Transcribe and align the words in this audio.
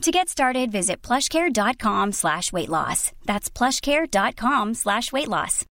To 0.00 0.10
get 0.10 0.30
started, 0.30 0.72
visit 0.72 1.02
plushcare.com 1.02 2.12
slash 2.12 2.54
weight 2.54 2.70
loss. 2.70 3.12
That's 3.26 3.50
plushcare.com 3.50 4.74
slash 4.74 5.12
weight 5.12 5.28
loss. 5.28 5.66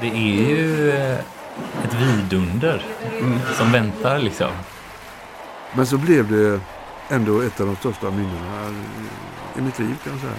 Det 0.00 0.08
är 0.08 0.48
ju 0.48 0.90
eh, 0.90 1.18
ett 1.84 1.94
vidunder 1.94 2.82
som 3.58 3.72
väntar 3.72 4.18
liksom. 4.18 4.50
Men 5.76 5.86
så 5.86 5.98
blev 5.98 6.30
det 6.30 6.60
ändå 7.08 7.40
ett 7.40 7.60
av 7.60 7.66
de 7.66 7.76
största 7.76 8.10
minnena 8.10 8.74
i 9.58 9.60
mitt 9.60 9.78
liv 9.78 9.96
kan 10.04 10.12
jag 10.12 10.20
säga. 10.20 10.32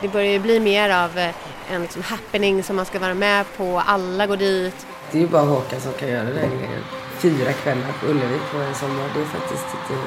Det 0.00 0.08
börjar 0.08 0.32
ju 0.32 0.38
bli 0.38 0.60
mer 0.60 0.90
av 0.90 1.18
eh, 1.18 1.34
en 1.70 1.82
liksom 1.82 2.02
happening 2.02 2.62
som 2.62 2.76
man 2.76 2.86
ska 2.86 2.98
vara 2.98 3.14
med 3.14 3.46
på. 3.56 3.82
Alla 3.86 4.26
går 4.26 4.36
dit. 4.36 4.86
Det 5.10 5.18
är 5.18 5.22
ju 5.22 5.28
bara 5.28 5.42
Håkan 5.42 5.80
som 5.80 5.92
kan 5.92 6.08
göra 6.08 6.24
den 6.24 6.50
grejen. 6.50 6.82
Fyra 7.18 7.52
kvällar 7.52 7.92
på 8.00 8.06
Ullevi 8.06 8.38
på 8.52 8.58
en 8.58 8.74
sommar. 8.74 9.08
Det 9.14 9.20
är 9.20 9.24
faktiskt 9.24 9.66
inte... 9.66 10.02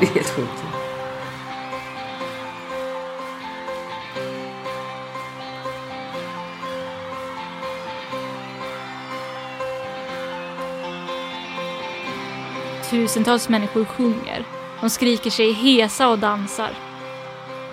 Det 0.00 0.06
är 0.06 0.14
helt 0.14 0.30
sjukt. 0.30 0.89
Tusentals 12.90 13.48
människor 13.48 13.84
sjunger. 13.84 14.44
De 14.80 14.90
skriker 14.90 15.30
sig 15.30 15.52
hesa 15.52 16.08
och 16.08 16.18
dansar. 16.18 16.70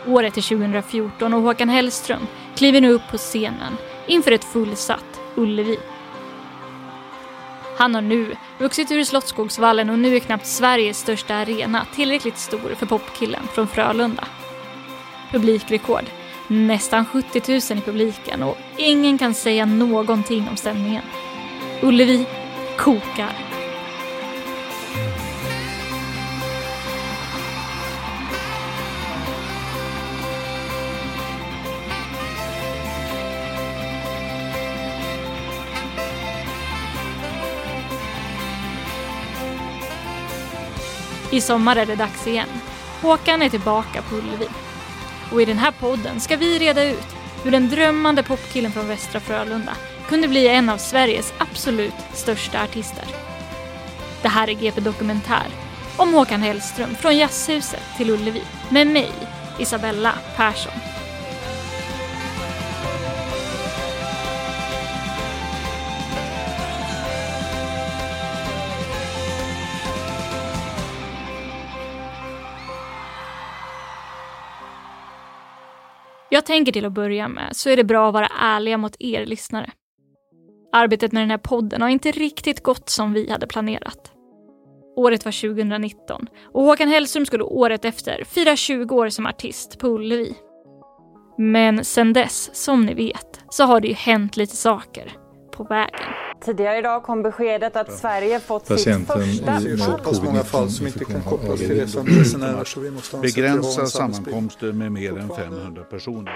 Året 0.07 0.37
är 0.37 0.41
2014 0.41 1.33
och 1.33 1.41
Håkan 1.41 1.69
Hellström 1.69 2.27
kliver 2.55 2.81
nu 2.81 2.91
upp 2.91 3.01
på 3.11 3.17
scenen 3.17 3.77
inför 4.07 4.31
ett 4.31 4.43
fullsatt 4.43 5.19
Ullevi. 5.35 5.79
Han 7.77 7.95
har 7.95 8.01
nu 8.01 8.35
vuxit 8.57 8.91
ur 8.91 9.03
Slottsskogsvallen 9.03 9.89
och 9.89 9.99
nu 9.99 10.15
är 10.15 10.19
knappt 10.19 10.47
Sveriges 10.47 10.99
största 10.99 11.35
arena 11.35 11.85
tillräckligt 11.95 12.37
stor 12.37 12.75
för 12.75 12.85
popkillen 12.85 13.47
från 13.53 13.67
Frölunda. 13.67 14.27
Publikrekord. 15.31 16.05
Nästan 16.47 17.05
70 17.05 17.41
000 17.47 17.79
i 17.79 17.81
publiken 17.81 18.43
och 18.43 18.57
ingen 18.77 19.17
kan 19.17 19.33
säga 19.33 19.65
någonting 19.65 20.47
om 20.49 20.57
stämningen. 20.57 21.03
Ullevi 21.81 22.25
kokar. 22.77 23.46
I 41.37 41.41
sommar 41.41 41.75
är 41.75 41.85
det 41.85 41.95
dags 41.95 42.27
igen. 42.27 42.49
Håkan 43.01 43.41
är 43.41 43.49
tillbaka 43.49 44.01
på 44.01 44.15
Ullevi. 44.15 44.47
Och 45.31 45.41
i 45.41 45.45
den 45.45 45.57
här 45.57 45.71
podden 45.71 46.19
ska 46.19 46.37
vi 46.37 46.59
reda 46.59 46.83
ut 46.83 47.15
hur 47.43 47.51
den 47.51 47.69
drömmande 47.69 48.23
popkillen 48.23 48.71
från 48.71 48.87
Västra 48.87 49.19
Frölunda 49.19 49.73
kunde 50.09 50.27
bli 50.27 50.47
en 50.47 50.69
av 50.69 50.77
Sveriges 50.77 51.33
absolut 51.37 51.93
största 52.13 52.63
artister. 52.63 53.05
Det 54.21 54.27
här 54.27 54.49
är 54.49 54.53
GP 54.53 54.81
Dokumentär 54.81 55.47
om 55.97 56.13
Håkan 56.13 56.41
Hellström 56.41 56.95
från 56.95 57.17
Jazzhuset 57.17 57.83
till 57.97 58.09
Ullevi 58.09 58.41
med 58.69 58.87
mig, 58.87 59.11
Isabella 59.59 60.13
Persson. 60.35 60.96
Jag 76.37 76.45
tänker 76.45 76.71
till 76.71 76.85
att 76.85 76.93
börja 76.93 77.27
med 77.27 77.55
så 77.55 77.69
är 77.69 77.75
det 77.75 77.83
bra 77.83 78.07
att 78.07 78.13
vara 78.13 78.27
ärliga 78.41 78.77
mot 78.77 78.95
er 78.99 79.25
lyssnare. 79.25 79.71
Arbetet 80.73 81.11
med 81.11 81.21
den 81.21 81.29
här 81.29 81.37
podden 81.37 81.81
har 81.81 81.89
inte 81.89 82.11
riktigt 82.11 82.63
gått 82.63 82.89
som 82.89 83.13
vi 83.13 83.29
hade 83.29 83.47
planerat. 83.47 84.11
Året 84.95 85.25
var 85.25 85.55
2019 85.55 86.27
och 86.53 86.63
Håkan 86.63 86.89
Hellström 86.89 87.25
skulle 87.25 87.43
året 87.43 87.85
efter 87.85 88.23
fira 88.23 88.55
20 88.55 88.95
år 88.95 89.09
som 89.09 89.25
artist 89.25 89.79
på 89.79 89.87
Ullevi. 89.87 90.35
Men 91.37 91.85
sen 91.85 92.13
dess, 92.13 92.63
som 92.63 92.85
ni 92.85 92.93
vet, 92.93 93.41
så 93.49 93.63
har 93.63 93.79
det 93.79 93.87
ju 93.87 93.93
hänt 93.93 94.37
lite 94.37 94.55
saker 94.55 95.11
på 95.51 95.63
vägen. 95.63 96.26
Tidigare 96.41 96.77
idag 96.77 97.03
kom 97.03 97.23
beskedet 97.23 97.75
att 97.75 97.93
Sverige 97.93 98.39
fått 98.39 98.67
Patienten 98.67 99.23
sitt 99.23 99.45
första 99.45 99.69
i 99.69 99.77
fall. 99.77 99.97
så 99.97 100.03
pass 100.03 100.21
många 100.21 100.43
fall 100.43 100.69
som 100.69 100.87
inte 100.87 101.05
kan 101.05 101.21
kopplas 101.21 101.59
till 101.59 101.87
resenärer 102.05 102.63
så 102.63 102.79
vi 102.79 102.91
måste 102.91 103.17
Begränsa 103.17 103.85
sammankomster 103.85 104.71
med 104.71 104.91
mer 104.91 105.17
än 105.17 105.29
500 105.29 105.83
personer. 105.83 106.33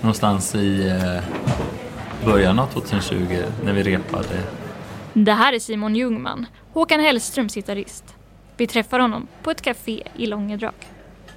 Någonstans 0.00 0.54
i 0.54 0.88
eh, 0.88 1.24
början 2.24 2.58
av 2.58 2.66
2020 2.66 3.16
när 3.64 3.72
vi 3.72 3.82
repade. 3.82 4.42
Det 5.12 5.32
här 5.32 5.52
är 5.52 5.58
Simon 5.58 5.96
Ljungman, 5.96 6.46
Håkan 6.72 7.00
Hellströms 7.00 7.54
gitarrist. 7.54 8.04
Vi 8.56 8.66
träffar 8.66 8.98
honom 8.98 9.26
på 9.42 9.50
ett 9.50 9.62
café 9.62 10.02
i 10.16 10.26
Långedrag. 10.26 10.72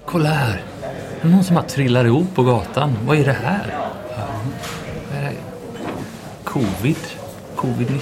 Kolla 0.05 0.29
här! 0.29 0.61
Det 1.21 1.27
är 1.27 1.31
någon 1.31 1.43
som 1.43 1.55
har 1.55 1.63
trillat 1.63 2.05
ihop 2.05 2.35
på 2.35 2.43
gatan. 2.43 2.97
Vad 3.05 3.17
är 3.17 3.25
det 3.25 3.31
här? 3.31 3.73
Ja, 4.17 4.27
vad 5.09 5.23
är 5.23 5.23
det? 5.23 5.35
Covid. 6.43 6.97
Covid-19. 7.55 8.01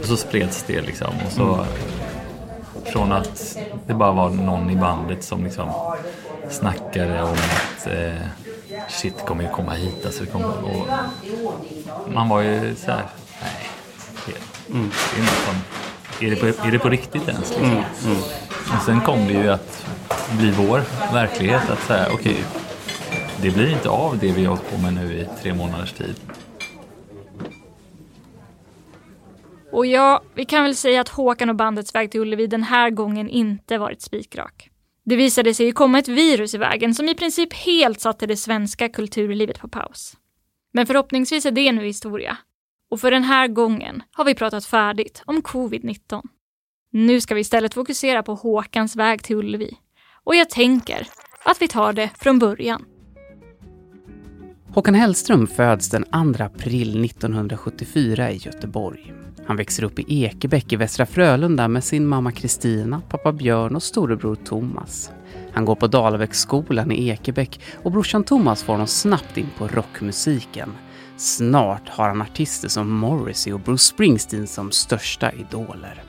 Och 0.00 0.06
så 0.06 0.16
spreds 0.16 0.62
det 0.62 0.80
liksom. 0.80 1.14
Och 1.26 1.32
så, 1.32 1.66
Från 2.84 3.12
att 3.12 3.58
det 3.86 3.94
bara 3.94 4.12
var 4.12 4.30
någon 4.30 4.70
i 4.70 4.76
bandet 4.76 5.24
som 5.24 5.44
liksom 5.44 5.68
snackade 6.50 7.22
om 7.22 7.32
att 7.32 7.86
eh, 7.86 8.26
shit 8.88 9.26
kommer 9.26 9.42
ju 9.44 9.50
komma 9.50 9.72
hit. 9.72 10.06
Alltså, 10.06 10.24
det 10.24 10.30
kommer, 10.30 10.64
och 10.64 10.88
man 12.14 12.28
var 12.28 12.40
ju 12.40 12.74
så 12.76 12.90
här, 12.90 13.02
nej. 13.42 13.68
Det, 14.26 14.32
det 14.72 15.18
är, 15.18 15.22
något 15.22 15.44
som, 15.46 15.54
är, 16.20 16.30
det 16.30 16.36
på, 16.36 16.46
är 16.46 16.70
det 16.70 16.78
på 16.78 16.88
riktigt 16.88 17.28
ens? 17.28 17.50
Liksom? 17.50 17.84
Och 18.76 18.82
sen 18.86 19.00
kom 19.00 19.26
det 19.26 19.32
ju 19.32 19.48
att 19.50 19.86
bli 20.38 20.50
vår 20.50 20.82
verklighet. 21.12 21.70
Att 21.70 21.82
säga, 21.82 22.08
okej, 22.12 22.44
det 23.42 23.50
blir 23.50 23.72
inte 23.72 23.88
av 23.88 24.18
det 24.18 24.32
vi 24.32 24.44
har 24.44 24.56
hållit 24.56 24.70
på 24.70 24.78
med 24.78 24.94
nu 24.94 25.14
i 25.14 25.28
tre 25.42 25.54
månaders 25.54 25.92
tid. 25.92 26.14
Och 29.72 29.86
ja, 29.86 30.22
vi 30.34 30.44
kan 30.44 30.62
väl 30.62 30.76
säga 30.76 31.00
att 31.00 31.08
Håkan 31.08 31.50
och 31.50 31.56
bandets 31.56 31.94
väg 31.94 32.10
till 32.10 32.20
Ullevi 32.20 32.46
den 32.46 32.62
här 32.62 32.90
gången 32.90 33.28
inte 33.28 33.78
varit 33.78 34.02
spikrak. 34.02 34.70
Det 35.04 35.16
visade 35.16 35.54
sig 35.54 35.66
ju 35.66 35.72
komma 35.72 35.98
ett 35.98 36.08
virus 36.08 36.54
i 36.54 36.58
vägen 36.58 36.94
som 36.94 37.08
i 37.08 37.14
princip 37.14 37.52
helt 37.52 38.00
satte 38.00 38.26
det 38.26 38.36
svenska 38.36 38.88
kulturlivet 38.88 39.60
på 39.60 39.68
paus. 39.68 40.16
Men 40.72 40.86
förhoppningsvis 40.86 41.46
är 41.46 41.50
det 41.50 41.72
nu 41.72 41.84
historia. 41.84 42.36
Och 42.94 43.00
för 43.00 43.10
den 43.10 43.22
här 43.22 43.48
gången 43.48 44.02
har 44.12 44.24
vi 44.24 44.34
pratat 44.34 44.64
färdigt 44.64 45.22
om 45.26 45.42
covid-19. 45.42 46.22
Nu 46.92 47.20
ska 47.20 47.34
vi 47.34 47.40
istället 47.40 47.74
fokusera 47.74 48.22
på 48.22 48.34
Håkans 48.34 48.96
väg 48.96 49.22
till 49.22 49.36
Ullevi. 49.36 49.76
Och 50.24 50.36
jag 50.36 50.50
tänker 50.50 51.06
att 51.44 51.62
vi 51.62 51.68
tar 51.68 51.92
det 51.92 52.10
från 52.18 52.38
början. 52.38 52.84
Håkan 54.74 54.94
Hellström 54.94 55.46
föds 55.46 55.90
den 55.90 56.04
2 56.34 56.44
april 56.44 57.04
1974 57.04 58.30
i 58.30 58.36
Göteborg. 58.36 59.12
Han 59.46 59.56
växer 59.56 59.84
upp 59.84 59.98
i 59.98 60.24
Ekebäck 60.24 60.72
i 60.72 60.76
Västra 60.76 61.06
Frölunda 61.06 61.68
med 61.68 61.84
sin 61.84 62.06
mamma 62.06 62.32
Kristina, 62.32 63.02
pappa 63.08 63.32
Björn 63.32 63.76
och 63.76 63.82
storebror 63.82 64.34
Thomas. 64.34 65.10
Han 65.52 65.64
går 65.64 65.74
på 65.74 65.86
Dalavägsskolan 65.86 66.92
i 66.92 67.08
Ekebäck 67.08 67.60
och 67.82 67.92
brorsan 67.92 68.24
Thomas 68.24 68.62
får 68.62 68.72
honom 68.72 68.86
snabbt 68.86 69.38
in 69.38 69.50
på 69.58 69.68
rockmusiken. 69.68 70.72
Snart 71.16 71.88
har 71.88 72.08
han 72.08 72.22
artister 72.22 72.68
som 72.68 72.90
Morrissey 72.90 73.52
och 73.52 73.60
Bruce 73.60 73.84
Springsteen 73.84 74.46
som 74.46 74.70
största 74.70 75.32
idoler. 75.32 76.02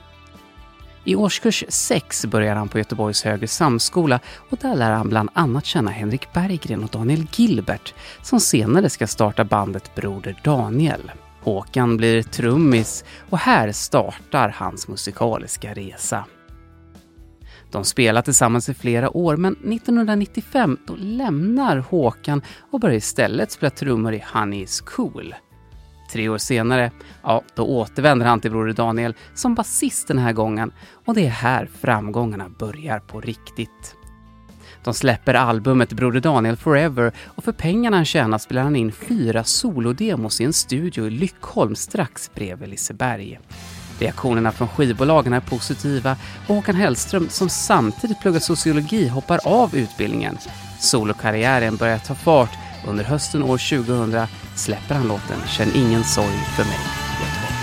I 1.04 1.16
årskurs 1.16 1.64
6 1.68 2.26
börjar 2.26 2.56
han 2.56 2.68
på 2.68 2.78
Göteborgs 2.78 3.24
högre 3.24 3.48
samskola 3.48 4.20
och 4.50 4.58
där 4.58 4.74
lär 4.74 4.90
han 4.90 5.08
bland 5.08 5.30
annat 5.32 5.64
känna 5.64 5.90
Henrik 5.90 6.32
Berggren 6.32 6.84
och 6.84 6.90
Daniel 6.90 7.26
Gilbert 7.32 7.94
som 8.22 8.40
senare 8.40 8.90
ska 8.90 9.06
starta 9.06 9.44
bandet 9.44 9.94
Broder 9.94 10.40
Daniel. 10.44 11.12
Håkan 11.42 11.96
blir 11.96 12.22
trummis 12.22 13.04
och 13.30 13.38
här 13.38 13.72
startar 13.72 14.48
hans 14.48 14.88
musikaliska 14.88 15.74
resa. 15.74 16.24
De 17.70 17.84
spelar 17.84 18.22
tillsammans 18.22 18.68
i 18.68 18.74
flera 18.74 19.16
år 19.16 19.36
men 19.36 19.52
1995 19.52 20.78
då 20.86 20.94
lämnar 20.96 21.76
Håkan 21.76 22.42
och 22.70 22.80
börjar 22.80 22.96
istället 22.96 23.52
spela 23.52 23.70
trummor 23.70 24.14
i 24.14 24.24
Honey 24.32 24.62
is 24.62 24.80
cool. 24.80 25.34
Tre 26.12 26.28
år 26.28 26.38
senare, 26.38 26.90
ja, 27.22 27.42
då 27.54 27.62
återvänder 27.62 28.26
han 28.26 28.40
till 28.40 28.50
Broder 28.50 28.72
Daniel 28.72 29.14
som 29.34 29.54
basist 29.54 30.08
den 30.08 30.18
här 30.18 30.32
gången 30.32 30.72
och 31.04 31.14
det 31.14 31.26
är 31.26 31.30
här 31.30 31.68
framgångarna 31.80 32.48
börjar 32.48 32.98
på 32.98 33.20
riktigt. 33.20 33.96
De 34.84 34.94
släpper 34.94 35.34
albumet 35.34 35.92
Broder 35.92 36.20
Daniel 36.20 36.56
Forever 36.56 37.12
och 37.24 37.44
för 37.44 37.52
pengarna 37.52 37.96
han 37.96 38.04
tjänar 38.04 38.38
spelar 38.38 38.62
han 38.62 38.76
in 38.76 38.92
fyra 38.92 39.44
solodemos 39.44 40.40
i 40.40 40.44
en 40.44 40.52
studio 40.52 41.06
i 41.06 41.10
Lyckholm 41.10 41.74
strax 41.76 42.30
bredvid 42.34 42.68
Liseberg. 42.68 43.38
Reaktionerna 43.98 44.52
från 44.52 44.68
skivbolagen 44.68 45.32
är 45.32 45.40
positiva 45.40 46.16
och 46.46 46.54
Håkan 46.54 46.76
Hellström 46.76 47.28
som 47.28 47.48
samtidigt 47.48 48.20
pluggar 48.20 48.40
sociologi 48.40 49.08
hoppar 49.08 49.40
av 49.44 49.76
utbildningen. 49.76 50.38
Solokarriären 50.78 51.76
börjar 51.76 51.98
ta 51.98 52.14
fart. 52.14 52.50
Under 52.88 53.04
hösten 53.04 53.42
år 53.42 53.84
2000 53.84 54.26
släpper 54.54 54.94
han 54.94 55.08
låten 55.08 55.38
Känn 55.48 55.72
ingen 55.74 56.04
sorg 56.04 56.36
för 56.56 56.64
mig. 56.64 56.78
Göteborg. 57.20 57.56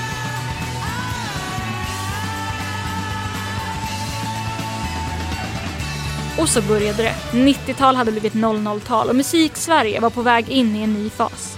Och 6.40 6.50
så 6.50 6.62
började 6.62 7.04
det. 7.04 7.16
90-tal 7.32 7.96
hade 7.96 8.12
blivit 8.12 8.34
00-tal 8.34 9.10
och 9.10 9.16
musik-Sverige 9.16 10.00
var 10.00 10.10
på 10.10 10.22
väg 10.22 10.50
in 10.50 10.76
i 10.76 10.82
en 10.82 10.94
ny 10.94 11.10
fas. 11.10 11.58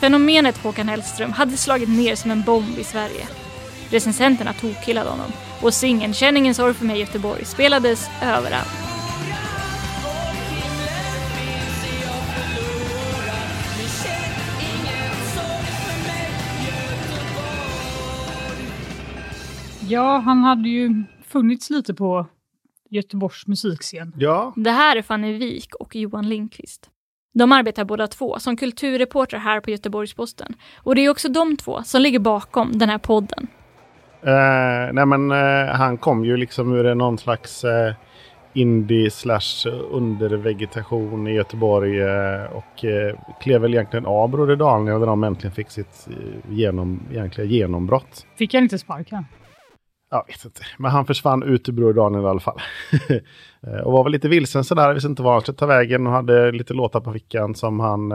Fenomenet 0.00 0.58
Håkan 0.58 0.88
Hellström 0.88 1.32
hade 1.32 1.56
slagit 1.56 1.88
ner 1.88 2.14
som 2.14 2.30
en 2.30 2.42
bomb 2.42 2.78
i 2.78 2.84
Sverige. 2.84 3.26
Recensenterna 3.90 4.52
tokkillade 4.52 5.10
honom 5.10 5.32
och 5.62 5.74
singeln 5.74 6.14
Känn 6.14 6.36
ingen 6.36 6.54
sorg 6.54 6.74
för 6.74 6.84
mig 6.84 7.00
Göteborg 7.00 7.44
spelades 7.44 8.08
överallt. 8.22 8.68
Ja, 19.88 20.18
han 20.18 20.38
hade 20.38 20.68
ju 20.68 21.04
funnits 21.26 21.70
lite 21.70 21.94
på 21.94 22.26
Göteborgs 22.90 23.46
musikscen. 23.46 24.12
Ja. 24.16 24.52
Det 24.56 24.70
här 24.70 24.96
är 24.96 25.02
Fanny 25.02 25.32
Wik 25.32 25.74
och 25.74 25.96
Johan 25.96 26.28
Lindqvist. 26.28 26.90
De 27.34 27.52
arbetar 27.52 27.84
båda 27.84 28.06
två 28.06 28.38
som 28.38 28.56
kulturreportrar 28.56 29.40
här 29.40 29.60
på 29.60 29.70
Göteborgs-Posten. 29.70 30.54
Och 30.76 30.94
det 30.94 31.00
är 31.04 31.10
också 31.10 31.28
de 31.28 31.56
två 31.56 31.82
som 31.82 32.02
ligger 32.02 32.18
bakom 32.18 32.78
den 32.78 32.88
här 32.88 32.98
podden. 32.98 33.48
Eh, 34.22 34.92
nej 34.92 35.06
men 35.06 35.30
eh, 35.30 35.74
han 35.74 35.96
kom 35.96 36.24
ju 36.24 36.36
liksom 36.36 36.74
ur 36.74 36.94
någon 36.94 37.18
slags 37.18 37.64
eh, 37.64 37.94
indie 38.52 39.10
slash 39.10 39.66
undervegetation 39.90 41.26
i 41.26 41.32
Göteborg 41.32 42.04
och 42.46 42.84
klev 43.40 43.60
väl 43.60 43.74
egentligen 43.74 44.06
av 44.06 44.28
Broder 44.28 44.56
Daniel 44.56 44.98
när 44.98 45.06
de 45.06 45.24
äntligen 45.24 45.54
fick 45.54 45.70
sitt 45.70 46.08
genom, 46.48 47.00
egentligen 47.10 47.50
genombrott. 47.50 48.26
Fick 48.38 48.54
han 48.54 48.62
inte 48.62 48.78
sparken? 48.78 49.24
Jag 50.10 50.26
vet 50.26 50.44
inte, 50.44 50.60
men 50.78 50.90
han 50.90 51.06
försvann 51.06 51.42
ut 51.42 51.68
ur 51.68 51.72
Broder 51.72 51.92
Daniel 51.92 52.24
i 52.24 52.26
alla 52.26 52.40
fall. 52.40 52.60
Och 53.84 53.92
var 53.92 54.04
väl 54.04 54.12
lite 54.12 54.28
vilsen 54.28 54.64
sådär, 54.64 54.94
visste 54.94 55.08
inte 55.08 55.22
var 55.22 55.32
han 55.32 55.40
skulle 55.40 55.58
ta 55.58 55.66
vägen 55.66 56.06
och 56.06 56.12
hade 56.12 56.52
lite 56.52 56.74
låtar 56.74 57.00
på 57.00 57.12
fickan 57.12 57.54
som 57.54 57.80
han 57.80 58.12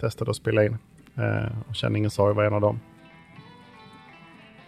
testade 0.00 0.30
att 0.30 0.36
spela 0.36 0.64
in. 0.64 0.78
Och 1.68 1.74
Känn 1.74 1.96
ingen 1.96 2.10
sorg 2.10 2.34
var 2.34 2.44
en 2.44 2.54
av 2.54 2.60
dem. 2.60 2.80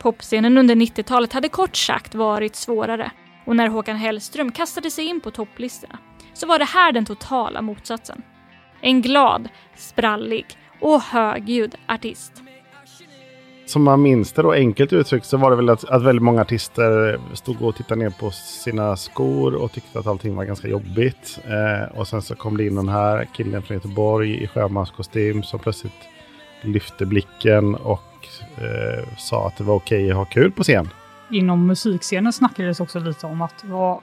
Popscenen 0.05 0.59
under 0.59 0.75
90-talet 0.75 1.33
hade 1.33 1.49
kort 1.49 1.77
sagt 1.77 2.15
varit 2.15 2.57
svårare. 2.57 3.11
Och 3.47 3.57
när 3.57 3.69
Håkan 3.69 3.97
Hellström 3.97 4.53
kastade 4.53 4.91
sig 4.91 5.05
in 5.05 5.21
på 5.21 5.31
topplistorna 5.31 5.99
så 6.33 6.47
var 6.47 6.59
det 6.59 6.65
här 6.65 6.93
den 6.93 7.05
totala 7.05 7.63
motsatsen. 7.63 8.23
En 8.81 9.03
glad, 9.03 9.49
sprallig 9.77 10.47
och 10.81 11.01
högljudd 11.01 11.75
artist. 11.89 12.33
Som 13.67 13.83
man 13.83 14.03
minns 14.03 14.33
det 14.33 14.43
då, 14.43 14.53
enkelt 14.53 14.93
uttryckt, 14.93 15.27
så 15.27 15.37
var 15.37 15.51
det 15.51 15.57
väl 15.57 15.69
att, 15.69 15.85
att 15.85 16.03
väldigt 16.03 16.23
många 16.23 16.41
artister 16.41 17.21
stod 17.35 17.63
och 17.63 17.77
tittade 17.77 18.01
ner 18.01 18.11
på 18.11 18.31
sina 18.31 18.97
skor 18.97 19.55
och 19.55 19.73
tyckte 19.73 19.99
att 19.99 20.07
allting 20.07 20.37
var 20.37 20.45
ganska 20.45 20.69
jobbigt. 20.69 21.39
Eh, 21.45 21.99
och 21.99 22.09
sen 22.09 22.23
så 22.23 22.35
kom 22.35 22.57
det 22.57 22.67
in 22.67 22.75
den 22.75 22.89
här 22.89 23.29
killen 23.37 23.63
från 23.63 23.75
Göteborg 23.75 24.45
i 24.45 24.47
sjömanskostym 24.47 25.43
som 25.43 25.59
plötsligt 25.59 26.09
lyfte 26.63 27.07
blicken 27.07 27.75
och 27.75 28.14
eh, 28.57 29.17
sa 29.17 29.47
att 29.47 29.57
det 29.57 29.65
var 29.65 29.75
okej 29.75 30.11
att 30.11 30.17
ha 30.17 30.25
kul 30.25 30.53
på 30.53 30.63
scen. 30.63 30.89
Inom 31.31 31.67
musikscenen 31.67 32.33
snackades 32.33 32.81
också 32.81 32.99
lite 32.99 33.27
om 33.27 33.43
att 33.43 33.65
vad 33.65 34.01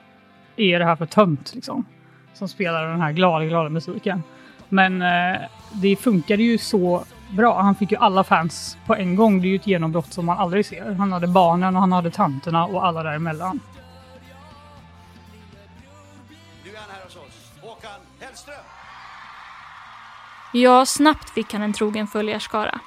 är 0.56 0.79
det 0.79 0.85
här 0.85 0.95
för 0.95 1.06
tönt 1.06 1.56
liksom? 1.56 1.85
Som 2.33 2.47
spelar 2.47 2.88
den 2.88 3.01
här 3.01 3.12
glada, 3.12 3.45
glada 3.45 3.69
musiken. 3.69 4.23
Men 4.69 5.01
eh, 5.01 5.41
det 5.71 5.95
funkade 5.95 6.44
ju 6.44 6.57
så 6.57 7.03
bra. 7.31 7.62
Han 7.62 7.75
fick 7.75 7.91
ju 7.91 7.97
alla 7.97 8.23
fans 8.23 8.77
på 8.85 8.95
en 8.95 9.15
gång. 9.15 9.41
Det 9.41 9.47
är 9.47 9.50
ju 9.50 9.56
ett 9.56 9.68
genombrott 9.68 10.13
som 10.13 10.25
man 10.25 10.38
aldrig 10.38 10.65
ser. 10.65 10.94
Han 10.94 11.12
hade 11.12 11.27
barnen 11.27 11.75
och 11.75 11.81
han 11.81 11.91
hade 11.91 12.12
tanterna 12.12 12.65
och 12.65 12.85
alla 12.85 13.03
däremellan. 13.03 13.59
Nu 16.63 16.69
är 16.69 16.78
han 16.78 16.90
här 16.90 17.04
hos 17.04 17.16
oss, 17.16 17.51
Håkan 17.61 17.92
Hellström. 18.19 18.56
Ja, 20.54 20.85
snabbt 20.85 21.30
fick 21.30 21.54
han 21.54 21.61
en 21.61 21.73
trogen 21.73 22.07
följarskara. 22.07 22.80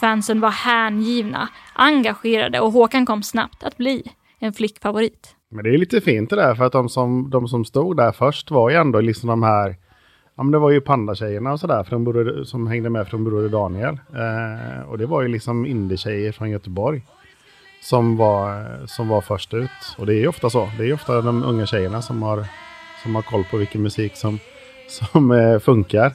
Fansen 0.00 0.40
var 0.40 0.50
hängivna, 0.50 1.48
engagerade 1.72 2.60
och 2.60 2.72
Håkan 2.72 3.06
kom 3.06 3.22
snabbt 3.22 3.62
att 3.62 3.76
bli 3.76 4.02
en 4.38 4.52
flickfavorit. 4.52 5.34
Men 5.50 5.64
det 5.64 5.70
är 5.70 5.78
lite 5.78 6.00
fint 6.00 6.30
det 6.30 6.36
där 6.36 6.54
för 6.54 6.64
att 6.64 6.72
de 6.72 6.88
som, 6.88 7.30
de 7.30 7.48
som 7.48 7.64
stod 7.64 7.96
där 7.96 8.12
först 8.12 8.50
var 8.50 8.70
ju 8.70 8.76
ändå 8.76 9.00
liksom 9.00 9.28
de 9.28 9.42
här 9.42 9.76
Ja 10.38 10.42
men 10.44 10.52
det 10.52 10.58
var 10.58 10.70
ju 10.70 10.80
pandatjejerna 10.80 11.52
och 11.52 11.60
sådär 11.60 11.84
från 11.84 12.04
Broder, 12.04 12.44
som 12.44 12.66
hängde 12.66 12.90
med 12.90 13.08
från 13.08 13.24
Broder 13.24 13.48
Daniel. 13.48 13.98
Eh, 14.14 14.88
och 14.88 14.98
det 14.98 15.06
var 15.06 15.22
ju 15.22 15.28
liksom 15.28 15.66
indietjejer 15.66 16.32
från 16.32 16.50
Göteborg. 16.50 17.02
Som 17.82 18.16
var, 18.16 18.66
som 18.86 19.08
var 19.08 19.20
först 19.20 19.54
ut. 19.54 19.70
Och 19.98 20.06
det 20.06 20.14
är 20.14 20.18
ju 20.18 20.28
ofta 20.28 20.50
så. 20.50 20.70
Det 20.76 20.82
är 20.82 20.86
ju 20.86 20.92
ofta 20.92 21.20
de 21.20 21.44
unga 21.44 21.66
tjejerna 21.66 22.02
som 22.02 22.22
har, 22.22 22.44
som 23.02 23.14
har 23.14 23.22
koll 23.22 23.44
på 23.50 23.56
vilken 23.56 23.82
musik 23.82 24.16
som, 24.16 24.38
som 24.88 25.30
eh, 25.30 25.58
funkar. 25.58 26.12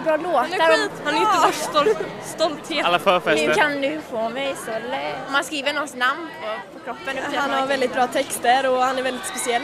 Jättebra 0.00 0.32
låtar. 0.32 0.58
Han 0.60 0.70
är 0.70 1.04
han 1.04 1.14
är 1.14 1.20
Göteborgs 1.20 1.62
stol 1.62 2.06
stolthet. 2.24 2.84
Alla 2.84 2.98
förfester. 2.98 3.46
Hur 3.46 3.54
kan 3.54 3.80
du 3.80 4.00
få 4.10 4.28
mig 4.28 4.54
så 4.56 4.70
lätt? 4.70 5.32
Man 5.32 5.44
skriver 5.44 5.72
någons 5.72 5.96
namn 5.96 6.28
på, 6.40 6.78
på 6.78 6.84
kroppen. 6.84 7.16
Han 7.34 7.50
har 7.50 7.66
väldigt 7.66 7.92
bra 7.92 8.06
texter 8.06 8.70
och 8.70 8.82
han 8.82 8.98
är 8.98 9.02
väldigt 9.02 9.26
speciell. 9.26 9.62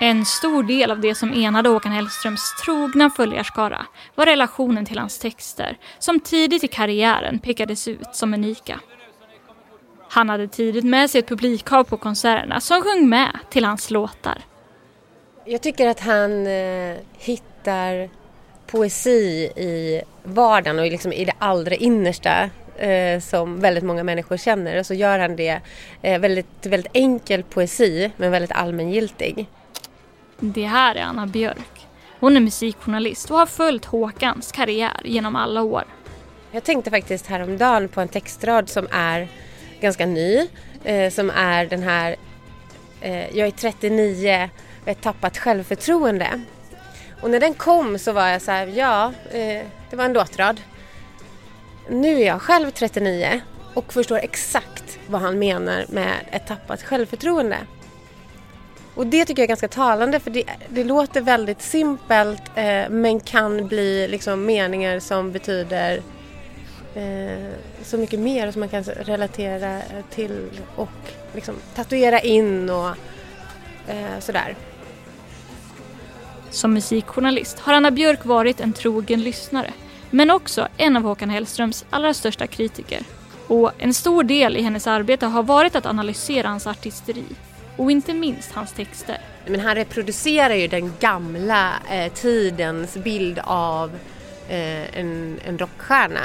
En 0.00 0.24
stor 0.24 0.62
del 0.62 0.90
av 0.90 1.00
det 1.00 1.14
som 1.14 1.32
enade 1.32 1.68
Håkan 1.68 1.92
Hellströms 1.92 2.54
trogna 2.64 3.10
följarskara 3.10 3.86
var 4.14 4.26
relationen 4.26 4.86
till 4.86 4.98
hans 4.98 5.18
texter, 5.18 5.78
som 5.98 6.20
tidigt 6.20 6.64
i 6.64 6.68
karriären 6.68 7.38
pekades 7.38 7.88
ut 7.88 8.08
som 8.12 8.34
unika. 8.34 8.80
Han 10.08 10.28
hade 10.28 10.48
tidigt 10.48 10.84
med 10.84 11.10
sig 11.10 11.18
ett 11.18 11.28
publikhav 11.28 11.84
på 11.84 11.96
konserterna 11.96 12.60
som 12.60 12.82
sjöng 12.82 13.08
med 13.08 13.38
till 13.50 13.64
hans 13.64 13.90
låtar. 13.90 14.44
Jag 15.44 15.62
tycker 15.62 15.88
att 15.88 16.00
han 16.00 16.46
eh, 16.46 16.96
hittar 17.66 18.08
poesi 18.66 19.50
i 19.56 20.02
vardagen 20.24 20.78
och 20.78 20.86
liksom 20.86 21.12
i 21.12 21.24
det 21.24 21.32
allra 21.38 21.74
innersta 21.74 22.50
eh, 22.76 23.20
som 23.20 23.60
väldigt 23.60 23.84
många 23.84 24.04
människor 24.04 24.36
känner. 24.36 24.78
Och 24.78 24.86
så 24.86 24.94
gör 24.94 25.18
han 25.18 25.36
det 25.36 25.60
eh, 26.02 26.20
väldigt, 26.20 26.66
väldigt 26.66 26.92
enkel 26.94 27.42
poesi 27.42 28.10
men 28.16 28.30
väldigt 28.30 28.52
allmängiltig. 28.52 29.46
Det 30.38 30.64
här 30.64 30.94
är 30.94 31.02
Anna 31.02 31.26
Björk. 31.26 31.86
Hon 32.20 32.36
är 32.36 32.40
musikjournalist 32.40 33.30
och 33.30 33.38
har 33.38 33.46
följt 33.46 33.84
Håkans 33.84 34.52
karriär 34.52 35.00
genom 35.04 35.36
alla 35.36 35.62
år. 35.62 35.84
Jag 36.52 36.64
tänkte 36.64 36.90
faktiskt 36.90 37.26
häromdagen 37.26 37.88
på 37.88 38.00
en 38.00 38.08
textrad 38.08 38.68
som 38.68 38.88
är 38.90 39.28
ganska 39.80 40.06
ny. 40.06 40.48
Eh, 40.84 41.10
som 41.10 41.30
är 41.30 41.66
den 41.66 41.82
här 41.82 42.16
eh, 43.00 43.36
Jag 43.36 43.46
är 43.46 43.50
39 43.50 44.50
och 44.82 44.88
ett 44.88 45.00
tappat 45.00 45.38
självförtroende. 45.38 46.40
Och 47.26 47.32
när 47.32 47.40
den 47.40 47.54
kom 47.54 47.98
så 47.98 48.12
var 48.12 48.28
jag 48.28 48.42
så 48.42 48.50
här, 48.50 48.66
ja, 48.66 49.12
eh, 49.30 49.66
det 49.90 49.96
var 49.96 50.04
en 50.04 50.12
låtrad. 50.12 50.60
Nu 51.90 52.20
är 52.20 52.26
jag 52.26 52.42
själv 52.42 52.70
39 52.70 53.40
och 53.74 53.92
förstår 53.92 54.18
exakt 54.18 54.98
vad 55.06 55.20
han 55.20 55.38
menar 55.38 55.84
med 55.88 56.14
ett 56.30 56.46
tappat 56.46 56.82
självförtroende. 56.82 57.58
Och 58.94 59.06
det 59.06 59.24
tycker 59.24 59.42
jag 59.42 59.44
är 59.44 59.48
ganska 59.48 59.68
talande 59.68 60.20
för 60.20 60.30
det, 60.30 60.44
det 60.68 60.84
låter 60.84 61.20
väldigt 61.20 61.62
simpelt 61.62 62.42
eh, 62.54 62.88
men 62.88 63.20
kan 63.20 63.68
bli 63.68 64.08
liksom 64.08 64.44
meningar 64.46 65.00
som 65.00 65.32
betyder 65.32 66.02
eh, 66.94 67.52
så 67.82 67.98
mycket 67.98 68.20
mer 68.20 68.50
som 68.50 68.60
man 68.60 68.68
kan 68.68 68.84
relatera 68.84 69.80
till 70.10 70.50
och 70.76 70.88
liksom 71.34 71.54
tatuera 71.74 72.20
in 72.20 72.70
och 72.70 72.88
eh, 73.88 74.18
sådär. 74.20 74.56
Som 76.56 76.74
musikjournalist 76.74 77.58
har 77.58 77.74
Anna 77.74 77.90
Björk 77.90 78.24
varit 78.24 78.60
en 78.60 78.72
trogen 78.72 79.22
lyssnare 79.22 79.72
men 80.10 80.30
också 80.30 80.68
en 80.76 80.96
av 80.96 81.02
Håkan 81.02 81.30
Hellströms 81.30 81.84
allra 81.90 82.14
största 82.14 82.46
kritiker. 82.46 83.00
Och 83.46 83.72
en 83.78 83.94
stor 83.94 84.24
del 84.24 84.56
i 84.56 84.62
hennes 84.62 84.86
arbete 84.86 85.26
har 85.26 85.42
varit 85.42 85.76
att 85.76 85.86
analysera 85.86 86.48
hans 86.48 86.66
artisteri 86.66 87.24
och 87.76 87.90
inte 87.90 88.14
minst 88.14 88.52
hans 88.52 88.72
texter. 88.72 89.18
Men 89.46 89.60
han 89.60 89.74
reproducerar 89.74 90.54
ju 90.54 90.68
den 90.68 90.92
gamla 91.00 91.72
eh, 91.90 92.12
tidens 92.12 92.94
bild 92.94 93.40
av 93.44 93.90
eh, 94.48 94.98
en, 94.98 95.40
en 95.44 95.58
rockstjärna. 95.58 96.20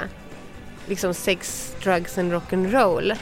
Liksom 0.87 1.13
sex, 1.13 1.75
drugs 1.83 2.17
and 2.17 2.33
rock'n'roll. 2.33 3.15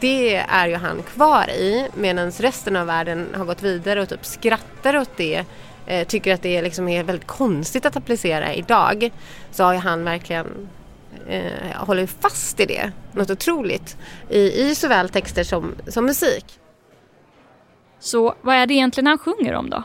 Det 0.00 0.36
är 0.36 0.68
ju 0.68 0.76
han 0.76 1.02
kvar 1.02 1.50
i 1.50 1.88
medan 1.94 2.30
resten 2.30 2.76
av 2.76 2.86
världen 2.86 3.28
har 3.36 3.44
gått 3.44 3.62
vidare 3.62 4.02
och 4.02 4.08
typ 4.08 4.26
skrattar 4.26 4.96
åt 4.96 5.16
det. 5.16 5.44
Eh, 5.86 6.06
tycker 6.06 6.34
att 6.34 6.42
det 6.42 6.62
liksom 6.62 6.88
är 6.88 7.02
väldigt 7.02 7.26
konstigt 7.26 7.86
att 7.86 7.96
applicera 7.96 8.54
idag. 8.54 9.10
Så 9.50 9.64
har 9.64 9.74
han 9.74 10.04
verkligen 10.04 10.68
eh, 11.28 11.76
håller 11.76 12.06
fast 12.06 12.60
i 12.60 12.66
det. 12.66 12.92
Något 13.12 13.30
otroligt. 13.30 13.96
I, 14.30 14.38
i 14.38 14.74
såväl 14.74 15.08
texter 15.08 15.44
som, 15.44 15.74
som 15.86 16.06
musik. 16.06 16.44
Så 17.98 18.34
vad 18.42 18.56
är 18.56 18.66
det 18.66 18.74
egentligen 18.74 19.06
han 19.06 19.18
sjunger 19.18 19.54
om 19.54 19.70
då? 19.70 19.82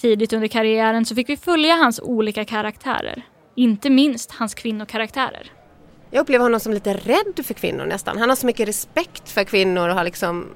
Tidigt 0.00 0.32
under 0.32 0.48
karriären 0.48 1.06
så 1.06 1.14
fick 1.14 1.28
vi 1.28 1.36
följa 1.36 1.74
hans 1.74 2.00
olika 2.00 2.44
karaktärer. 2.44 3.22
Inte 3.54 3.90
minst 3.90 4.30
hans 4.30 4.54
kvinnokaraktärer. 4.54 5.52
Jag 6.10 6.20
upplever 6.20 6.42
honom 6.42 6.60
som 6.60 6.72
lite 6.72 6.94
rädd 6.94 7.46
för 7.46 7.54
kvinnor 7.54 7.86
nästan. 7.86 8.18
Han 8.18 8.28
har 8.28 8.36
så 8.36 8.46
mycket 8.46 8.68
respekt 8.68 9.30
för 9.30 9.44
kvinnor 9.44 9.88
och 9.88 9.94
har 9.94 10.04
liksom 10.04 10.46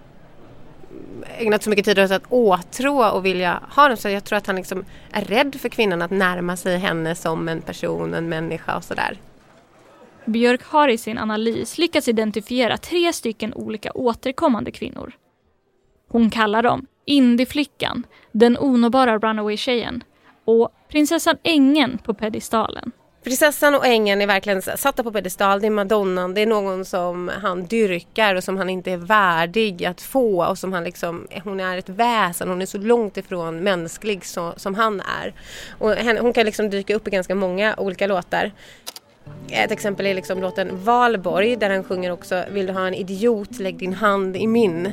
ägnat 1.38 1.62
så 1.62 1.70
mycket 1.70 1.84
tid 1.84 1.98
åt 1.98 2.10
att 2.10 2.22
åtrå 2.28 3.04
och 3.04 3.24
vilja 3.24 3.62
ha 3.76 3.88
dem. 3.88 3.96
Så 3.96 4.08
jag 4.08 4.24
tror 4.24 4.36
att 4.36 4.46
han 4.46 4.56
liksom 4.56 4.84
är 5.10 5.24
rädd 5.24 5.54
för 5.54 5.68
kvinnan 5.68 6.02
att 6.02 6.10
närma 6.10 6.56
sig 6.56 6.78
henne 6.78 7.14
som 7.14 7.48
en 7.48 7.62
person, 7.62 8.14
en 8.14 8.28
människa 8.28 8.76
och 8.76 8.84
sådär. 8.84 9.20
Björk 10.24 10.62
har 10.62 10.88
i 10.88 10.98
sin 10.98 11.18
analys 11.18 11.78
lyckats 11.78 12.08
identifiera 12.08 12.76
tre 12.76 13.12
stycken 13.12 13.54
olika 13.54 13.92
återkommande 13.92 14.70
kvinnor. 14.70 15.12
Hon 16.08 16.30
kallar 16.30 16.62
dem 16.62 16.86
Indieflickan, 17.06 18.06
den 18.32 18.58
onåbara 18.58 19.18
runaway-tjejen 19.18 20.04
och 20.44 20.68
prinsessan 20.88 21.36
Ängen 21.42 21.98
på 21.98 22.14
pedestalen. 22.14 22.92
Prinsessan 23.24 23.74
och 23.74 23.86
ängeln 23.86 24.22
är 24.22 24.26
verkligen 24.26 24.62
satta 24.62 25.02
på 25.02 25.12
pedestal. 25.12 25.60
Det 25.60 25.66
är 25.66 25.70
madonnan. 25.70 26.34
Det 26.34 26.40
är 26.40 26.46
någon 26.46 26.84
som 26.84 27.30
han 27.42 27.64
dyrkar 27.64 28.34
och 28.34 28.44
som 28.44 28.56
han 28.56 28.70
inte 28.70 28.90
är 28.90 28.96
värdig 28.96 29.84
att 29.84 30.00
få. 30.00 30.46
Och 30.46 30.58
som 30.58 30.72
han 30.72 30.84
liksom, 30.84 31.26
hon 31.44 31.60
är 31.60 31.78
ett 31.78 31.88
väsen. 31.88 32.48
Hon 32.48 32.62
är 32.62 32.66
så 32.66 32.78
långt 32.78 33.16
ifrån 33.16 33.60
mänsklig 33.60 34.24
så, 34.24 34.52
som 34.56 34.74
han 34.74 35.00
är. 35.00 35.34
Och 35.78 35.90
hon 36.20 36.32
kan 36.32 36.46
liksom 36.46 36.70
dyka 36.70 36.94
upp 36.94 37.08
i 37.08 37.10
ganska 37.10 37.34
många 37.34 37.74
olika 37.76 38.06
låtar. 38.06 38.52
Ett 39.50 39.70
exempel 39.70 40.06
är 40.06 40.14
liksom 40.14 40.40
låten 40.40 40.84
Valborg 40.84 41.56
där 41.56 41.70
han 41.70 41.84
sjunger 41.84 42.10
också 42.10 42.44
Vill 42.50 42.66
du 42.66 42.72
ha 42.72 42.86
en 42.86 42.94
idiot, 42.94 43.58
lägg 43.58 43.78
din 43.78 43.94
hand 43.94 44.36
i 44.36 44.46
min. 44.46 44.92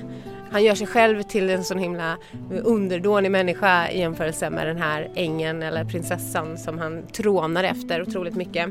Han 0.51 0.63
gör 0.63 0.75
sig 0.75 0.87
själv 0.87 1.21
till 1.21 1.49
en 1.49 1.63
sån 1.63 1.77
himla 1.77 2.17
underdånig 2.63 3.31
människa 3.31 3.89
i 3.89 3.99
jämförelse 3.99 4.49
med 4.49 4.67
den 4.67 4.77
här 4.77 5.09
ängeln 5.15 5.63
eller 5.63 5.85
prinsessan 5.85 6.57
som 6.57 6.77
han 6.77 7.07
trånar 7.07 7.63
efter 7.63 8.01
otroligt 8.01 8.35
mycket. 8.35 8.69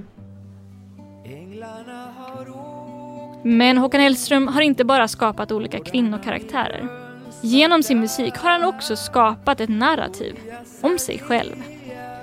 Men 3.43 3.79
Håkan 3.79 4.01
Hellström 4.01 4.49
har 4.49 4.63
inte 4.63 4.85
bara 4.85 5.09
skapat 5.09 5.53
olika 5.53 5.79
kvinnokaraktärer. 5.79 6.89
Genom 7.41 7.83
sin 7.83 8.01
musik 8.01 8.37
har 8.37 8.51
han 8.51 8.65
också 8.65 8.97
skapat 8.97 9.61
ett 9.61 9.71
narrativ 9.71 10.37
om 10.81 10.99
sig 10.99 11.19
själv. 11.19 11.55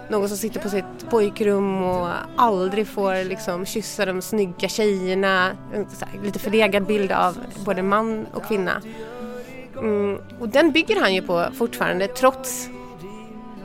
Någon 0.09 0.29
som 0.29 0.37
sitter 0.37 0.59
på 0.59 0.69
sitt 0.69 1.09
pojkrum 1.09 1.83
och 1.83 2.09
aldrig 2.35 2.87
får 2.87 3.29
liksom 3.29 3.65
kyssa 3.65 4.05
de 4.05 4.21
snygga 4.21 4.67
tjejerna. 4.67 5.51
En 5.73 5.87
lite 6.23 6.39
förlegad 6.39 6.85
bild 6.85 7.11
av 7.11 7.37
både 7.65 7.81
man 7.81 8.25
och 8.33 8.43
kvinna. 8.43 8.81
Mm, 9.79 10.17
och 10.39 10.49
den 10.49 10.71
bygger 10.71 10.99
han 10.99 11.13
ju 11.13 11.21
på 11.21 11.47
fortfarande 11.53 12.07
trots 12.07 12.69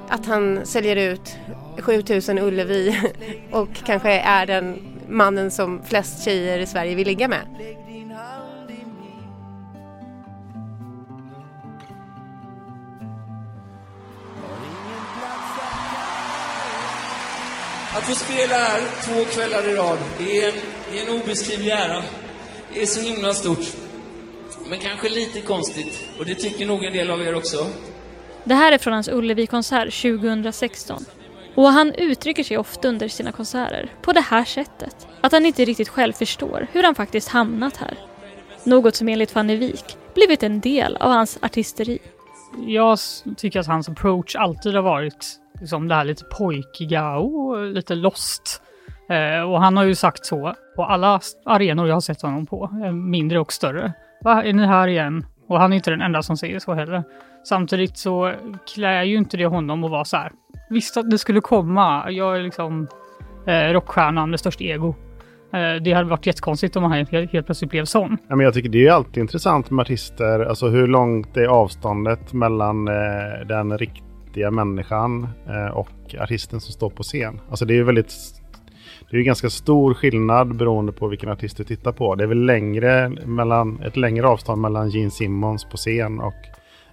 att 0.09 0.27
han 0.27 0.67
säljer 0.67 0.97
ut 0.97 1.37
7000 1.79 2.39
Ullevi 2.39 3.01
och 3.51 3.69
kanske 3.87 4.11
är 4.11 4.47
den 4.47 4.79
mannen 5.09 5.51
som 5.51 5.83
flest 5.85 6.25
tjejer 6.25 6.59
i 6.59 6.67
Sverige 6.67 6.95
vill 6.95 7.07
ligga 7.07 7.29
med. 7.29 7.47
Att 17.95 18.05
få 18.09 18.15
spela 18.15 18.55
här 18.55 18.81
två 19.05 19.25
kvällar 19.25 19.69
i 19.69 19.75
rad, 19.75 19.99
det 20.19 20.45
är 20.45 20.49
en, 20.49 20.55
det 20.91 20.99
är 20.99 21.07
en 21.07 21.23
obeskrivlig 21.23 21.71
ära. 21.71 22.03
Det 22.75 22.83
är 22.83 22.87
så 22.87 23.01
himla 23.01 23.35
stort. 23.35 23.82
Men 24.73 24.81
kanske 24.81 25.09
lite 25.09 25.41
konstigt. 25.41 26.09
Och 26.19 26.27
det 26.27 26.35
tycker 26.35 26.67
nog 26.67 26.85
en 26.85 26.93
del 26.93 27.11
av 27.11 27.23
er 27.23 27.35
också. 27.35 27.57
Det 28.45 28.55
här 28.55 28.73
är 28.73 28.79
från 28.79 28.93
hans 28.93 29.09
Ullevi-konsert 29.09 30.03
2016. 30.03 31.05
Och 31.55 31.67
han 31.67 31.95
uttrycker 31.95 32.45
sig 32.45 32.59
ofta 32.59 32.89
under 32.89 33.09
sina 33.09 33.33
konserter 33.33 33.93
på 34.03 34.13
det 34.13 34.21
här 34.21 34.45
sättet. 34.45 35.07
Att 35.21 35.33
han 35.33 35.47
inte 35.47 35.65
riktigt 35.65 35.89
själv 35.89 36.13
förstår 36.13 36.67
hur 36.73 36.83
han 36.83 36.95
faktiskt 36.95 37.29
hamnat 37.29 37.77
här. 37.77 37.99
Något 38.65 38.97
som 38.97 39.09
enligt 39.09 39.31
Fanny 39.31 39.57
Wik 39.57 39.97
blivit 40.15 40.43
en 40.43 40.61
del 40.61 40.97
av 40.97 41.11
hans 41.11 41.39
artisteri. 41.43 41.99
Jag 42.67 42.99
tycker 43.37 43.61
att 43.61 43.67
hans 43.67 43.89
approach 43.89 44.37
alltid 44.37 44.75
har 44.75 44.83
varit 44.83 45.27
liksom 45.61 45.89
det 45.89 45.95
här 45.95 46.05
lite 46.05 46.25
pojkiga 46.25 47.17
och 47.17 47.67
lite 47.67 47.95
lost. 47.95 48.63
Eh, 49.09 49.51
och 49.51 49.61
han 49.61 49.77
har 49.77 49.85
ju 49.85 49.95
sagt 49.95 50.27
så 50.27 50.55
på 50.77 50.85
alla 50.85 51.21
arenor 51.45 51.89
jag 51.89 51.95
har 51.95 52.01
sett 52.01 52.23
honom 52.23 52.47
på, 52.47 52.71
eh, 52.85 52.93
mindre 52.93 53.39
och 53.39 53.53
större. 53.53 53.93
Va, 54.25 54.43
är 54.43 54.53
ni 54.53 54.67
här 54.67 54.89
igen? 54.89 55.27
Och 55.49 55.61
han 55.61 55.73
är 55.73 55.77
inte 55.77 55.91
den 55.91 56.01
enda 56.01 56.23
som 56.23 56.37
säger 56.37 56.59
så 56.59 56.75
heller. 56.75 57.03
Samtidigt 57.45 57.99
så 57.99 58.33
klär 58.75 59.03
ju 59.03 59.17
inte 59.17 59.37
det 59.37 59.47
honom 59.47 59.85
att 59.85 59.91
vara 59.91 60.05
så 60.05 60.17
här. 60.17 60.33
Visst 60.71 60.97
att 60.97 61.11
det 61.11 61.19
skulle 61.19 61.41
komma. 61.41 62.11
Jag 62.11 62.37
är 62.37 62.43
liksom 62.43 62.89
eh, 63.47 63.73
rockstjärnan 63.73 64.31
med 64.31 64.41
störst 64.41 64.61
ego. 64.61 64.95
Eh, 65.53 65.83
det 65.83 65.93
hade 65.93 66.11
varit 66.11 66.27
jättekonstigt 66.27 66.77
om 66.77 66.83
han 66.83 66.93
helt, 66.93 67.11
helt 67.11 67.47
plötsligt 67.47 67.71
blev 67.71 67.85
sån. 67.85 68.19
Ja, 68.29 68.37
men 68.37 68.45
jag 68.45 68.55
tycker 68.55 68.69
det 68.69 68.87
är 68.87 68.93
alltid 68.93 69.21
intressant 69.21 69.71
med 69.71 69.83
artister. 69.83 70.41
Alltså 70.41 70.69
hur 70.69 70.87
långt 70.87 71.37
är 71.37 71.47
avståndet 71.47 72.33
mellan 72.33 72.89
eh, 72.89 73.47
den 73.47 73.79
riktiga 73.79 74.51
människan 74.51 75.29
eh, 75.49 75.77
och 75.77 76.15
artisten 76.21 76.61
som 76.61 76.73
står 76.73 76.91
på 76.91 77.03
scen? 77.03 77.41
Alltså 77.51 77.65
det 77.65 77.79
är 77.79 77.83
väldigt 77.83 78.42
det 79.13 79.19
är 79.19 79.23
ganska 79.23 79.51
stor 79.51 79.95
skillnad 79.95 80.57
beroende 80.57 80.93
på 80.93 81.09
vilken 81.09 81.29
artist 81.29 81.57
du 81.57 81.65
tittar 81.65 81.93
på. 81.93 82.15
Det 82.15 82.25
är 82.25 82.29
väl 82.29 82.45
längre 82.45 83.09
mellan, 83.09 83.81
ett 83.81 83.97
längre 83.97 84.27
avstånd 84.27 84.63
mellan 84.63 84.91
Gene 84.91 85.11
Simmons 85.11 85.65
på 85.65 85.77
scen 85.77 86.21
och 86.21 86.35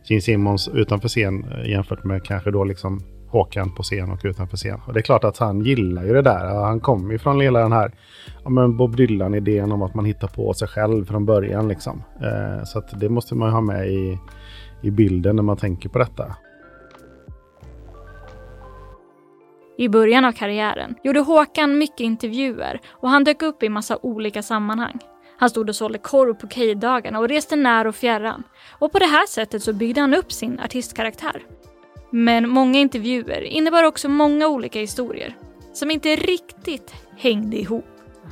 Gene 0.03 0.21
Simmons 0.21 0.67
utanför 0.67 1.07
scen 1.07 1.45
eh, 1.51 1.69
jämfört 1.69 2.03
med 2.03 2.23
kanske 2.23 2.51
då 2.51 2.63
liksom 2.63 3.03
Håkan 3.27 3.75
på 3.75 3.83
scen 3.83 4.11
och 4.11 4.19
utanför 4.23 4.57
scen. 4.57 4.79
Och 4.87 4.93
det 4.93 4.99
är 4.99 5.01
klart 5.01 5.23
att 5.23 5.37
han 5.37 5.61
gillar 5.61 6.03
ju 6.03 6.13
det 6.13 6.21
där. 6.21 6.45
Han 6.45 6.79
kommer 6.79 7.11
ju 7.11 7.17
från 7.17 7.41
hela 7.41 7.59
den 7.59 7.71
här 7.71 7.91
ja, 8.43 8.49
men 8.49 8.77
Bob 8.77 8.95
Dylan-idén 8.95 9.71
om 9.71 9.81
att 9.81 9.93
man 9.93 10.05
hittar 10.05 10.27
på 10.27 10.53
sig 10.53 10.67
själv 10.67 11.05
från 11.05 11.25
början. 11.25 11.67
Liksom. 11.67 12.03
Eh, 12.21 12.63
så 12.63 12.79
att 12.79 12.99
det 12.99 13.09
måste 13.09 13.35
man 13.35 13.51
ha 13.51 13.61
med 13.61 13.87
i, 13.87 14.19
i 14.81 14.91
bilden 14.91 15.35
när 15.35 15.43
man 15.43 15.57
tänker 15.57 15.89
på 15.89 15.99
detta. 15.99 16.35
I 19.79 19.89
början 19.89 20.25
av 20.25 20.31
karriären 20.31 20.95
gjorde 21.03 21.19
Håkan 21.19 21.77
mycket 21.77 21.99
intervjuer 21.99 22.79
och 22.89 23.09
han 23.09 23.23
dök 23.23 23.41
upp 23.41 23.63
i 23.63 23.69
massa 23.69 23.97
olika 24.01 24.43
sammanhang. 24.43 24.99
Han 25.37 25.49
stod 25.49 25.69
och 25.69 25.75
sålde 25.75 25.97
korv 25.97 26.33
på 26.33 26.47
K-dagarna 26.47 27.19
och 27.19 27.27
reste 27.27 27.55
när 27.55 27.87
och 27.87 27.95
fjärran. 27.95 28.43
Och 28.79 28.91
på 28.91 28.99
det 28.99 29.05
här 29.05 29.27
sättet 29.27 29.63
så 29.63 29.73
byggde 29.73 30.01
han 30.01 30.13
upp 30.13 30.31
sin 30.31 30.59
artistkaraktär. 30.59 31.43
Men 32.11 32.49
många 32.49 32.79
intervjuer 32.79 33.41
innebar 33.41 33.83
också 33.83 34.09
många 34.09 34.47
olika 34.47 34.79
historier 34.79 35.35
som 35.73 35.91
inte 35.91 36.15
riktigt 36.15 36.93
hängde 37.17 37.57
ihop. 37.57 37.85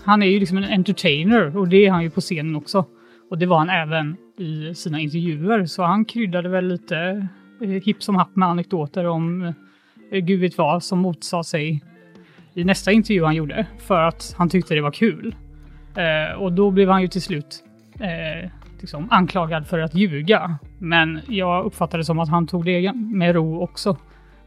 Han 0.05 0.23
är 0.23 0.27
ju 0.27 0.39
liksom 0.39 0.57
en 0.57 0.63
entertainer 0.63 1.57
och 1.57 1.67
det 1.67 1.85
är 1.85 1.91
han 1.91 2.03
ju 2.03 2.09
på 2.09 2.21
scenen 2.21 2.55
också. 2.55 2.85
Och 3.29 3.37
det 3.37 3.45
var 3.45 3.57
han 3.57 3.69
även 3.69 4.17
i 4.37 4.75
sina 4.75 4.99
intervjuer, 4.99 5.65
så 5.65 5.83
han 5.83 6.05
kryddade 6.05 6.49
väl 6.49 6.67
lite 6.67 7.27
eh, 7.61 7.69
hipp 7.69 8.03
som 8.03 8.15
happ 8.15 8.35
med 8.35 8.47
anekdoter 8.49 9.05
om 9.05 9.41
eh, 9.41 9.53
gud 10.11 10.39
vet 10.39 10.57
vad 10.57 10.83
som 10.83 10.99
motsade 10.99 11.43
sig 11.43 11.83
i 12.53 12.63
nästa 12.63 12.91
intervju 12.91 13.23
han 13.23 13.35
gjorde 13.35 13.65
för 13.79 14.01
att 14.01 14.35
han 14.37 14.49
tyckte 14.49 14.75
det 14.75 14.81
var 14.81 14.91
kul. 14.91 15.35
Eh, 15.95 16.41
och 16.41 16.53
då 16.53 16.71
blev 16.71 16.89
han 16.89 17.01
ju 17.01 17.07
till 17.07 17.21
slut 17.21 17.63
eh, 17.99 18.49
liksom 18.79 19.07
anklagad 19.11 19.67
för 19.67 19.79
att 19.79 19.95
ljuga. 19.95 20.57
Men 20.77 21.19
jag 21.27 21.65
uppfattade 21.65 22.01
det 22.01 22.05
som 22.05 22.19
att 22.19 22.29
han 22.29 22.47
tog 22.47 22.65
det 22.65 22.93
med 22.93 23.35
ro 23.35 23.61
också. 23.61 23.97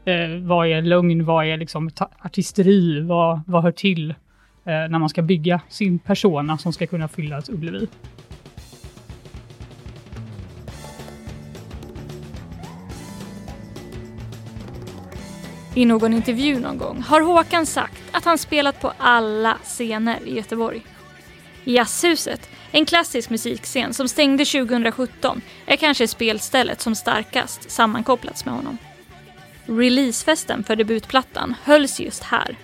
Eh, 0.05 0.29
vad 0.43 0.67
är 0.67 0.83
lögn? 0.83 1.25
Vad 1.25 1.47
är 1.47 1.57
liksom 1.57 1.90
artisteri? 2.19 3.00
Vad, 3.00 3.40
vad 3.47 3.62
hör 3.62 3.73
till 3.73 4.11
eh, 4.11 4.14
när 4.64 4.99
man 4.99 5.09
ska 5.09 5.23
bygga 5.23 5.61
sin 5.69 5.99
persona 5.99 6.59
som 6.59 6.73
ska 6.73 6.87
kunna 6.87 7.09
fylla 7.09 7.38
ett 7.38 7.49
Ullevi? 7.49 7.87
I 15.75 15.85
någon 15.85 16.12
intervju 16.12 16.61
någon 16.61 16.79
gång 16.79 17.03
har 17.03 17.21
Håkan 17.21 17.67
sagt 17.67 18.03
att 18.12 18.25
han 18.25 18.39
spelat 18.39 18.81
på 18.81 18.93
alla 18.99 19.59
scener 19.65 20.19
i 20.25 20.35
Göteborg. 20.35 20.83
Jazzhuset, 21.65 22.49
en 22.73 22.87
klassisk 22.87 23.31
musikscen 23.31 23.95
som 23.95 24.09
stängde 24.09 24.45
2017, 24.45 25.41
är 25.67 25.77
kanske 25.77 26.09
spelstället 26.09 26.81
som 26.81 26.95
starkast 26.95 27.71
sammankopplats 27.71 28.45
med 28.45 28.55
honom. 28.55 28.79
Releasefesten 29.67 30.65
för 30.65 30.77
debutplattan 30.77 31.55
hölls 31.65 32.00
just 32.00 32.23
här. 32.23 32.57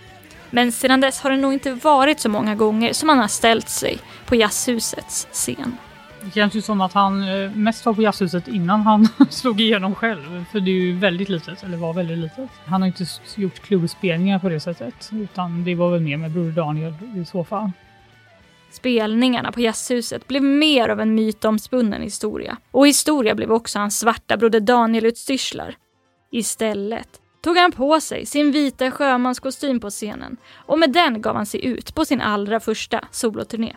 Men 0.51 0.73
sedan 0.73 1.01
dess 1.01 1.21
har 1.21 1.31
det 1.31 1.37
nog 1.37 1.53
inte 1.53 1.73
varit 1.73 2.21
så 2.21 2.29
många 2.29 2.55
gånger 2.55 2.93
som 2.93 3.09
han 3.09 3.19
har 3.19 3.29
ställt 3.29 3.69
sig 3.69 3.99
på 4.27 4.37
Jazzhusets 4.37 5.29
scen. 5.33 5.77
Det 6.27 6.33
känns 6.33 6.55
ju 6.55 6.63
som 6.63 6.81
att 6.81 6.93
han 6.93 7.29
eh, 7.29 7.51
mest 7.51 7.87
var 7.87 7.95
på 7.95 8.03
Jazzhuset 8.03 8.49
innan 8.49 8.81
han 8.81 9.09
slog 9.31 9.61
igenom 9.61 9.95
själv. 9.95 10.45
För 10.53 10.61
det 10.61 10.71
är 10.71 10.81
ju 10.81 10.99
väldigt 10.99 11.29
litet, 11.29 11.63
eller 11.63 11.77
var 11.77 11.93
väldigt 11.93 12.19
litet. 12.19 12.51
Han 12.65 12.83
har 12.83 12.87
inte 12.87 13.07
gjort 13.37 13.61
klubbspelningar 13.61 14.39
på 14.39 14.49
det 14.49 14.61
sättet. 14.61 15.11
Utan 15.13 15.65
det 15.65 15.75
var 15.75 15.91
väl 15.91 16.01
mer 16.01 16.17
med 16.17 16.31
Broder 16.31 16.53
Daniel 16.53 16.95
i 17.17 17.25
så 17.25 17.45
fall. 17.45 17.71
Spelningarna 18.71 19.53
på 19.53 19.61
Jazzhuset 19.61 20.29
blev 20.29 20.43
mer 20.43 20.89
av 20.89 21.01
en 21.01 21.15
mytomspunnen 21.15 22.03
historia. 22.03 22.57
Och 22.71 22.87
historia 22.87 23.35
blev 23.35 23.53
också 23.53 23.79
hans 23.79 23.99
svarta 23.99 24.37
Broder 24.37 24.61
Daniel-utstyrslar. 24.61 25.77
Istället 26.31 27.09
tog 27.43 27.57
han 27.57 27.73
på 27.73 28.01
sig 28.01 28.27
sin 28.27 28.53
vita 28.53 28.91
sjömanskostym 28.91 29.81
på 29.81 29.91
scenen 29.91 30.37
och 30.55 30.79
med 30.79 30.93
den 30.93 31.23
gav 31.23 31.37
han 31.37 31.47
sig 31.47 31.65
ut 31.65 31.95
på 31.95 32.05
sin 32.05 32.21
allra 32.21 32.61
första 32.61 33.05
soloturné. 33.11 33.77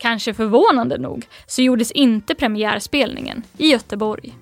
Kanske 0.00 0.34
förvånande 0.34 0.98
nog 0.98 1.26
så 1.46 1.62
gjordes 1.62 1.90
inte 1.90 2.34
premiärspelningen 2.34 3.42
i 3.58 3.70
Göteborg. 3.70 4.34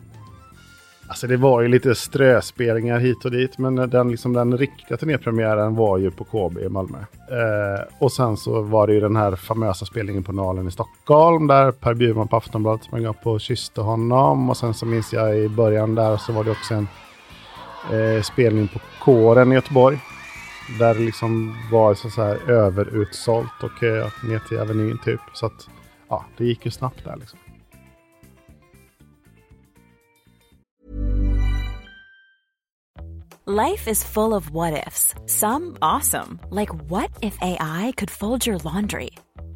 Alltså 1.08 1.26
det 1.26 1.36
var 1.36 1.60
ju 1.60 1.68
lite 1.68 1.94
ströspelningar 1.94 2.98
hit 2.98 3.24
och 3.24 3.30
dit 3.30 3.58
men 3.58 3.76
den, 3.76 4.10
liksom, 4.10 4.32
den 4.32 4.58
riktiga 4.58 4.96
turnépremiären 4.96 5.74
var 5.74 5.98
ju 5.98 6.10
på 6.10 6.24
KB 6.24 6.58
i 6.58 6.68
Malmö. 6.68 6.98
Eh, 6.98 7.84
och 7.98 8.12
sen 8.12 8.36
så 8.36 8.62
var 8.62 8.86
det 8.86 8.92
ju 8.94 9.00
den 9.00 9.16
här 9.16 9.36
famösa 9.36 9.86
spelningen 9.86 10.22
på 10.22 10.32
Nalen 10.32 10.68
i 10.68 10.70
Stockholm 10.70 11.46
där 11.46 11.72
Per 11.72 11.94
Bjurman 11.94 12.28
på 12.28 12.36
Aftonbladet 12.36 12.84
sprang 12.84 13.06
upp 13.06 13.26
och 13.26 13.40
kysste 13.40 13.80
honom. 13.80 14.50
Och 14.50 14.56
sen 14.56 14.74
så 14.74 14.86
minns 14.86 15.12
jag 15.12 15.38
i 15.38 15.48
början 15.48 15.94
där 15.94 16.16
så 16.16 16.32
var 16.32 16.44
det 16.44 16.50
också 16.50 16.74
en 16.74 16.88
eh, 17.92 18.22
spelning 18.22 18.68
på 18.68 18.78
Kåren 18.98 19.52
i 19.52 19.54
Göteborg. 19.54 19.98
Där 20.78 20.94
det 20.94 21.00
liksom 21.00 21.56
var 21.72 21.94
så, 21.94 22.22
här 22.22 22.50
överutsålt 22.50 23.62
och 23.62 23.82
eh, 23.82 24.02
köat 24.02 24.22
ner 24.22 24.38
till 24.38 24.58
Avenyn 24.58 24.98
typ. 25.04 25.20
Så 25.34 25.46
att 25.46 25.68
ja, 26.08 26.24
det 26.36 26.44
gick 26.44 26.64
ju 26.64 26.70
snabbt 26.70 27.04
där 27.04 27.16
liksom. 27.16 27.38
Life 33.50 33.88
is 33.88 34.04
full 34.04 34.34
of 34.34 34.50
what 34.50 34.86
ifs. 34.86 35.14
Some 35.24 35.78
awesome. 35.80 36.38
Like 36.50 36.68
what 36.90 37.10
if 37.22 37.34
AI 37.40 37.94
could 37.96 38.10
fold 38.10 38.46
your 38.46 38.58
laundry? 38.58 39.12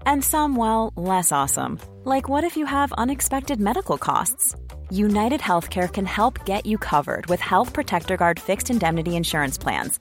And 0.06 0.24
some, 0.24 0.56
well, 0.56 0.94
less 0.96 1.30
awesome. 1.30 1.78
Like 2.04 2.26
what 2.26 2.42
if 2.42 2.56
you 2.56 2.64
have 2.64 2.90
unexpected 2.94 3.60
medical 3.60 3.98
costs? 3.98 4.56
United 4.90 5.40
Healthcare 5.40 5.92
can 5.92 6.06
help 6.06 6.46
get 6.46 6.64
you 6.64 6.78
covered 6.78 7.26
with 7.26 7.40
Health 7.40 7.74
Protector 7.74 8.16
Guard 8.16 8.40
fixed 8.40 8.70
indemnity 8.70 9.14
insurance 9.14 9.58
plans. 9.58 10.00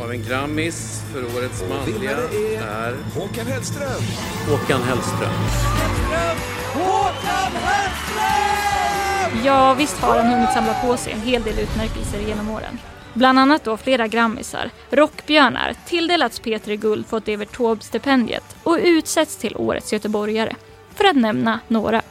av 0.00 0.12
en 0.12 0.22
Grammis 0.22 1.02
för 1.12 1.24
årets 1.36 1.64
manliga 1.68 2.10
är 2.60 2.94
Håkan 3.14 3.46
Hellström. 3.46 4.02
Håkan 4.50 4.82
Hellström. 4.82 5.32
Håkan 6.74 7.52
Hellström! 7.52 9.44
Ja, 9.44 9.74
visst 9.74 10.00
har 10.00 10.18
han 10.18 10.32
hunnit 10.32 10.52
samla 10.52 10.74
på 10.74 10.96
sig 10.96 11.12
en 11.12 11.20
hel 11.20 11.42
del 11.42 11.58
utmärkelser 11.58 12.20
genom 12.20 12.50
åren. 12.50 12.78
Bland 13.14 13.38
annat 13.38 13.64
då 13.64 13.76
flera 13.76 14.06
grammisar, 14.06 14.70
rockbjörnar, 14.90 15.74
tilldelats 15.86 16.40
Peter 16.40 16.74
Guld, 16.74 17.06
fått 17.06 17.28
Evert 17.28 17.56
Taube-stipendiet 17.56 18.56
och 18.62 18.78
utsetts 18.82 19.36
till 19.36 19.56
Årets 19.56 19.92
göteborgare. 19.92 20.54
För 20.94 21.04
att 21.04 21.16
nämna 21.16 21.60
några. 21.68 22.02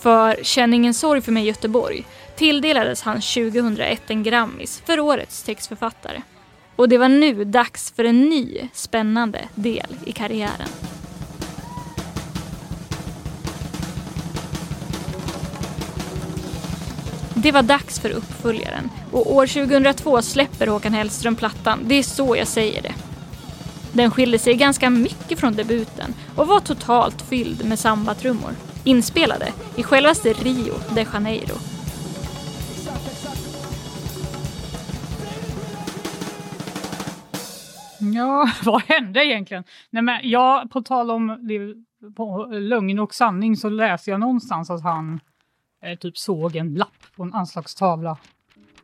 För 0.00 0.38
Känn 0.42 0.74
ingen 0.74 0.94
sorg 0.94 1.20
för 1.20 1.32
mig 1.32 1.46
Göteborg 1.46 2.04
tilldelades 2.36 3.02
han 3.02 3.20
2001 3.20 4.02
en 4.06 4.22
Grammis 4.22 4.82
för 4.86 5.00
Årets 5.00 5.42
textförfattare. 5.42 6.22
Och 6.80 6.88
det 6.88 6.98
var 6.98 7.08
nu 7.08 7.44
dags 7.44 7.92
för 7.96 8.04
en 8.04 8.20
ny 8.20 8.68
spännande 8.72 9.48
del 9.54 9.86
i 10.04 10.12
karriären. 10.12 10.68
Det 17.34 17.52
var 17.52 17.62
dags 17.62 18.00
för 18.00 18.10
uppföljaren 18.10 18.90
och 19.12 19.34
år 19.34 19.46
2002 19.46 20.22
släpper 20.22 20.66
Håkan 20.66 20.94
Hellström 20.94 21.36
plattan. 21.36 21.78
Det 21.84 21.94
är 21.94 22.02
så 22.02 22.36
jag 22.36 22.48
säger 22.48 22.82
det. 22.82 22.94
Den 23.92 24.10
skilde 24.10 24.38
sig 24.38 24.54
ganska 24.54 24.90
mycket 24.90 25.38
från 25.38 25.52
debuten 25.52 26.14
och 26.36 26.46
var 26.46 26.60
totalt 26.60 27.22
fylld 27.22 27.64
med 27.64 27.78
sambatrummor. 27.78 28.54
Inspelade 28.84 29.52
i 29.76 29.82
självaste 29.82 30.32
Rio 30.32 30.74
de 30.94 31.06
Janeiro. 31.12 31.56
Ja, 38.00 38.50
vad 38.64 38.82
hände 38.82 39.24
egentligen? 39.24 39.64
Nej, 39.90 40.02
men 40.02 40.20
jag, 40.22 40.70
på 40.70 40.82
tal 40.82 41.10
om 41.10 41.38
på 42.16 42.46
lögn 42.46 42.98
och 42.98 43.14
sanning 43.14 43.56
så 43.56 43.68
läste 43.68 44.10
jag 44.10 44.20
någonstans 44.20 44.70
att 44.70 44.82
han 44.82 45.20
eh, 45.82 45.98
typ 45.98 46.18
såg 46.18 46.56
en 46.56 46.74
lapp 46.74 47.16
på 47.16 47.22
en 47.22 47.34
anslagstavla 47.34 48.18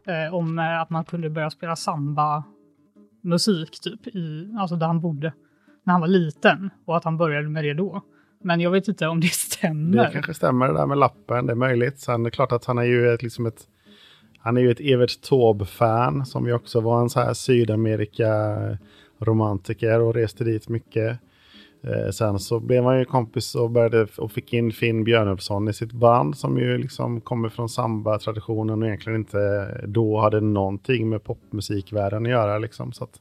eh, 0.07 0.35
om 0.35 0.59
eh, 0.59 0.81
att 0.81 0.91
man 0.91 1.05
kunde 1.05 1.31
börja 1.31 1.51
spela 1.51 1.77
samba 1.77 2.45
musik 3.23 3.81
typ 3.81 4.07
i, 4.07 4.55
alltså 4.59 4.77
där 4.77 4.87
han 4.87 5.01
bodde 5.01 5.33
när 5.83 5.93
han 5.93 6.01
var 6.01 6.09
liten 6.09 6.71
och 6.85 6.97
att 6.97 7.05
han 7.05 7.17
började 7.17 7.49
med 7.49 7.65
det 7.65 7.75
då. 7.75 8.03
Men 8.43 8.61
jag 8.61 8.71
vet 8.71 8.89
inte 8.89 9.07
om 9.07 9.21
det 9.21 9.27
stämmer. 9.33 10.05
Det 10.05 10.11
kanske 10.13 10.35
stämmer 10.35 10.69
det 10.69 10.75
där 10.75 10.87
med 10.87 10.99
lappen, 10.99 11.47
det 11.47 11.53
är 11.53 11.57
möjligt. 11.57 12.01
Sen 12.01 12.21
är 12.21 12.25
det 12.25 12.31
klart 12.31 12.53
att 12.53 12.65
han 12.65 12.79
är 12.79 12.83
ju 12.83 13.15
ett, 13.15 13.23
liksom 13.23 13.47
ett 13.47 13.69
han 14.39 14.57
är 14.57 14.61
ju 14.61 14.71
ett 14.71 14.81
Evert 14.81 15.21
Taube-fan 15.29 16.27
som 16.27 16.47
ju 16.47 16.53
också 16.53 16.81
var 16.81 17.01
en 17.01 17.11
så 17.11 17.21
här 17.21 17.35
Sydamerika... 17.35 18.29
Sydamerika-romantiker 19.17 20.01
och 20.01 20.15
reste 20.15 20.45
dit 20.45 20.69
mycket. 20.69 21.19
Eh, 21.83 22.11
sen 22.11 22.39
så 22.39 22.61
blev 22.61 22.85
han 22.85 22.99
ju 22.99 23.05
kompis 23.05 23.55
och, 23.55 23.71
började, 23.71 24.07
och 24.19 24.33
fick 24.33 24.53
in 24.53 24.73
Finn 24.73 25.05
Björnulfsson 25.05 25.69
i 25.69 25.73
sitt 25.73 25.93
band 25.93 26.37
som 26.37 26.59
ju 26.59 26.79
liksom 26.79 27.21
kommer 27.21 27.49
från 27.49 27.69
samba-traditionen 27.69 28.83
och 28.83 28.87
egentligen 28.87 29.19
inte 29.19 29.69
då 29.87 30.21
hade 30.21 30.41
någonting 30.41 31.09
med 31.09 31.25
popmusikvärlden 31.25 32.27
att 32.27 32.31
göra. 32.31 32.59
Liksom, 32.59 32.93
så 32.93 33.05
att, 33.05 33.21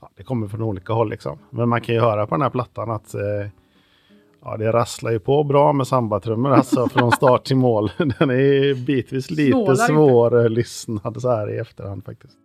ja, 0.00 0.10
det 0.16 0.22
kommer 0.22 0.48
från 0.48 0.62
olika 0.62 0.92
håll 0.92 1.10
liksom. 1.10 1.38
Men 1.50 1.68
man 1.68 1.80
kan 1.80 1.94
ju 1.94 2.00
höra 2.00 2.26
på 2.26 2.34
den 2.34 2.42
här 2.42 2.50
plattan 2.50 2.90
att 2.90 3.14
eh, 3.14 3.50
ja, 4.44 4.56
det 4.56 4.72
rasslar 4.72 5.10
ju 5.10 5.18
på 5.18 5.44
bra 5.44 5.72
med 5.72 5.86
sambatrummor 5.86 6.52
alltså 6.52 6.88
från 6.92 7.12
start 7.12 7.44
till 7.44 7.56
mål. 7.56 7.90
Den 7.98 8.30
är 8.30 8.86
bitvis 8.86 9.30
lite 9.30 9.52
Snålar 9.52 9.74
svårlyssnad 9.74 11.22
så 11.22 11.30
här 11.30 11.54
i 11.54 11.58
efterhand 11.58 12.04
faktiskt. 12.04 12.36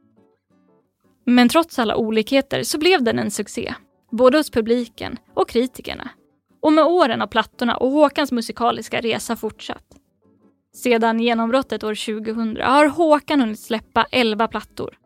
Men 1.25 1.49
trots 1.49 1.79
alla 1.79 1.95
olikheter 1.95 2.63
så 2.63 2.77
blev 2.77 3.03
den 3.03 3.19
en 3.19 3.31
succé. 3.31 3.73
Både 4.11 4.37
hos 4.37 4.49
publiken 4.49 5.17
och 5.33 5.49
kritikerna. 5.49 6.09
Och 6.61 6.73
med 6.73 6.83
åren 6.83 7.19
har 7.19 7.27
plattorna 7.27 7.77
och 7.77 7.91
Håkans 7.91 8.31
musikaliska 8.31 9.01
resa 9.01 9.35
fortsatt. 9.35 9.85
Sedan 10.73 11.19
genombrottet 11.19 11.83
år 11.83 12.21
2000 12.23 12.57
har 12.61 12.85
Håkan 12.85 13.41
hunnit 13.41 13.59
släppa 13.59 14.07
11 14.11 14.47
plattor. 14.47 14.97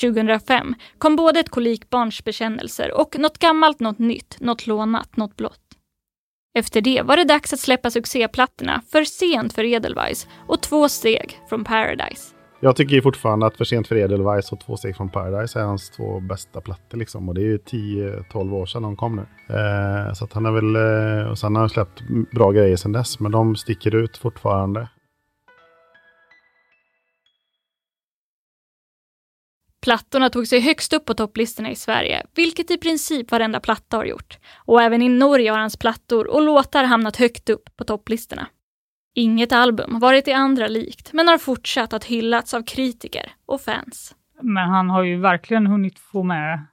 2005 0.00 0.74
kom 0.98 1.16
både 1.16 1.40
ett 1.40 1.48
kolikbarns 1.48 2.24
bekännelser 2.24 3.00
och 3.00 3.18
något 3.18 3.38
gammalt, 3.38 3.80
något 3.80 3.98
nytt, 3.98 4.36
något 4.40 4.66
lånat, 4.66 5.16
något 5.16 5.36
blått. 5.36 5.60
Efter 6.54 6.80
det 6.80 7.02
var 7.02 7.16
det 7.16 7.24
dags 7.24 7.52
att 7.52 7.60
släppa 7.60 7.90
succéplattorna 7.90 8.82
För 8.92 9.04
sent 9.04 9.52
för 9.52 9.64
Edelweiss 9.64 10.26
och 10.48 10.60
Två 10.60 10.88
steg 10.88 11.38
från 11.48 11.64
Paradise. 11.64 12.39
Jag 12.62 12.76
tycker 12.76 12.94
ju 12.94 13.02
fortfarande 13.02 13.46
att 13.46 13.56
För 13.56 13.64
sent 13.64 13.88
för 13.88 13.96
Edelweiss 13.96 14.52
och 14.52 14.60
Två 14.60 14.76
steg 14.76 14.96
från 14.96 15.10
Paradise 15.10 15.60
är 15.60 15.64
hans 15.64 15.90
två 15.90 16.20
bästa 16.20 16.60
plattor. 16.60 16.98
Liksom. 16.98 17.28
Och 17.28 17.34
det 17.34 17.40
är 17.40 17.44
ju 17.44 17.58
10-12 17.58 18.54
år 18.54 18.66
sedan 18.66 18.82
de 18.82 18.96
kom 18.96 19.16
nu. 19.16 19.22
Eh, 19.56 20.12
så 20.12 20.24
att 20.24 20.32
han 20.32 20.46
är 20.46 20.50
väl, 20.50 20.76
eh, 20.76 21.30
och 21.30 21.38
sen 21.38 21.54
har 21.54 21.62
han 21.62 21.70
släppt 21.70 22.02
bra 22.32 22.50
grejer 22.50 22.76
sedan 22.76 22.92
dess. 22.92 23.20
Men 23.20 23.32
de 23.32 23.56
sticker 23.56 23.94
ut 23.94 24.16
fortfarande. 24.16 24.88
Plattorna 29.82 30.30
tog 30.30 30.46
sig 30.46 30.60
högst 30.60 30.92
upp 30.92 31.04
på 31.04 31.14
topplistorna 31.14 31.70
i 31.70 31.76
Sverige, 31.76 32.26
vilket 32.34 32.70
i 32.70 32.78
princip 32.78 33.30
varenda 33.30 33.60
platta 33.60 33.96
har 33.96 34.04
gjort. 34.04 34.38
Och 34.64 34.82
även 34.82 35.02
i 35.02 35.08
Norge 35.08 35.50
har 35.50 35.58
hans 35.58 35.76
plattor 35.76 36.26
och 36.26 36.42
låtar 36.42 36.84
hamnat 36.84 37.16
högt 37.16 37.50
upp 37.50 37.76
på 37.76 37.84
topplistorna. 37.84 38.46
Inget 39.14 39.52
album 39.52 39.92
har 39.92 40.00
varit 40.00 40.24
det 40.24 40.32
andra 40.32 40.66
likt, 40.66 41.12
men 41.12 41.28
har 41.28 41.38
fortsatt 41.38 41.92
att 41.92 42.04
hyllats 42.04 42.54
av 42.54 42.62
kritiker 42.62 43.32
och 43.46 43.60
fans. 43.60 44.14
Men 44.42 44.68
han 44.68 44.90
har 44.90 45.02
ju 45.02 45.16
verkligen 45.16 45.66
hunnit 45.66 45.98
få 45.98 46.22
med 46.22 46.66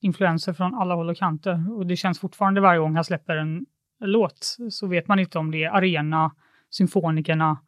influenser 0.00 0.52
från 0.52 0.74
alla 0.74 0.94
håll 0.94 1.10
och 1.10 1.16
kanter. 1.16 1.76
Och 1.76 1.86
det 1.86 1.96
känns 1.96 2.20
fortfarande 2.20 2.60
varje 2.60 2.80
gång 2.80 2.94
han 2.94 3.04
släpper 3.04 3.36
en 3.36 3.66
låt 4.00 4.56
så 4.70 4.86
vet 4.86 5.08
man 5.08 5.18
inte 5.18 5.38
om 5.38 5.50
det 5.50 5.64
är 5.64 5.70
Arena, 5.70 6.30
Symfonikerna, 6.70 7.58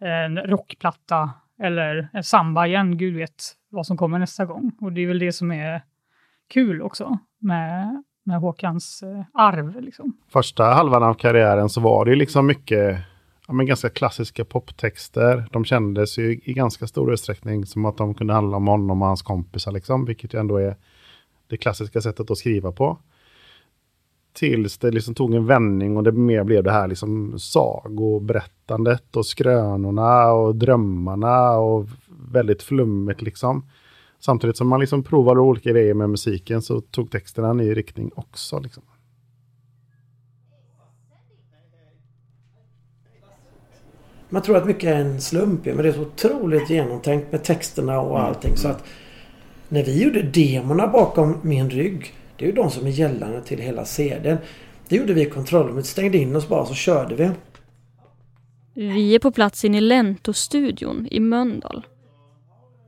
en 0.00 0.38
rockplatta 0.38 1.30
eller 1.62 2.08
en 2.12 2.24
samba 2.24 2.66
igen. 2.66 2.98
Gud 2.98 3.16
vet 3.16 3.42
vad 3.68 3.86
som 3.86 3.96
kommer 3.96 4.18
nästa 4.18 4.44
gång. 4.44 4.72
Och 4.80 4.92
det 4.92 5.00
är 5.00 5.06
väl 5.06 5.18
det 5.18 5.32
som 5.32 5.52
är 5.52 5.82
kul 6.48 6.82
också 6.82 7.18
med, 7.38 8.02
med 8.24 8.40
Håkans 8.40 9.02
eh, 9.02 9.24
arv. 9.34 9.80
Liksom. 9.80 10.12
Första 10.32 10.64
halvan 10.64 11.02
av 11.02 11.14
karriären 11.14 11.68
så 11.68 11.80
var 11.80 12.04
det 12.04 12.10
ju 12.10 12.16
liksom 12.16 12.46
mycket 12.46 12.98
ja, 13.52 13.56
men 13.56 13.66
ganska 13.66 13.88
klassiska 13.88 14.44
poptexter. 14.44 15.48
De 15.52 15.64
kändes 15.64 16.18
ju 16.18 16.40
i 16.44 16.52
ganska 16.52 16.86
stor 16.86 17.12
utsträckning 17.12 17.66
som 17.66 17.84
att 17.84 17.96
de 17.96 18.14
kunde 18.14 18.32
handla 18.32 18.56
om 18.56 18.66
honom 18.66 19.02
och 19.02 19.08
hans 19.08 19.22
kompisar, 19.22 19.72
liksom, 19.72 20.04
vilket 20.04 20.34
ju 20.34 20.40
ändå 20.40 20.56
är 20.56 20.76
det 21.46 21.56
klassiska 21.56 22.00
sättet 22.00 22.30
att 22.30 22.38
skriva 22.38 22.72
på. 22.72 22.98
Tills 24.32 24.78
det 24.78 24.90
liksom 24.90 25.14
tog 25.14 25.34
en 25.34 25.46
vändning 25.46 25.96
och 25.96 26.02
det 26.02 26.12
mer 26.12 26.44
blev 26.44 26.62
det 26.64 26.72
här 26.72 26.88
liksom 26.88 27.38
sagoberättandet 27.38 29.16
och 29.16 29.26
skrönorna 29.26 30.32
och 30.32 30.56
drömmarna 30.56 31.50
och 31.50 31.88
väldigt 32.32 32.62
flummigt 32.62 33.22
liksom. 33.22 33.66
Samtidigt 34.20 34.56
som 34.56 34.68
man 34.68 34.80
liksom 34.80 35.02
provade 35.02 35.40
olika 35.40 35.70
grejer 35.70 35.94
med 35.94 36.10
musiken 36.10 36.62
så 36.62 36.80
tog 36.80 37.10
texterna 37.10 37.50
en 37.50 37.56
ny 37.56 37.74
riktning 37.74 38.10
också. 38.14 38.58
Liksom. 38.58 38.82
Man 44.32 44.42
tror 44.42 44.56
att 44.56 44.66
mycket 44.66 44.84
är 44.90 44.94
en 45.00 45.20
slump 45.20 45.64
men 45.64 45.76
det 45.76 45.88
är 45.88 45.92
så 45.92 46.00
otroligt 46.00 46.70
genomtänkt 46.70 47.32
med 47.32 47.44
texterna 47.44 48.00
och 48.00 48.18
Mm. 48.18 48.28
allting. 48.28 48.56
Så 48.56 48.68
att 48.68 48.84
när 49.68 49.84
vi 49.84 50.02
gjorde 50.02 50.22
demorna 50.22 50.86
bakom 50.86 51.38
min 51.42 51.70
rygg. 51.70 52.14
Det 52.36 52.44
är 52.44 52.48
ju 52.48 52.54
de 52.54 52.70
som 52.70 52.86
är 52.86 52.90
gällande 52.90 53.42
till 53.42 53.58
hela 53.58 53.84
CDn. 53.84 54.38
Det 54.88 54.96
gjorde 54.96 55.12
vi 55.12 55.22
i 55.22 55.30
kontrollrummet. 55.30 55.86
Stängde 55.86 56.18
in 56.18 56.36
oss 56.36 56.48
bara 56.48 56.66
så 56.66 56.74
körde 56.74 57.14
vi. 57.14 57.30
Vi 58.74 59.14
är 59.14 59.18
på 59.18 59.30
plats 59.32 59.64
inne 59.64 59.78
i 59.78 59.80
Lento-studion 59.80 61.06
i 61.10 61.20
Mölndal. 61.20 61.86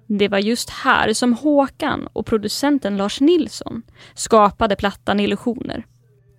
Det 0.06 0.28
var 0.28 0.38
just 0.38 0.70
här 0.70 1.12
som 1.12 1.32
Håkan 1.32 2.08
och 2.12 2.26
producenten 2.26 2.96
Lars 2.96 3.20
Nilsson 3.20 3.82
skapade 4.14 4.76
plattan 4.76 5.20
Illusioner. 5.20 5.86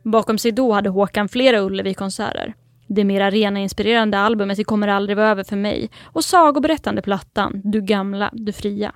Bakom 0.03 0.37
sig 0.37 0.51
då 0.51 0.71
hade 0.71 0.89
Håkan 0.89 1.29
flera 1.29 1.59
Ullevi-konserter. 1.61 2.53
Det 2.87 3.03
mer 3.03 3.21
arena-inspirerande 3.21 4.17
albumet 4.17 4.57
Det 4.57 4.63
kommer 4.63 4.87
aldrig 4.87 5.17
vara 5.17 5.29
över 5.29 5.43
för 5.43 5.55
mig 5.55 5.89
och 6.03 6.23
sagoberättande 6.23 7.01
plattan 7.01 7.61
Du 7.63 7.81
gamla, 7.81 8.29
du 8.33 8.51
fria. 8.51 8.91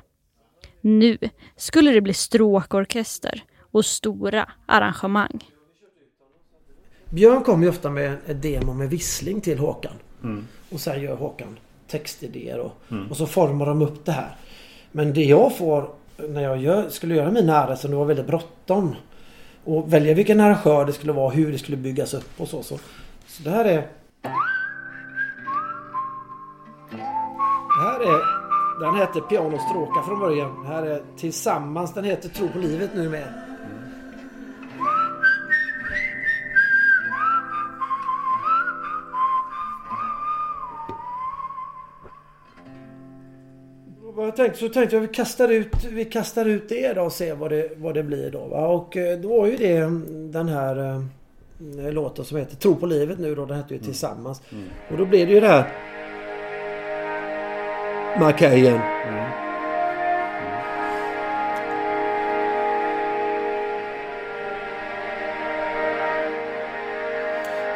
Nu 0.82 1.18
skulle 1.58 1.92
det 1.92 2.02
bli 2.02 2.14
stråkorkester 2.14 3.44
och 3.72 3.86
stora 3.86 4.50
arrangemang. 4.66 5.40
Björn 7.10 7.44
kom 7.44 7.64
ju 7.64 7.70
ofta 7.70 7.90
med 7.90 8.18
ett 8.28 8.42
demo 8.42 8.74
med 8.74 8.90
vissling 8.90 9.42
till 9.42 9.60
Håkan. 9.60 9.94
Mm. 10.24 10.48
Och 10.70 10.80
sen 10.80 11.02
gör 11.02 11.16
Håkan 11.16 11.58
textidéer 11.88 12.60
och, 12.60 12.72
Mm. 12.92 13.08
och 13.08 13.18
så 13.18 13.26
formar 13.26 13.66
de 13.66 13.82
upp 13.82 14.06
det 14.06 14.12
här. 14.12 14.36
Men 14.92 15.14
det 15.14 15.24
jag 15.24 15.58
får 15.58 15.90
när 16.30 16.42
jag 16.42 16.58
gör, 16.58 16.90
skulle 16.90 17.16
göra 17.16 17.32
mina 17.32 17.76
RS, 17.76 17.82
det 17.82 17.96
var 17.96 18.06
väldigt 18.06 18.28
bråttom. 18.28 18.96
Och 19.64 19.94
välja 19.94 20.14
vilken 20.14 20.40
arrangör 20.40 20.86
det 20.86 20.94
skulle 20.94 21.12
vara, 21.12 21.30
hur 21.30 21.52
det 21.52 21.58
skulle 21.58 21.78
byggas 21.78 22.14
upp 22.14 22.30
och 22.42 22.48
så. 22.48 22.64
Så, 22.64 22.80
så 23.40 23.50
det 23.50 23.56
här 23.56 23.66
är... 23.66 23.88
Det 27.78 27.84
här 27.84 28.00
är... 28.00 28.40
Den 28.80 28.96
hette 28.96 29.22
Pianostråka 29.22 30.02
från 30.02 30.20
början. 30.20 30.64
Det 30.64 30.68
här 30.68 30.84
är 30.84 31.02
Tillsammans. 31.18 31.94
Den 31.94 32.04
heter 32.04 32.30
Tro 32.30 32.48
på 32.48 32.60
livet 32.60 32.90
nu 32.96 33.10
med. 33.10 33.34
Jag 44.18 44.36
tänkte, 44.36 44.60
så 44.60 44.70
tänkte 44.70 44.96
jag 44.96 45.02
vi 45.02 45.08
kastar 45.08 45.50
ut, 45.50 45.84
vi 45.92 46.06
kastar 46.06 46.46
ut 46.46 46.70
det 46.70 46.94
då 46.94 47.02
och 47.02 47.12
ser 47.12 47.36
vad 47.36 47.52
det, 47.52 47.72
vad 47.78 47.94
det 47.94 48.04
blir 48.04 48.32
då. 48.32 48.48
Va? 48.48 48.68
Och 48.68 48.98
eh, 48.98 49.20
då 49.20 49.28
var 49.40 49.48
ju 49.48 49.58
det 49.58 49.80
den 50.32 50.48
här 50.48 50.96
eh, 50.96 51.04
låten 51.92 52.26
som 52.26 52.38
heter 52.38 52.56
Tro 52.56 52.76
på 52.76 52.86
livet 52.86 53.20
nu 53.20 53.36
då. 53.36 53.46
Den 53.46 53.58
hette 53.58 53.74
ju 53.74 53.80
Tillsammans. 53.80 54.42
Och 54.92 54.98
då 54.98 55.06
blev 55.06 55.28
det 55.28 55.34
ju 55.34 55.40
det 55.40 55.48
här 55.48 55.72
Markejen. 58.20 58.80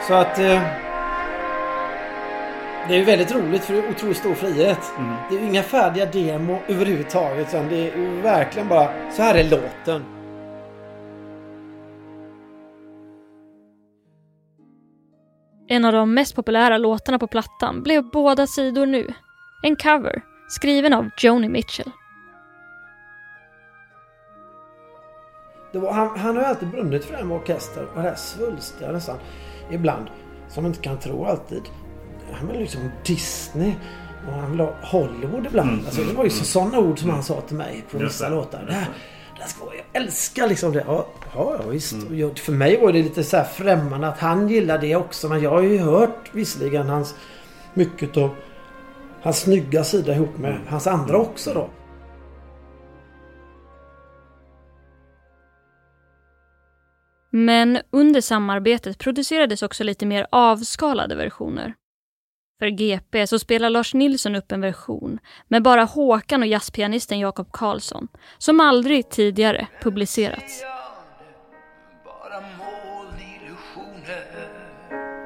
Så 0.07 0.13
att 0.13 0.39
eh, 0.39 0.61
det 2.87 2.93
är 2.93 2.97
ju 2.97 3.03
väldigt 3.03 3.35
roligt 3.35 3.63
för 3.63 3.73
det 3.73 3.79
är 3.79 3.89
otroligt 3.89 4.17
stor 4.17 4.33
frihet. 4.33 4.79
Det 5.29 5.35
är 5.35 5.39
ju 5.39 5.47
inga 5.47 5.63
färdiga 5.63 6.05
demo 6.05 6.59
överhuvudtaget. 6.67 7.47
Utan 7.49 7.69
det 7.69 7.75
är 7.75 7.97
ju 7.97 8.21
verkligen 8.21 8.67
bara 8.67 8.89
så 9.11 9.21
här 9.21 9.35
är 9.35 9.43
låten. 9.43 10.12
En 15.73 15.85
av 15.85 15.93
de 15.93 16.13
mest 16.13 16.35
populära 16.35 16.77
låtarna 16.77 17.19
på 17.19 17.27
plattan 17.27 17.83
blev 17.83 18.09
Båda 18.09 18.47
sidor 18.47 18.85
nu. 18.85 19.13
En 19.63 19.75
cover, 19.75 20.21
skriven 20.47 20.93
av 20.93 21.09
Joni 21.17 21.49
Mitchell. 21.49 21.91
Det 25.71 25.79
var, 25.79 25.91
han, 25.93 26.19
han 26.19 26.35
har 26.35 26.43
ju 26.43 26.49
alltid 26.49 26.69
brunnit 26.69 27.05
för 27.05 27.11
det 27.11 27.17
här 27.17 27.25
med 27.25 27.37
orkester 27.37 27.83
och 27.83 27.95
det 27.95 28.01
här 28.01 28.15
svulstiga 28.15 28.91
nästan. 28.91 29.17
Ibland. 29.71 30.07
Som 30.47 30.63
man 30.63 30.71
inte 30.71 30.83
kan 30.83 30.99
tro 30.99 31.25
alltid. 31.25 31.63
Han 32.33 32.47
vill 32.47 32.59
liksom 32.59 32.91
Disney. 33.05 33.73
Och 34.27 34.33
han 34.33 34.51
vill 34.51 34.59
ha 34.59 34.73
Hollywood 34.81 35.45
ibland. 35.45 35.69
Mm, 35.69 35.85
alltså, 35.85 36.01
det 36.01 36.13
var 36.13 36.23
ju 36.23 36.31
mm. 36.31 36.43
sådana 36.43 36.79
ord 36.79 36.99
som 36.99 37.09
han 37.09 37.23
sa 37.23 37.41
till 37.41 37.57
mig 37.57 37.83
på 37.91 37.97
vissa 37.97 38.29
låtar. 38.29 38.65
Det 38.67 38.73
här, 38.73 38.87
här 39.43 39.49
ska, 39.49 39.65
jag 39.75 40.01
älskar 40.03 40.47
liksom 40.47 40.71
det. 40.73 40.83
Ja, 40.87 41.07
ja, 41.35 41.61
visst. 41.69 41.93
Mm. 41.93 42.19
Jag, 42.19 42.39
för 42.39 42.51
mig 42.51 42.81
var 42.81 42.91
det 42.93 43.03
lite 43.03 43.23
så 43.23 43.37
här 43.37 43.43
främmande 43.43 44.07
att 44.07 44.19
han 44.19 44.49
gillar 44.49 44.77
det 44.77 44.95
också. 44.95 45.29
Men 45.29 45.41
jag 45.41 45.49
har 45.49 45.61
ju 45.61 45.77
hört 45.77 46.29
visserligen 46.31 46.89
hans 46.89 47.15
mycket 47.73 48.17
av 48.17 48.35
hans 49.21 49.39
snygga 49.39 49.83
sida 49.83 50.13
ihop 50.15 50.37
med 50.37 50.51
Mm. 50.51 50.67
hans 50.67 50.87
andra 50.87 51.17
också 51.17 51.53
då. 51.53 51.69
Men 57.29 57.79
under 57.91 58.21
samarbetet 58.21 58.97
producerades 58.97 59.63
också 59.63 59.83
lite 59.83 60.05
mer 60.05 60.27
avskalade 60.31 61.15
versioner. 61.15 61.73
För 62.63 62.67
GP 62.69 63.27
så 63.27 63.39
spelar 63.39 63.69
Lars 63.69 63.93
Nilsson 63.93 64.35
upp 64.35 64.51
en 64.51 64.61
version 64.61 65.19
med 65.47 65.63
bara 65.63 65.83
Håkan 65.83 66.41
och 66.41 66.47
jazzpianisten 66.47 67.19
Jakob 67.19 67.51
Karlsson 67.51 68.07
som 68.37 68.59
aldrig 68.59 69.09
tidigare 69.09 69.67
publicerats. 69.81 70.63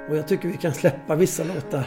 Och 0.09 0.17
jag 0.17 0.27
tycker 0.27 0.47
vi 0.47 0.57
kan 0.57 0.73
släppa 0.73 1.15
vissa 1.15 1.43
låtar. 1.43 1.83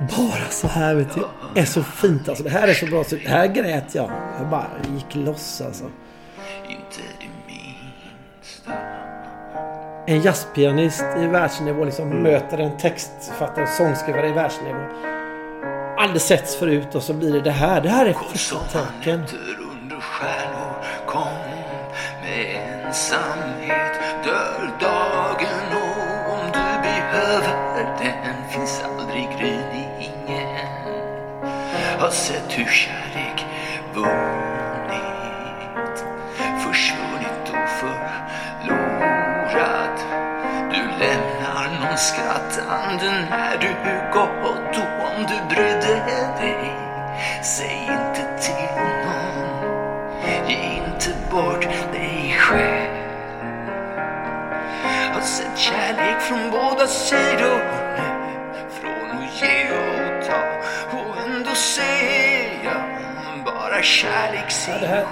Bara 0.00 0.50
så 0.50 0.68
här 0.68 0.94
vet 0.94 1.14
du. 1.14 1.24
är 1.60 1.64
så 1.64 1.82
fint 1.82 2.28
alltså. 2.28 2.44
Det 2.44 2.50
här 2.50 2.68
är 2.68 2.74
så 2.74 2.86
bra. 2.86 3.04
Så 3.04 3.16
här 3.16 3.46
grät 3.46 3.94
jag. 3.94 4.10
Jag 4.38 4.50
bara 4.50 4.70
gick 4.94 5.14
loss 5.14 5.60
alltså. 5.60 5.90
En 10.08 10.22
jazzpianist 10.22 11.04
i 11.18 11.26
världsnivå 11.26 11.84
liksom 11.84 12.08
möter 12.08 12.58
en 12.58 12.76
textfattare 12.76 13.62
och 13.62 13.68
sångskrivare 13.68 14.28
i 14.28 14.32
världsnivå. 14.32 14.78
Aldrig 15.98 16.22
setts 16.22 16.56
förut 16.56 16.94
och 16.94 17.02
så 17.02 17.12
blir 17.12 17.32
det 17.32 17.40
det 17.40 17.50
här. 17.50 17.80
Det 17.80 17.88
här 17.88 18.06
är 18.06 18.12
första 18.12 18.56
tanken. 18.58 19.24
under 19.82 20.00
stjärnor 20.00 20.84
kom 21.06 21.28
med 22.22 22.66
någon 41.96 42.00
skrattande 42.02 43.26
när 43.30 43.56
du 43.58 43.68
gått 44.12 44.76
och 44.76 45.16
om 45.16 45.22
du 45.28 45.54
brydde 45.54 45.94
dig 46.40 46.74
säg 47.42 47.80
inte 47.90 48.42
till 48.42 48.68
någon 49.04 50.48
Ge 50.48 50.56
inte 50.56 51.10
bort 51.30 51.62
dig 51.92 52.36
själv 52.38 52.96
Har 55.14 55.20
sett 55.20 55.58
kärlek 55.58 56.20
från 56.22 56.50
båda 56.50 56.86
sidor 56.86 57.58
Från 58.80 59.10
att 59.10 59.42
ge 59.42 59.70
och 59.70 60.26
ta 60.26 60.42
Och 60.98 61.16
ändå 61.26 61.50
jag 62.64 63.44
bara 63.44 63.82
kärleksillusioner 63.82 65.06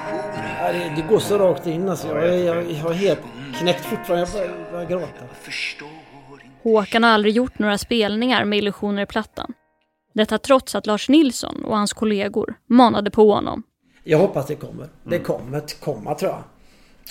Ja, 0.61 0.73
det, 0.73 0.93
det 0.97 1.03
går 1.03 1.19
så 1.19 1.39
rakt 1.39 1.67
in 1.67 1.89
alltså. 1.89 2.09
Jag, 2.09 2.25
är- 2.29 2.45
jag, 2.47 2.71
jag 2.71 2.83
har 2.83 2.93
helt 2.93 3.21
knäckt 3.59 3.85
fortfarande. 3.85 4.27
Jag 4.39 4.51
börjar 4.73 4.87
gråta. 4.87 5.25
Håkan 6.65 7.03
har 7.03 7.11
aldrig 7.11 7.35
gjort 7.35 7.59
några 7.59 7.79
spelningar 7.79 8.45
med 8.45 8.59
illusioner 8.59 9.03
i 9.03 9.07
plattan. 9.07 9.53
Detta 10.13 10.39
trots 10.39 10.75
att 10.75 10.87
Lars 10.87 11.09
Nilsson 11.09 11.65
och 11.65 11.77
hans 11.77 11.93
kollegor 11.93 12.55
manade 12.67 13.11
på 13.11 13.33
honom. 13.33 13.63
Jag 14.05 14.19
hoppas 14.19 14.47
det 14.47 14.55
kommer. 14.55 14.89
Det 15.03 15.19
kommer 15.19 15.59
att 15.59 15.81
komma 15.81 16.15
tror 16.15 16.31
jag. 16.31 16.43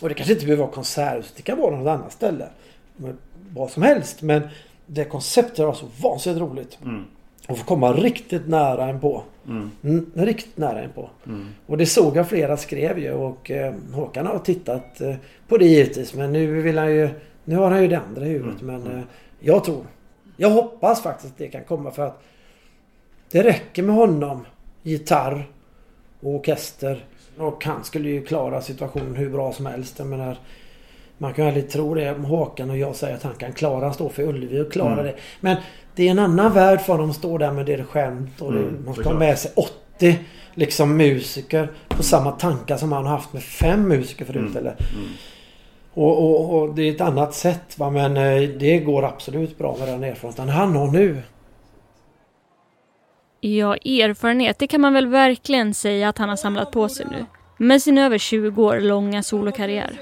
Och 0.02 0.10
det 0.10 0.16
kanske 0.16 0.34
inte 0.34 0.46
behöver 0.46 0.64
vara 0.64 0.74
konserthus. 0.74 1.34
Det 1.36 1.42
kan 1.42 1.58
vara 1.58 1.76
något 1.76 1.88
annat 1.88 2.12
ställe. 2.14 2.48
Men 2.98 3.18
Vad 3.54 3.72
som 3.72 3.84
helst. 3.84 4.22
Men 4.22 4.42
det 4.86 5.06
konceptet 5.06 5.66
var 5.66 5.74
så 5.74 5.86
vansinnigt 6.02 6.42
roligt. 6.42 6.78
Och 7.48 7.58
få 7.58 7.66
komma 7.66 7.94
riktigt 7.94 8.48
nära 8.48 8.90
en 8.90 9.00
på. 9.00 9.24
Mm, 9.48 10.12
riktigt 10.14 10.58
nära 10.58 10.82
en 10.84 10.90
på. 10.92 11.10
Och 11.66 11.78
det 11.78 11.86
såg 11.86 12.18
jag 12.18 12.30
flera 12.30 12.58
skrev 12.58 13.00
ju 13.00 13.14
och 13.14 13.52
eh, 13.52 13.74
Håkan 13.94 14.26
har 14.28 14.40
tittat 14.40 15.02
eh, 15.02 15.16
på 15.48 15.58
det 15.58 15.66
givetvis. 15.66 16.14
Men 16.14 16.34
nu 16.34 16.62
vill 16.62 16.78
han 16.78 16.96
ju... 16.96 17.10
Nu 17.46 17.56
har 17.56 17.72
han 17.72 17.82
ju 17.82 17.88
det 17.88 18.00
andra 18.00 18.26
i 18.26 18.30
huvudet. 18.30 18.62
Men 18.62 18.98
eh, 18.98 19.04
jag 19.44 19.64
tror... 19.64 19.86
Jag 20.38 20.50
hoppas 20.50 21.02
faktiskt 21.04 21.32
att 21.34 21.38
det 21.38 21.48
kan 21.48 21.64
komma 21.64 21.92
för 21.92 22.06
att 22.08 22.24
det 23.32 23.44
räcker 23.44 23.84
med 23.84 23.96
honom. 23.96 24.46
Gitarr 24.84 25.46
och 26.22 26.30
orkester. 26.36 27.06
Och 27.38 27.66
han 27.66 27.84
skulle 27.84 28.10
ju 28.10 28.26
klara 28.26 28.62
situationen 28.62 29.16
hur 29.16 29.30
bra 29.30 29.54
som 29.54 29.66
helst. 29.66 30.00
Jag 30.00 30.08
menar, 30.08 30.38
man 31.18 31.34
kan 31.34 31.46
ju 31.46 31.50
aldrig 31.50 31.70
tro 31.70 31.94
det 31.96 32.12
om 32.16 32.26
Håkan 32.26 32.70
och 32.70 32.78
jag 32.78 32.96
säger 32.96 33.16
att 33.16 33.24
han 33.24 33.34
kan 33.36 33.54
klara 33.54 33.88
att 33.88 33.96
stå 33.96 34.10
för 34.10 34.24
Ullevi 34.24 34.60
och 34.62 34.72
klara 34.72 34.94
Mm. 34.94 35.06
det. 35.06 35.16
Men 35.40 35.58
det 35.96 36.08
är 36.08 36.12
en 36.12 36.20
annan 36.20 36.54
värld 36.54 36.82
för 36.82 36.94
honom 36.94 37.10
att 37.10 37.16
stå 37.16 37.38
där 37.38 37.52
med 37.52 37.66
dirigent 37.66 38.42
och 38.42 38.54
det, 38.54 38.60
Mm, 38.60 38.86
man 38.86 38.94
ska 38.94 39.04
ha 39.10 39.14
med 39.20 39.40
sig 39.40 39.52
80 39.56 40.20
liksom 40.54 40.98
musiker 40.98 41.72
på 41.88 42.04
samma 42.04 42.32
tankar 42.32 42.78
som 42.78 42.92
han 42.92 43.06
har 43.06 43.12
haft 43.16 43.34
med 43.34 43.44
fem 43.44 43.88
musiker 43.88 44.26
förut. 44.26 44.38
Mm. 44.42 44.58
Eller? 44.58 44.76
Och, 45.94 46.24
och, 46.24 46.62
och 46.62 46.76
det 46.76 46.82
är 46.82 46.96
ett 46.96 47.02
annat 47.02 47.34
sätt 47.34 47.80
va 47.80 47.90
men 47.90 48.18
eh, 48.18 48.50
det 48.50 48.80
går 48.80 49.06
absolut 49.06 49.58
bra 49.58 49.76
med 49.80 49.88
den 49.88 50.04
erfarenheten 50.04 50.50
han 50.50 50.76
har 50.76 50.88
nu. 50.88 51.22
Ja, 53.40 53.76
erfarenhet, 53.76 54.60
det 54.60 54.68
kan 54.68 54.82
man 54.82 54.94
väl 54.94 55.08
verkligen 55.08 55.74
säga 55.74 56.10
att 56.10 56.18
han 56.18 56.30
har 56.30 56.36
samlat 56.36 56.72
på 56.72 56.90
sig 56.90 57.06
nu. 57.12 57.26
Med 57.58 57.82
sin 57.82 57.98
över 57.98 58.18
20 58.18 58.64
år 58.64 58.80
långa 58.80 59.24
solokarriär. 59.24 60.00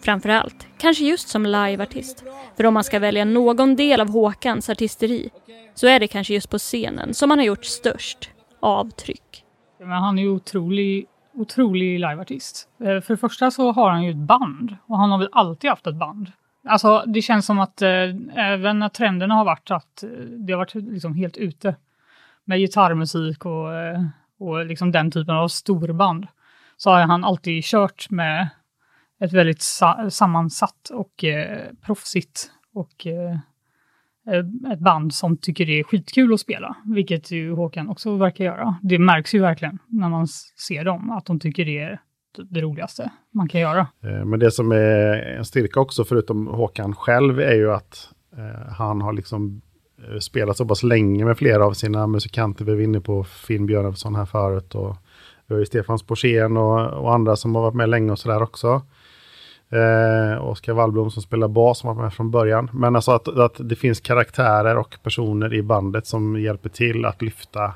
Framförallt, 0.00 0.66
kanske 0.78 1.04
just 1.04 1.28
som 1.28 1.46
liveartist. 1.46 2.24
För 2.56 2.66
om 2.66 2.74
man 2.74 2.84
ska 2.84 2.98
välja 2.98 3.24
någon 3.24 3.76
del 3.76 4.00
av 4.00 4.08
Håkans 4.08 4.70
artisteri 4.70 5.30
så 5.74 5.86
är 5.86 6.00
det 6.00 6.08
kanske 6.08 6.34
just 6.34 6.50
på 6.50 6.58
scenen 6.58 7.14
som 7.14 7.30
han 7.30 7.38
har 7.38 7.46
gjort 7.46 7.64
störst 7.64 8.30
avtryck. 8.60 9.44
Men 9.78 9.88
han 9.90 10.18
är 10.18 10.28
otrolig, 10.28 11.06
otrolig 11.34 12.00
liveartist. 12.00 12.68
Eh, 12.80 13.00
för 13.00 13.14
det 13.14 13.16
första 13.16 13.50
så 13.50 13.72
har 13.72 13.90
han 13.90 14.04
ju 14.04 14.10
ett 14.10 14.16
band 14.16 14.76
och 14.86 14.98
han 14.98 15.10
har 15.10 15.18
väl 15.18 15.28
alltid 15.32 15.70
haft 15.70 15.86
ett 15.86 15.96
band. 15.96 16.32
Alltså 16.68 17.04
det 17.06 17.22
känns 17.22 17.46
som 17.46 17.58
att 17.58 17.82
eh, 17.82 18.14
även 18.34 18.78
när 18.78 18.88
trenderna 18.88 19.34
har 19.34 19.44
varit 19.44 19.70
att 19.70 20.02
eh, 20.02 20.08
det 20.46 20.52
har 20.52 20.58
varit 20.58 20.74
liksom 20.74 21.14
helt 21.14 21.36
ute 21.36 21.76
med 22.44 22.58
gitarrmusik 22.58 23.46
och, 23.46 23.74
eh, 23.74 24.04
och 24.38 24.66
liksom 24.66 24.92
den 24.92 25.10
typen 25.10 25.34
av 25.34 25.48
storband 25.48 26.26
så 26.76 26.90
har 26.90 27.00
han 27.00 27.24
alltid 27.24 27.64
kört 27.64 28.10
med 28.10 28.48
ett 29.20 29.32
väldigt 29.32 29.62
sa- 29.62 30.10
sammansatt 30.10 30.90
och 30.92 31.24
eh, 31.24 31.68
proffsigt 31.82 32.50
och 32.74 33.06
eh, 33.06 33.38
Eh, 34.30 34.72
ett 34.72 34.78
band 34.80 35.14
som 35.14 35.36
tycker 35.36 35.66
det 35.66 35.80
är 35.80 35.84
skitkul 35.84 36.32
att 36.34 36.40
spela, 36.40 36.76
vilket 36.84 37.30
ju 37.30 37.52
Håkan 37.52 37.88
också 37.88 38.16
verkar 38.16 38.44
göra. 38.44 38.76
Det 38.82 38.98
märks 38.98 39.34
ju 39.34 39.40
verkligen 39.40 39.78
när 39.86 40.08
man 40.08 40.26
ser 40.66 40.84
dem, 40.84 41.10
att 41.10 41.26
de 41.26 41.40
tycker 41.40 41.64
det 41.64 41.78
är 41.78 42.00
typ 42.36 42.46
det- 42.50 42.60
roligaste 42.60 43.10
man 43.34 43.48
kan 43.48 43.60
göra. 43.60 43.86
Eh, 44.04 44.24
men 44.24 44.40
det 44.40 44.50
som 44.50 44.72
är 44.72 45.36
en 45.38 45.44
styrka 45.44 45.80
också, 45.80 46.04
förutom 46.04 46.46
Håkan 46.46 46.94
själv, 46.94 47.40
är 47.40 47.54
ju 47.54 47.72
att 47.72 48.08
eh, 48.36 48.72
han 48.72 49.00
har 49.00 49.12
liksom 49.12 49.62
spelat 50.20 50.56
så 50.56 50.66
pass 50.66 50.82
länge 50.82 51.24
med 51.24 51.38
flera 51.38 51.66
av 51.66 51.72
sina 51.72 52.06
musikanter. 52.06 52.64
Vi 52.64 52.74
var 52.74 52.80
inne 52.82 53.00
på 53.00 53.24
Finn 53.24 53.66
Björnafsson 53.66 54.14
här 54.14 54.24
förut 54.24 54.74
och 54.74 54.96
vi 55.46 55.54
har 55.54 55.60
ju 55.60 55.66
Stefan 55.66 55.98
Sporsén 55.98 56.56
och, 56.56 56.90
och 57.02 57.14
andra 57.14 57.36
som 57.36 57.54
har 57.54 57.62
varit 57.62 57.74
med 57.74 57.88
länge 57.88 58.12
och 58.12 58.18
sådär 58.18 58.42
också. 58.42 58.82
Eh, 59.72 60.44
Oskar 60.44 60.72
Wallblom 60.72 61.10
som 61.10 61.22
spelar 61.22 61.48
bas 61.48 61.78
som 61.78 61.96
var 61.96 62.02
med 62.02 62.12
från 62.12 62.30
början. 62.30 62.70
Men 62.72 62.96
alltså 62.96 63.12
att, 63.12 63.28
att 63.28 63.56
det 63.58 63.76
finns 63.76 64.00
karaktärer 64.00 64.76
och 64.76 64.98
personer 65.02 65.54
i 65.54 65.62
bandet 65.62 66.06
som 66.06 66.40
hjälper 66.40 66.68
till 66.68 67.04
att 67.04 67.22
lyfta 67.22 67.74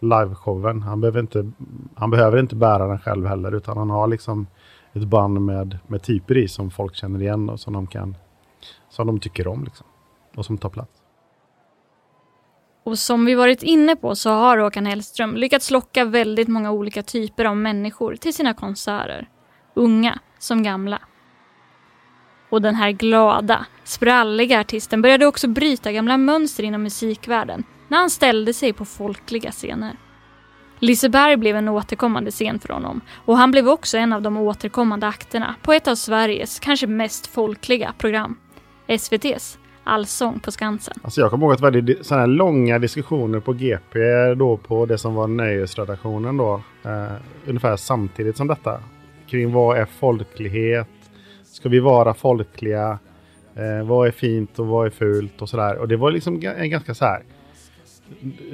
liveshowen. 0.00 0.82
Han 0.82 1.00
behöver 1.00 1.20
inte, 1.20 1.50
han 1.94 2.10
behöver 2.10 2.38
inte 2.38 2.56
bära 2.56 2.86
den 2.86 2.98
själv 2.98 3.26
heller 3.26 3.54
utan 3.54 3.76
han 3.76 3.90
har 3.90 4.06
liksom 4.06 4.46
ett 4.92 5.04
band 5.04 5.40
med, 5.40 5.78
med 5.86 6.02
typer 6.02 6.36
i 6.36 6.48
som 6.48 6.70
folk 6.70 6.94
känner 6.94 7.22
igen 7.22 7.50
och 7.50 7.60
som 7.60 7.72
de 7.72 7.86
kan 7.86 8.16
som 8.90 9.06
de 9.06 9.20
tycker 9.20 9.48
om 9.48 9.64
liksom. 9.64 9.86
Och 10.36 10.46
som 10.46 10.58
tar 10.58 10.68
plats. 10.68 11.02
Och 12.84 12.98
som 12.98 13.24
vi 13.24 13.34
varit 13.34 13.62
inne 13.62 13.96
på 13.96 14.14
så 14.14 14.30
har 14.30 14.58
Håkan 14.58 14.86
Hellström 14.86 15.36
lyckats 15.36 15.70
locka 15.70 16.04
väldigt 16.04 16.48
många 16.48 16.70
olika 16.70 17.02
typer 17.02 17.44
av 17.44 17.56
människor 17.56 18.16
till 18.16 18.34
sina 18.34 18.54
konserter. 18.54 19.28
Unga 19.74 20.18
som 20.38 20.62
gamla. 20.62 21.00
Och 22.52 22.62
den 22.62 22.74
här 22.74 22.90
glada, 22.90 23.66
spralliga 23.84 24.60
artisten 24.60 25.02
började 25.02 25.26
också 25.26 25.48
bryta 25.48 25.92
gamla 25.92 26.16
mönster 26.16 26.62
inom 26.62 26.82
musikvärlden 26.82 27.64
när 27.88 27.98
han 27.98 28.10
ställde 28.10 28.52
sig 28.52 28.72
på 28.72 28.84
folkliga 28.84 29.50
scener. 29.50 29.96
Liseberg 30.78 31.36
blev 31.36 31.56
en 31.56 31.68
återkommande 31.68 32.30
scen 32.30 32.58
för 32.60 32.68
honom 32.68 33.00
och 33.24 33.36
han 33.36 33.50
blev 33.50 33.68
också 33.68 33.98
en 33.98 34.12
av 34.12 34.22
de 34.22 34.36
återkommande 34.36 35.06
akterna 35.06 35.54
på 35.62 35.72
ett 35.72 35.88
av 35.88 35.94
Sveriges 35.94 36.58
kanske 36.58 36.86
mest 36.86 37.26
folkliga 37.26 37.92
program. 37.98 38.38
SVT's 38.86 39.58
Allsång 39.84 40.40
på 40.40 40.52
Skansen. 40.52 40.94
Alltså 41.02 41.20
jag 41.20 41.30
kommer 41.30 41.46
ihåg 41.46 41.52
att 41.52 41.72
det 41.72 41.80
var 41.80 42.02
sådana 42.02 42.26
långa 42.26 42.78
diskussioner 42.78 43.40
på 43.40 43.52
GP 43.52 43.98
då 44.36 44.56
på 44.56 44.86
det 44.86 44.98
som 44.98 45.14
var 45.14 45.26
nöjesredaktionen 45.26 46.36
då. 46.36 46.62
Eh, 46.84 47.12
ungefär 47.46 47.76
samtidigt 47.76 48.36
som 48.36 48.46
detta. 48.46 48.80
Kring 49.26 49.52
vad 49.52 49.78
är 49.78 49.84
folklighet? 49.84 50.88
Ska 51.62 51.68
vi 51.68 51.80
vara 51.80 52.14
folkliga? 52.14 52.98
Eh, 53.54 53.86
vad 53.86 54.06
är 54.06 54.10
fint 54.10 54.58
och 54.58 54.66
vad 54.66 54.86
är 54.86 54.90
fult 54.90 55.42
och 55.42 55.48
sådär. 55.48 55.78
Och 55.78 55.88
det 55.88 55.96
var 55.96 56.10
liksom 56.10 56.42
en 56.58 56.70
ganska 56.70 56.94
så 56.94 57.04
här 57.04 57.22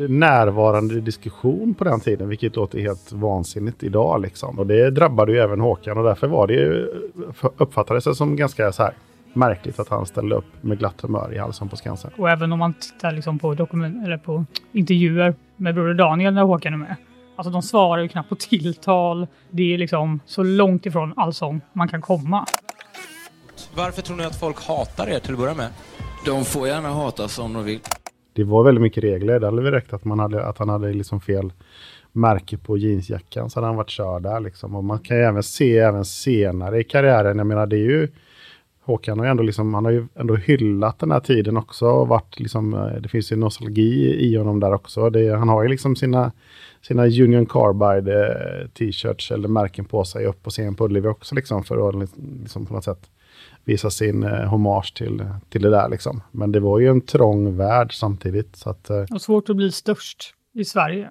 närvarande 0.09 1.01
diskussion 1.01 1.75
på 1.75 1.85
den 1.85 2.01
tiden, 2.01 2.29
vilket 2.29 2.57
låter 2.57 2.79
helt 2.79 3.13
vansinnigt 3.13 3.83
idag 3.83 4.21
liksom. 4.23 4.59
Och 4.59 4.67
det 4.67 4.91
drabbade 4.91 5.33
ju 5.33 5.39
även 5.39 5.61
Håkan 5.61 5.99
och 5.99 6.05
därför 6.05 6.27
var 6.27 6.47
det 6.47 6.55
ju, 6.55 6.87
uppfattades 7.57 8.05
det 8.05 8.15
som 8.15 8.37
ganska 8.37 8.73
så 8.73 8.83
här 8.83 8.93
märkligt 9.33 9.79
att 9.79 9.89
han 9.89 10.07
ställde 10.07 10.35
upp 10.35 10.63
med 10.63 10.79
glatt 10.79 11.01
humör 11.01 11.35
i 11.35 11.39
Allsång 11.39 11.69
på 11.69 11.77
Skansen. 11.77 12.11
Och 12.17 12.31
även 12.31 12.53
om 12.53 12.59
man 12.59 12.75
tittar 12.75 13.13
liksom 13.13 13.39
på, 13.39 13.55
dokument 13.55 14.07
eller 14.07 14.19
på 14.19 14.45
intervjuer 14.73 15.35
med 15.57 15.75
Broder 15.75 15.95
Daniel 15.95 16.35
när 16.35 16.43
Håkan 16.43 16.73
är 16.73 16.79
med. 16.79 16.97
Alltså 17.37 17.51
de 17.51 17.63
svarar 17.63 18.03
ju 18.03 18.09
knappt 18.09 18.29
på 18.29 18.35
tilltal. 18.35 19.27
Det 19.51 19.75
är 19.75 19.79
liksom 19.79 20.21
så 20.27 20.43
långt 20.43 20.87
ifrån 20.87 21.13
allsång 21.17 21.61
man 21.73 21.89
kan 21.89 22.01
komma. 22.01 22.47
Varför 23.79 24.03
tror 24.03 24.17
ni 24.17 24.25
att 24.25 24.41
folk 24.41 24.61
hatar 24.61 25.09
er 25.09 25.19
till 25.19 25.33
att 25.33 25.39
börja 25.39 25.55
med? 25.55 25.69
De 26.25 26.45
får 26.45 26.69
gärna 26.69 26.89
hatas 26.89 27.39
om 27.39 27.53
de 27.53 27.65
vill. 27.65 27.81
Det 28.33 28.45
var 28.45 28.65
väldigt 28.65 28.83
mycket 28.83 29.05
regler. 29.05 29.41
Det 29.41 29.47
hade 29.47 29.63
väl 29.63 29.73
räckt 29.73 29.93
att, 29.93 30.05
man 30.05 30.19
hade, 30.19 30.45
att 30.45 30.59
han 30.59 30.69
hade 30.69 30.93
liksom 30.93 31.21
fel 31.21 31.53
märke 32.13 32.59
på 32.59 32.79
jeansjackan 32.79 33.51
så 33.51 33.57
hade 33.57 33.67
han 33.67 33.77
varit 33.77 33.91
körd 33.91 34.23
där. 34.23 34.41
Liksom. 34.41 34.77
Och 34.77 34.85
man 34.85 34.99
kan 34.99 35.17
ju 35.17 35.23
även 35.23 35.43
se 35.43 35.79
även 35.79 36.05
senare 36.05 36.81
i 36.81 36.85
karriären. 36.85 37.39
Jag 37.39 37.47
menar 37.47 37.67
det 37.67 37.77
är 37.77 37.91
ju 37.91 38.09
Håkan 38.85 39.19
har 39.19 39.27
ju 39.27 39.31
ändå, 39.31 39.43
liksom, 39.43 39.75
han 39.75 39.85
har 39.85 39.93
ju 39.93 40.07
ändå 40.15 40.37
hyllat 40.37 40.99
den 40.99 41.11
här 41.11 41.21
tiden 41.21 41.57
också. 41.57 41.87
Och 41.87 42.09
varit 42.09 42.41
liksom, 42.41 42.75
eh, 42.75 43.01
det 43.01 43.09
finns 43.09 43.33
ju 43.33 43.37
nostalgi 43.37 44.15
i 44.21 44.37
honom 44.37 44.61
där 44.61 44.75
också. 44.75 45.11
Det, 45.11 45.37
han 45.37 45.49
har 45.49 45.63
ju 45.63 45.69
liksom 45.69 45.97
sina, 45.97 46.33
sina 46.83 47.07
Union 47.07 47.47
Carbide 47.47 48.27
eh, 48.27 48.69
t-shirts 48.69 49.31
eller 49.31 49.49
märken 49.49 49.85
på 49.85 50.05
sig 50.05 50.27
upp 50.27 50.43
på 50.43 50.51
scen 50.51 50.75
på 50.75 50.85
Ullevi 50.85 51.09
också. 51.09 51.35
Liksom, 51.35 51.65
för 51.65 51.89
att 51.89 52.11
liksom, 52.43 52.67
på 52.67 52.75
något 52.75 52.85
sätt 52.85 53.11
visa 53.65 53.91
sin 53.91 54.23
eh, 54.23 54.45
hommage 54.45 54.95
till, 54.97 55.25
till 55.49 55.63
det 55.63 55.71
där. 55.71 55.89
Liksom. 55.89 56.23
Men 56.33 56.53
det 56.53 56.61
var 56.61 56.79
ju 56.79 56.89
en 56.89 57.01
trång 57.01 57.57
värld 57.57 57.95
samtidigt. 57.95 58.57
Så 58.57 58.71
att, 58.71 58.91
eh, 58.91 59.05
Och 59.11 59.23
svårt 59.23 59.51
att 59.51 59.57
bli 59.57 59.73
störst 59.73 60.35
i 60.55 60.65
Sverige. 60.65 61.11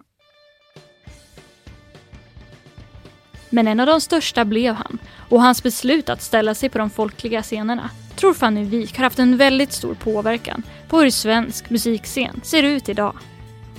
Men 3.49 3.67
en 3.67 3.79
av 3.79 3.87
de 3.87 4.01
största 4.01 4.45
blev 4.45 4.73
han 4.73 4.97
och 5.29 5.41
hans 5.41 5.63
beslut 5.63 6.09
att 6.09 6.21
ställa 6.21 6.53
sig 6.53 6.69
på 6.69 6.77
de 6.77 6.89
folkliga 6.89 7.41
scenerna 7.41 7.89
tror 8.17 8.33
Fanny 8.33 8.63
Wijk 8.63 8.97
har 8.97 9.03
haft 9.03 9.19
en 9.19 9.37
väldigt 9.37 9.71
stor 9.71 9.93
påverkan 9.93 10.63
på 10.87 10.99
hur 10.99 11.09
svensk 11.09 11.69
musikscen 11.69 12.41
ser 12.43 12.63
ut 12.63 12.89
idag. 12.89 13.13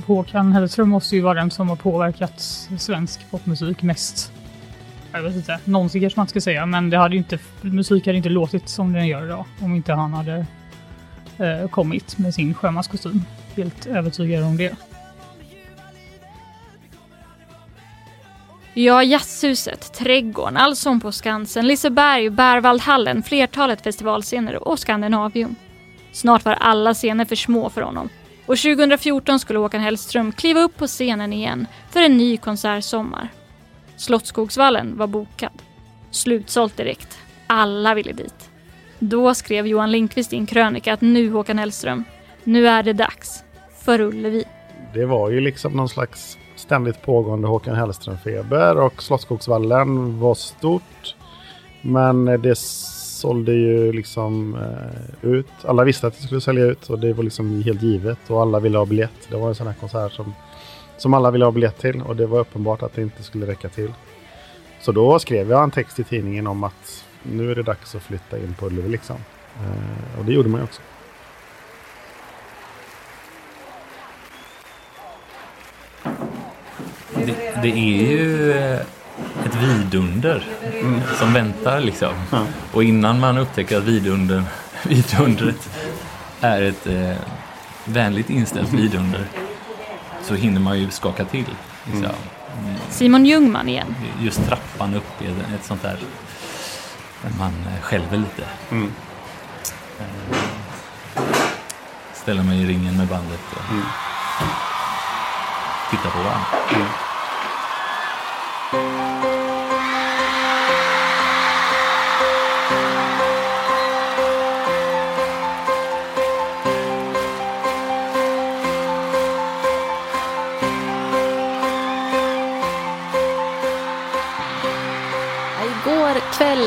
Håkan 0.07 0.53
Hellström 0.53 0.89
måste 0.89 1.17
ju 1.17 1.23
vara 1.23 1.35
den 1.35 1.51
som 1.51 1.69
har 1.69 1.77
påverkat 1.77 2.41
svensk 2.79 3.31
popmusik 3.31 3.83
mest. 3.83 4.33
Jag 5.19 5.23
vet 5.23 5.37
inte, 5.37 5.59
någonsin 5.65 6.01
kanske 6.01 6.21
man 6.21 6.29
ska 6.29 6.41
säga, 6.41 6.67
men 6.67 6.91
det 6.91 6.99
hade 6.99 7.15
ju 7.15 7.19
inte, 7.19 7.39
musik 7.61 8.07
hade 8.07 8.17
inte 8.17 8.29
låtit 8.29 8.69
som 8.69 8.93
den 8.93 9.07
gör 9.07 9.25
idag 9.25 9.45
om 9.61 9.75
inte 9.75 9.93
han 9.93 10.13
hade 10.13 10.47
eh, 11.39 11.69
kommit 11.71 12.19
med 12.19 12.35
sin 12.35 12.55
sjömanskostym. 12.55 13.25
Helt 13.57 13.87
övertygad 13.87 14.45
om 14.45 14.57
det. 14.57 14.77
Ja, 18.75 19.03
Jazzhuset, 19.03 19.93
Trädgården, 19.93 20.57
Allsång 20.57 21.01
på 21.01 21.13
Skansen, 21.13 21.67
Liseberg, 21.67 22.31
Bärvaldhallen, 22.31 23.23
flertalet 23.23 23.81
festivalscener 23.81 24.69
och 24.69 24.79
Skandinavium. 24.79 25.55
Snart 26.13 26.45
var 26.45 26.53
alla 26.53 26.95
scener 26.95 27.25
för 27.25 27.37
små 27.37 27.71
för 27.71 27.83
honom 27.83 28.09
och 28.47 28.59
2014 28.59 29.39
skulle 29.39 29.59
Håkan 29.59 29.81
Hellström 29.81 30.33
kliva 30.33 30.61
upp 30.61 30.77
på 30.77 30.87
scenen 30.87 31.33
igen 31.33 31.67
för 31.91 32.01
en 32.01 32.17
ny 32.17 32.37
konsertsommar. 32.37 33.29
Slottsskogsvallen 33.99 34.97
var 34.97 35.07
bokad. 35.07 35.63
Slutsålt 36.11 36.77
direkt. 36.77 37.19
Alla 37.47 37.95
ville 37.95 38.13
dit. 38.13 38.51
Då 38.99 39.35
skrev 39.35 39.67
Johan 39.67 39.91
Lindqvist 39.91 40.33
i 40.33 40.37
en 40.37 40.47
krönika 40.47 40.93
att 40.93 41.01
nu 41.01 41.31
Håkan 41.31 41.59
Hellström, 41.59 42.05
nu 42.45 42.69
är 42.69 42.83
det 42.83 42.93
dags. 42.93 43.45
För 43.85 44.01
Ullevi. 44.01 44.45
det 44.95 45.05
var 45.05 45.31
ju 45.31 45.41
liksom 45.41 45.73
någon 45.73 45.89
slags 45.89 46.39
ständigt 46.57 47.03
pågående 47.03 47.49
Håkan 47.49 47.77
Hellström-feber 47.77 48.77
och 48.77 49.03
Slottsskogsvallen 49.03 50.21
var 50.21 50.35
stort. 50.35 51.15
Men 51.83 52.25
det 52.25 52.59
sålde 52.59 53.53
ju 53.53 53.93
liksom 53.93 54.55
eh, 54.55 55.31
ut. 55.31 55.47
Alla 55.65 55.85
visste 55.85 56.07
att 56.07 56.17
det 56.17 56.23
skulle 56.23 56.41
sälja 56.41 56.65
ut 56.65 56.91
och 56.91 56.99
det 56.99 57.13
var 57.13 57.25
liksom 57.25 57.63
helt 57.63 57.83
givet 57.83 58.31
och 58.31 58.43
alla 58.43 58.61
ville 58.61 58.79
ha 58.79 58.87
biljett. 58.87 59.29
Det 59.31 59.37
var 59.37 59.49
en 59.49 59.55
sån 59.55 59.67
här 59.67 59.75
konsert 59.75 60.13
som, 60.13 60.35
som 60.99 61.15
alla 61.15 61.31
ville 61.31 61.45
ha 61.45 61.53
biljett 61.53 61.79
till 61.79 62.03
och 62.03 62.17
det 62.17 62.27
var 62.27 62.41
uppenbart 62.41 62.83
att 62.83 62.95
det 62.95 63.03
inte 63.03 63.23
skulle 63.23 63.47
räcka 63.47 63.69
till. 63.69 63.93
Så 64.81 64.93
då 64.93 65.19
skrev 65.19 65.51
jag 65.51 65.63
en 65.63 65.71
text 65.71 65.99
i 65.99 66.05
tidningen 66.05 66.47
om 66.47 66.65
att 66.65 67.05
nu 67.23 67.51
är 67.51 67.55
det 67.55 67.63
dags 67.63 67.95
att 67.95 68.03
flytta 68.03 68.39
in 68.39 68.55
på 68.59 68.67
Ullevi 68.67 68.89
liksom. 68.89 69.17
Eh, 69.57 70.19
och 70.19 70.25
det 70.25 70.33
gjorde 70.33 70.49
man 70.49 70.61
ju 70.61 70.65
också. 70.65 70.81
Det, 77.15 77.63
det 77.63 77.69
är 77.69 78.11
ju 78.11 78.53
eh, 78.53 78.81
ett 79.45 79.57
vidunder 79.63 80.45
som 81.19 81.33
väntar 81.33 81.81
liksom. 81.81 82.15
Och 82.73 82.85
innan 82.85 83.21
man 83.21 83.39
upptäcker 83.39 83.79
att 83.79 83.85
vidundret 84.85 85.71
är 86.41 86.63
ett 86.63 86.87
eh, 86.87 87.17
vänligt 87.85 88.31
inställt 88.31 88.73
vidunder 88.73 89.29
så 90.29 90.35
hinner 90.35 90.61
man 90.61 90.79
ju 90.79 90.91
skaka 90.91 91.25
till. 91.25 91.45
Mm. 91.93 92.11
Simon 92.91 93.27
Ljungman 93.27 93.69
igen. 93.69 93.95
Just 94.21 94.47
trappan 94.47 94.95
upp 94.95 95.21
är 95.23 95.55
ett 95.55 95.64
sånt 95.64 95.83
där 95.83 95.99
där 97.23 97.31
man 97.38 97.53
eh, 97.75 97.81
skälver 97.83 98.17
lite. 98.17 98.45
Mm. 98.71 98.93
Eh, 100.01 100.05
Ställer 102.14 102.43
mig 102.43 102.62
i 102.62 102.67
ringen 102.67 102.97
med 102.97 103.07
bandet 103.07 103.41
och 103.53 103.71
Mm. 103.73 103.85
tittar 105.91 106.11
på 106.11 106.19
varandra. 106.19 106.47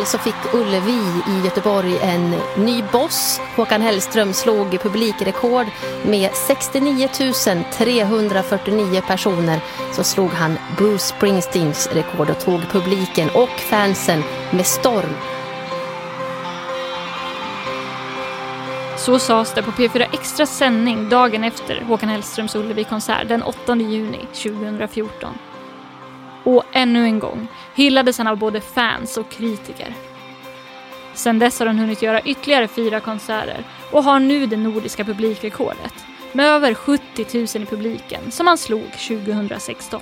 Kväll 0.02 0.08
så 0.08 0.18
fick 0.18 0.54
Ullevi 0.54 1.02
i 1.28 1.46
Göteborg 1.46 1.98
en 2.02 2.36
ny 2.58 2.84
boss. 2.92 3.42
Håkan 3.56 3.82
Hellström 3.82 4.34
slog 4.34 4.82
publikrekord 4.82 5.66
med 6.06 6.30
69 6.34 7.10
349 7.74 9.02
personer. 9.08 9.60
Så 9.94 10.04
slog 10.04 10.30
han 10.30 10.58
Bruce 10.78 11.00
Springsteens 11.00 11.90
rekord 11.94 12.30
och 12.30 12.40
tog 12.40 12.62
publiken 12.72 13.30
och 13.30 13.50
fansen 13.50 14.24
med 14.52 14.66
storm. 14.66 15.16
Så 18.98 19.20
sades 19.20 19.54
det 19.54 19.64
på 19.64 19.72
P4 19.72 20.06
Extra 20.14 20.46
sändning 20.46 21.10
dagen 21.10 21.44
efter 21.44 21.82
Håkan 21.82 22.10
Hellströms 22.10 22.56
Ullevi-konsert 22.56 23.28
den 23.28 23.44
8 23.44 23.76
juni 23.76 24.28
2014. 24.34 25.51
Och 26.43 26.63
ännu 26.71 27.04
en 27.04 27.19
gång 27.19 27.47
hyllades 27.75 28.17
han 28.17 28.27
av 28.27 28.38
både 28.38 28.62
fans 28.62 29.17
och 29.17 29.30
kritiker. 29.30 29.93
Sedan 31.13 31.39
dess 31.39 31.60
har 31.60 31.67
han 31.67 31.80
hunnit 31.80 32.01
göra 32.01 32.21
ytterligare 32.21 32.67
fyra 32.67 32.99
konserter 32.99 33.63
och 33.91 34.04
har 34.04 34.19
nu 34.19 34.45
det 34.45 34.58
nordiska 34.58 35.04
publikrekordet 35.04 35.93
med 36.32 36.45
över 36.45 36.73
70 36.73 37.04
000 37.34 37.63
i 37.63 37.65
publiken 37.65 38.32
som 38.32 38.47
han 38.47 38.58
slog 38.58 38.91
2016. 39.08 40.01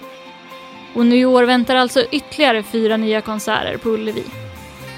Och 0.94 1.06
nu 1.06 1.18
i 1.18 1.26
år 1.26 1.44
väntar 1.44 1.76
alltså 1.76 2.04
ytterligare 2.12 2.64
fyra 2.64 2.98
nya 2.98 3.22
konserter 3.22 3.78
på 3.78 3.90
Ullevi. 3.90 4.24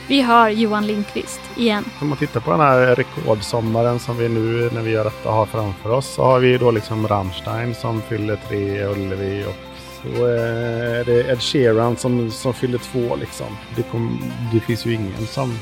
Vi 0.08 0.22
hör 0.22 0.50
Johan 0.50 0.88
Lindqvist 0.88 1.42
igen. 1.56 1.86
Om 2.02 2.10
man 2.10 2.18
tittar 2.18 2.40
på 2.40 2.52
den 2.52 2.60
här 2.60 2.96
rekordsommaren 2.96 4.00
som 4.00 4.18
vi 4.18 4.30
nu 4.30 4.70
när 4.74 4.82
vi 4.82 4.92
gör 4.92 5.04
detta 5.04 5.30
har 5.30 5.46
framför 5.46 5.92
oss 5.92 6.14
så 6.14 6.24
har 6.24 6.40
vi 6.40 6.58
då 6.58 6.72
liksom 6.72 7.08
Rammstein 7.08 7.76
som 7.76 8.02
fyller 8.02 8.40
tre 8.48 8.58
i 8.58 8.84
Ullevi 8.84 9.46
och 9.46 9.71
så 10.04 10.28
eh, 10.28 11.00
är 11.00 11.04
det 11.06 11.32
Ed 11.32 11.42
Sheeran 11.42 11.98
som, 11.98 12.32
som 12.32 12.54
fyller 12.54 12.78
två 12.78 13.16
liksom. 13.16 13.58
Det, 13.76 13.84
kom, 13.84 14.32
det 14.54 14.60
finns 14.60 14.86
ju 14.86 14.94
ingen 14.94 15.28
som... 15.28 15.60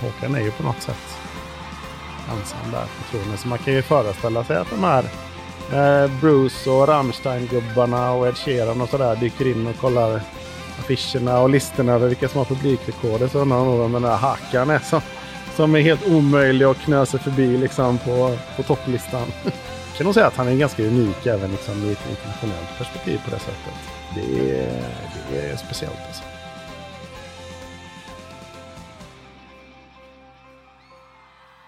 Håkan 0.00 0.34
är 0.34 0.40
ju 0.40 0.50
på 0.50 0.62
något 0.62 0.82
sätt 0.82 1.18
ensam 2.32 2.70
där 2.72 2.84
på 2.84 3.10
tronen. 3.10 3.38
Så 3.38 3.48
man 3.48 3.58
kan 3.58 3.74
ju 3.74 3.82
föreställa 3.82 4.44
sig 4.44 4.56
att 4.56 4.70
de 4.70 4.84
här 4.84 5.04
eh, 5.72 6.10
Bruce 6.20 6.70
och 6.70 6.88
Rammstein-gubbarna 6.88 8.12
och 8.12 8.28
Ed 8.28 8.36
Sheeran 8.36 8.80
och 8.80 8.88
sådär 8.88 9.16
dyker 9.16 9.46
in 9.46 9.66
och 9.66 9.76
kollar 9.76 10.20
affischerna 10.78 11.40
och 11.40 11.50
listorna 11.50 11.92
över 11.92 12.08
vilka 12.08 12.28
som 12.28 12.38
har 12.38 12.44
publikrekordet. 12.44 13.32
Så 13.32 13.38
undrar 13.38 13.58
man 13.58 13.78
vem 13.78 13.92
den 13.92 14.02
där 14.02 14.16
hackan 14.16 14.70
är 14.70 14.78
som, 14.78 15.00
som 15.56 15.74
är 15.74 15.80
helt 15.80 16.06
omöjlig 16.06 16.64
att 16.64 16.80
knö 16.80 17.06
sig 17.06 17.20
förbi 17.20 17.56
liksom 17.56 17.98
på, 17.98 18.36
på 18.56 18.62
topplistan. 18.62 19.26
Kan 19.96 20.04
nog 20.04 20.14
säga 20.14 20.26
att 20.26 20.36
han 20.36 20.48
är 20.48 20.56
ganska 20.56 20.82
unik 20.82 21.26
även 21.26 21.50
liksom 21.50 21.74
i 21.74 21.92
ett 21.92 22.10
internationellt 22.10 22.78
perspektiv 22.78 23.20
på 23.24 23.30
det 23.30 23.38
sättet. 23.38 23.74
Det 24.14 24.60
är, 24.60 24.84
det 25.30 25.40
är 25.50 25.56
speciellt 25.56 25.98
alltså. 26.06 26.22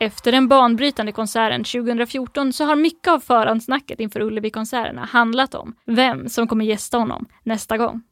Efter 0.01 0.33
den 0.33 0.49
banbrytande 0.49 1.13
konserten 1.13 1.65
2014 1.65 2.53
så 2.53 2.65
har 2.65 2.77
mycket 2.77 3.09
av 3.09 3.21
förhandsnacket 3.21 4.01
inför 4.01 4.21
Ullevi-konserterna 4.21 5.05
handlat 5.05 5.55
om 5.55 5.75
vem 5.87 6.29
som 6.29 6.49
kommer 6.49 6.65
gästa 6.65 6.99
honom 6.99 7.27
nästa 7.43 7.77
gång. 7.77 8.03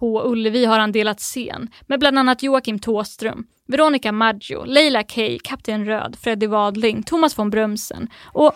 På 0.00 0.22
Ullevi 0.24 0.64
har 0.64 0.78
han 0.78 0.92
delat 0.92 1.20
scen 1.20 1.68
med 1.86 2.00
bland 2.00 2.18
annat 2.18 2.42
Joakim 2.42 2.78
Tåström, 2.78 3.46
Veronica 3.68 4.12
Maggio, 4.12 4.64
Leila 4.64 5.02
Kay, 5.02 5.38
Kapten 5.38 5.84
Röd, 5.84 6.16
Freddie 6.20 6.46
Wadling, 6.46 7.02
Thomas 7.02 7.38
von 7.38 7.50
Brömsen 7.50 8.08
och 8.32 8.54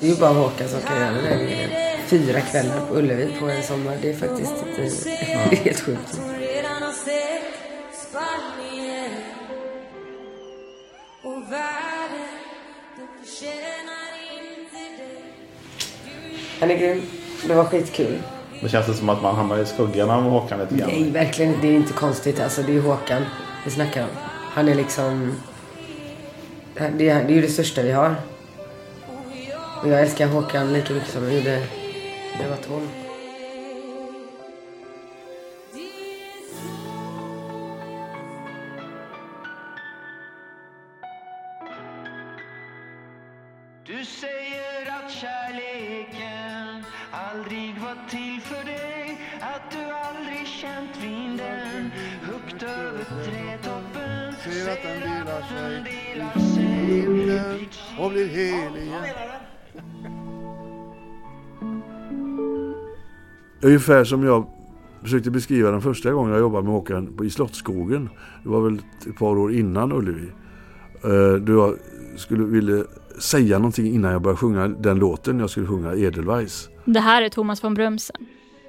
Det 0.00 0.06
är 0.06 0.10
ju 0.10 0.16
bara 0.16 0.32
Håkan 0.32 0.68
som 0.68 0.80
kan 0.80 0.96
göra 0.96 1.12
det. 1.12 1.68
Fyra 2.06 2.40
kvällar 2.40 2.86
på 2.86 2.94
Ullevi 2.94 3.36
på 3.40 3.48
en 3.48 3.62
sommar. 3.62 3.96
Det 4.02 4.10
är 4.10 4.14
faktiskt 4.14 4.52
inte, 4.68 4.82
det 5.50 5.56
är 5.56 5.64
helt 5.64 5.80
sjukt. 5.80 6.20
Han 16.60 16.70
är 16.70 16.78
grym. 16.78 17.02
Det 17.46 17.54
var 17.54 17.64
skitkul. 17.64 18.18
Det 18.62 18.68
känns 18.68 18.98
som 18.98 19.08
att 19.08 19.22
man 19.22 19.36
hamnar 19.36 19.58
i 19.58 19.66
skuggan 19.66 20.10
av 20.10 20.22
Håkan 20.22 20.60
lite 20.60 20.74
grann. 20.74 20.88
Nej, 20.88 21.10
verkligen. 21.10 21.54
Det 21.60 21.68
är 21.68 21.72
inte 21.72 21.92
konstigt. 21.92 22.40
Alltså, 22.40 22.62
det 22.62 22.76
är 22.76 22.80
Håkan 22.80 23.22
vi 23.64 23.70
snackar 23.70 24.02
om. 24.02 24.08
Han 24.50 24.68
är 24.68 24.74
liksom... 24.74 25.32
Det 26.74 26.80
är, 26.82 26.90
det 26.92 27.08
är 27.08 27.28
ju 27.28 27.40
det 27.40 27.48
största 27.48 27.82
vi 27.82 27.92
har. 27.92 28.14
Och 29.84 29.90
jag 29.90 30.00
älskar 30.00 30.26
Håkan 30.26 30.72
lika 30.72 30.94
mycket 30.94 31.10
som 31.10 31.24
jag 31.24 31.34
gjorde 31.34 31.66
när 32.36 32.42
jag 32.42 32.48
var 32.48 32.56
12. 32.56 33.03
Ungefär 63.64 64.04
som 64.04 64.24
jag 64.24 64.46
försökte 65.02 65.30
beskriva 65.30 65.70
den 65.70 65.80
första 65.82 66.12
gången 66.12 66.32
jag 66.32 66.40
jobbade 66.40 66.64
med 66.64 66.72
Håkan 66.72 67.18
i 67.24 67.30
Slottsskogen. 67.30 68.08
Det 68.42 68.48
var 68.48 68.60
väl 68.60 68.78
ett 69.08 69.16
par 69.16 69.38
år 69.38 69.52
innan 69.52 69.92
Ullevi. 69.92 70.28
Eh, 71.04 71.40
Då 71.40 71.52
jag 71.52 71.74
skulle, 72.16 72.44
ville 72.44 72.84
säga 73.18 73.58
någonting 73.58 73.86
innan 73.94 74.12
jag 74.12 74.22
började 74.22 74.38
sjunga 74.38 74.68
den 74.68 74.98
låten 74.98 75.38
jag 75.38 75.50
skulle 75.50 75.66
sjunga, 75.66 75.94
Edelweiss. 75.94 76.68
Det 76.84 77.00
här 77.00 77.22
är 77.22 77.28
Thomas 77.28 77.64
von 77.64 77.74
Brömsen. 77.74 78.16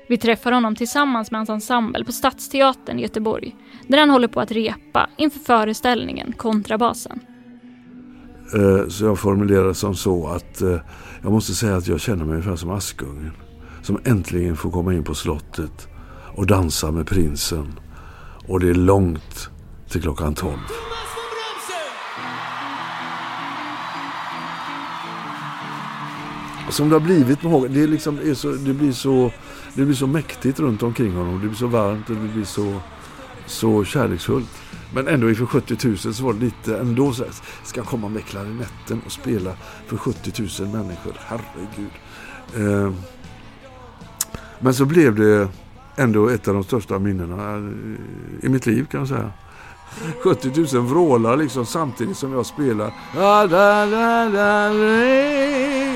Vi 0.10 0.18
träffar 0.18 0.52
honom 0.52 0.76
tillsammans 0.76 1.32
med 1.32 1.40
hans 1.40 1.50
ensemble 1.50 2.06
på 2.06 2.12
Stadsteatern 2.12 3.00
i 3.00 3.02
Göteborg, 3.02 3.56
där 3.88 3.98
han 3.98 4.10
håller 4.10 4.28
på 4.28 4.40
att 4.42 4.52
repa 4.52 5.10
inför 5.18 5.40
föreställningen 5.40 6.34
Kontrabasen. 6.38 7.20
Eh, 8.56 8.88
Så 8.88 9.06
jag 9.06 9.20
formulerade 9.20 9.74
som 9.74 9.96
så 9.96 10.28
att 10.28 10.62
eh, 10.62 10.78
jag 11.22 11.32
måste 11.32 11.54
säga 11.54 11.76
att 11.76 11.88
jag 11.88 12.00
känner 12.00 12.26
mig 12.26 12.34
ungefär 12.34 12.56
som 12.56 12.70
Askungen. 12.72 13.32
Som 13.86 14.00
äntligen 14.06 14.58
får 14.58 14.72
komma 14.72 14.94
in 14.94 15.04
på 15.04 15.16
slottet 15.16 15.88
och 16.36 16.48
dansa 16.48 16.92
med 16.92 17.08
prinsen. 17.08 17.80
Och 18.48 18.60
det 18.60 18.70
är 18.70 18.74
långt 18.74 19.50
till 19.90 20.02
klockan 20.02 20.36
tolv. 20.36 20.60
Som 26.70 26.90
det 26.90 26.96
har 26.96 27.00
blivit 27.00 27.44
med 27.44 27.52
Håkan. 27.52 27.74
Det, 27.74 27.88
liksom, 27.88 28.20
är 28.20 28.34
så, 28.34 28.52
det, 28.52 28.74
blir 28.74 28.92
så, 28.92 29.32
det 29.74 29.86
blir 29.86 29.96
så 29.96 30.08
mäktigt 30.08 30.60
runt 30.60 30.84
omkring 30.84 31.14
honom. 31.16 31.42
Det 31.42 31.48
blir 31.48 31.58
så 31.58 31.68
varmt 31.68 32.10
och 32.10 32.16
det 32.16 32.34
blir 32.34 32.46
så, 32.46 32.80
så 33.46 33.84
kärleksfullt. 33.84 34.50
Men 34.94 35.08
ändå 35.08 35.30
inför 35.30 35.46
70 35.46 35.88
000 35.88 35.98
så 35.98 36.24
var 36.24 36.34
det 36.34 36.40
lite 36.40 36.78
ändå 36.78 37.14
så 37.14 37.24
här, 37.24 37.34
ska 37.64 37.80
jag 37.80 37.88
komma 37.88 38.10
med 38.10 38.26
klarinetten 38.26 39.02
och 39.06 39.12
spela 39.12 39.54
för 39.88 39.98
70 39.98 40.62
000 40.62 40.70
människor? 40.70 41.14
Herregud. 41.18 41.92
Eh, 42.56 42.94
men 44.60 44.74
så 44.74 44.86
blev 44.86 45.16
det 45.16 45.48
ändå 45.96 46.30
ett 46.30 46.48
av 46.48 46.54
de 46.54 46.64
största 46.64 47.00
minnena 47.00 47.54
eh, 47.56 48.46
i 48.46 48.50
mitt 48.50 48.66
liv 48.66 48.86
kan 48.92 49.00
jag 49.00 49.10
säga. 49.10 49.32
70 50.24 50.76
000 50.76 50.86
vrålar 50.88 51.38
liksom 51.38 51.66
samtidigt 51.66 52.18
som 52.18 52.34
jag 52.34 52.46
spelar. 52.46 52.88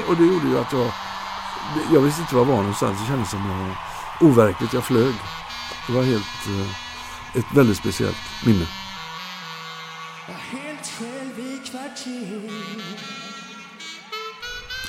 Och 0.08 0.16
det 0.18 0.24
gjorde 0.26 0.48
ju 0.48 0.60
att 0.60 0.74
jag... 0.74 0.92
Jag 1.94 2.02
visste 2.02 2.22
inte 2.22 2.36
var 2.36 2.42
jag 2.42 2.46
var 2.48 2.58
någonstans. 2.58 3.00
Det 3.02 3.08
kändes 3.08 3.30
som 3.30 3.40
jag 3.50 4.30
overkligt. 4.30 4.74
Jag 4.74 4.84
flög. 4.84 5.14
Det 5.88 5.94
var 5.94 6.04
helt... 6.04 6.48
eh, 6.48 7.40
Ett 7.40 7.46
väldigt 7.56 7.78
speciellt 7.78 8.18
minne. 8.46 8.66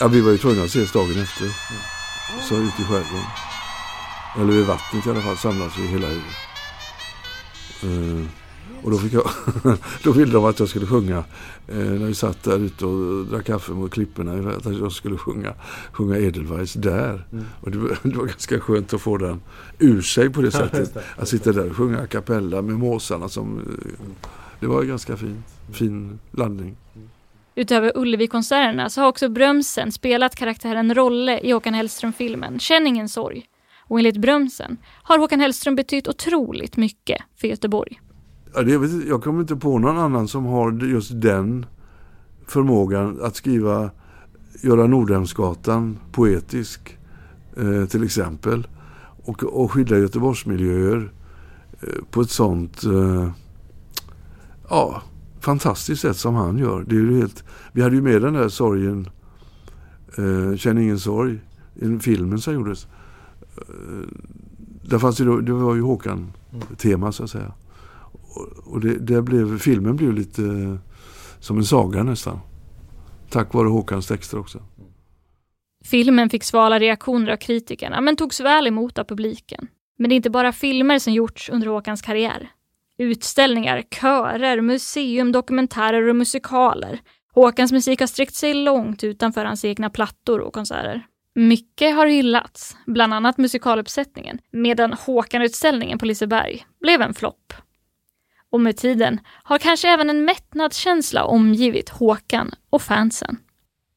Ja, 0.01 0.09
vi 0.09 0.21
var 0.21 0.31
ju 0.31 0.39
tvungna 0.39 0.62
att 0.62 0.68
ses 0.68 0.93
dagen 0.93 1.23
efter. 1.23 1.47
Så 2.49 2.55
ute 2.57 2.83
i 2.83 2.85
skärgården. 2.85 3.49
Eller 4.39 4.53
vid 4.53 4.66
vattnet 4.66 5.07
i 5.07 5.11
alla 5.11 5.20
fall 5.20 5.37
samlades 5.37 5.78
vi 5.78 5.87
hela 5.87 6.07
huvudet. 6.07 6.35
Eh, 7.83 8.26
och 8.85 8.91
då, 8.91 8.99
fick 8.99 9.12
jag 9.12 9.31
då 10.05 10.12
ville 10.12 10.33
de 10.33 10.45
att 10.45 10.59
jag 10.61 10.68
skulle 10.68 10.87
sjunga. 10.87 11.24
Eh, 11.68 11.76
när 11.76 12.07
vi 12.07 12.14
satt 12.14 12.43
där 12.43 12.59
ute 12.59 12.87
och 12.87 13.24
drack 13.26 13.47
kaffe 13.47 13.72
mot 13.72 13.93
klipporna. 13.93 14.51
Att 14.51 14.64
jag 14.78 14.93
skulle 14.93 15.16
sjunga, 15.16 15.55
sjunga 15.93 16.18
Edelweiss 16.18 16.72
där. 16.72 17.26
Mm. 17.33 17.45
Och 17.61 17.70
det, 17.70 17.78
var, 17.78 17.89
det 18.03 18.16
var 18.16 18.26
ganska 18.26 18.61
skönt 18.61 18.95
att 18.95 19.01
få 19.01 19.16
den 19.16 19.41
ur 19.78 20.03
sig 20.03 20.31
på 20.31 20.43
det 20.43 20.51
sättet. 20.51 20.97
Att 21.16 21.28
sitta 21.28 21.53
där 21.53 21.70
och 21.70 21.76
sjunga 21.76 21.99
a 22.01 22.07
cappella 22.07 22.62
med 22.62 22.74
måsarna 22.74 23.28
som... 23.28 23.59
eh, 23.59 23.91
Det 24.61 24.66
var 24.66 24.83
ganska 24.83 25.16
fint. 25.16 25.47
Fin 25.72 26.18
landning. 26.31 26.76
Utöver 27.55 27.93
Ullevi-konserterna 27.95 28.91
så 28.91 29.01
har 29.01 29.09
också 29.09 29.28
Brömsen 29.28 29.93
spelat 29.93 30.37
karaktären 30.37 30.95
Rolle 30.95 31.39
i 31.41 31.53
Håkan 31.53 31.74
Hellström-filmen 31.74 32.59
Känn 32.59 32.87
ingen 32.87 33.09
sorg. 33.09 33.47
Och 33.91 33.99
enligt 33.99 34.16
Brömsen 34.16 34.76
har 35.03 35.18
Håkan 35.18 35.41
Hellström 35.41 35.76
betytt 35.76 36.09
otroligt 36.09 36.76
mycket 36.76 37.22
för 37.36 37.49
Göteborg. 37.49 38.01
Ja, 38.55 38.62
det, 38.62 39.07
jag, 39.09 39.22
kommer 39.22 39.41
inte 39.41 39.57
på 39.57 39.78
någon 39.78 39.99
annan 39.99 40.28
som 40.28 40.45
har 40.45 40.72
just 40.72 41.20
den 41.20 41.66
förmågan 42.47 43.18
att 43.22 43.36
skriva, 43.36 43.91
göra 44.62 44.86
Nordhemsgatan 44.86 45.99
poetisk 46.12 46.99
eh, 47.57 47.84
till 47.86 48.05
exempel. 48.05 48.66
Och, 49.24 49.43
och 49.43 49.72
skildra 49.72 49.99
Göteborgsmiljöer 49.99 51.12
eh, 51.80 52.05
på 52.11 52.20
ett 52.20 52.30
sånt 52.30 52.84
eh, 52.84 53.30
ja, 54.68 55.03
fantastiskt 55.41 56.03
sätt 56.03 56.16
som 56.16 56.34
han 56.34 56.59
gör. 56.59 56.84
Det 56.88 56.95
är 56.95 57.01
ju 57.01 57.18
helt, 57.18 57.45
vi 57.72 57.82
hade 57.82 57.97
ju 57.97 58.03
med 58.03 58.22
den 58.22 58.34
där 58.34 58.49
sorgen, 58.49 59.09
eh, 60.18 60.57
Känn 60.57 60.78
ingen 60.78 60.99
sorg, 60.99 61.38
i 61.74 61.99
filmen 61.99 62.38
som 62.38 62.55
gjordes. 62.55 62.86
Där 64.82 64.98
fanns 64.98 65.20
ju 65.20 65.24
då, 65.24 65.40
det 65.40 65.52
var 65.52 65.74
ju 65.74 65.80
Håkan-tema 65.80 67.12
så 67.12 67.24
att 67.24 67.30
säga. 67.30 67.52
Och, 68.64 68.80
det, 68.80 68.98
det 68.98 69.22
blev, 69.22 69.58
filmen 69.58 69.96
blev 69.96 70.12
lite 70.12 70.42
som 71.40 71.58
en 71.58 71.64
saga 71.64 72.02
nästan. 72.02 72.38
Tack 73.30 73.54
vare 73.54 73.68
Håkans 73.68 74.06
texter 74.06 74.38
också. 74.38 74.62
Filmen 75.84 76.30
fick 76.30 76.44
svala 76.44 76.78
reaktioner 76.78 77.32
av 77.32 77.36
kritikerna 77.36 78.00
men 78.00 78.16
togs 78.16 78.40
väl 78.40 78.66
emot 78.66 78.98
av 78.98 79.04
publiken. 79.04 79.68
Men 79.98 80.08
det 80.08 80.14
är 80.14 80.16
inte 80.16 80.30
bara 80.30 80.52
filmer 80.52 80.98
som 80.98 81.12
gjorts 81.12 81.50
under 81.50 81.66
Håkans 81.68 82.02
karriär. 82.02 82.50
Utställningar, 82.98 83.82
körer, 84.00 84.61
museum, 84.61 85.32
dokumentärer 85.32 86.08
och 86.08 86.16
musikaler. 86.16 87.00
Håkans 87.34 87.72
musik 87.72 88.00
har 88.00 88.06
sträckt 88.06 88.34
sig 88.34 88.54
långt 88.54 89.04
utanför 89.04 89.44
hans 89.44 89.64
egna 89.64 89.90
plattor 89.90 90.40
och 90.40 90.52
konserter. 90.52 91.06
Mycket 91.35 91.95
har 91.97 92.07
hyllats, 92.07 92.76
bland 92.87 93.14
annat 93.14 93.39
musikaluppsättningen, 93.39 94.39
medan 94.51 94.93
Håkan-utställningen 94.93 95.99
på 95.99 96.07
Liseberg 96.07 96.64
blev 96.81 97.03
en 97.03 97.14
flopp. 97.14 97.53
Och 98.51 98.61
med 98.61 98.76
tiden 98.76 99.20
har 99.43 99.59
kanske 99.59 99.89
även 99.89 100.11
en 100.11 100.24
mättnadskänsla 100.24 101.24
omgivit 101.24 101.89
Håkan 101.89 102.51
och 102.70 102.83
fansen. 102.83 103.37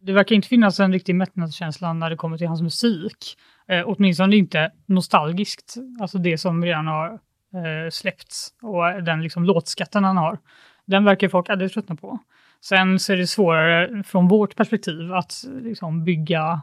Det 0.02 0.14
verkar 0.14 0.36
inte 0.36 0.48
finnas 0.48 0.80
en 0.80 0.94
riktig 0.94 1.16
mättnadskänsla 1.16 1.94
när 1.94 2.10
det 2.10 2.16
kommer 2.16 2.38
till 2.38 2.48
hans 2.48 2.62
musik. 2.62 3.38
Eh, 3.68 3.84
åtminstone 3.86 4.36
inte 4.36 4.72
nostalgiskt, 4.86 5.76
alltså 6.02 6.18
det 6.18 6.38
som 6.38 6.66
redan 6.66 6.88
har 6.88 7.14
eh, 7.14 7.90
släppts 7.92 8.54
och 8.62 9.04
den 9.04 9.22
liksom 9.24 9.44
låtskatten 9.44 10.04
han 10.04 10.18
har. 10.18 10.40
Den 10.86 11.06
verkar 11.06 11.30
folk 11.30 11.50
aldrig 11.50 11.72
tröttna 11.72 11.96
på. 11.96 12.20
Sen 12.62 13.00
så 13.00 13.14
är 13.14 13.18
det 13.18 13.28
svårare 13.28 14.04
från 14.04 14.28
vårt 14.28 14.56
perspektiv 14.56 15.14
att 15.14 15.34
liksom, 15.62 16.04
bygga 16.04 16.62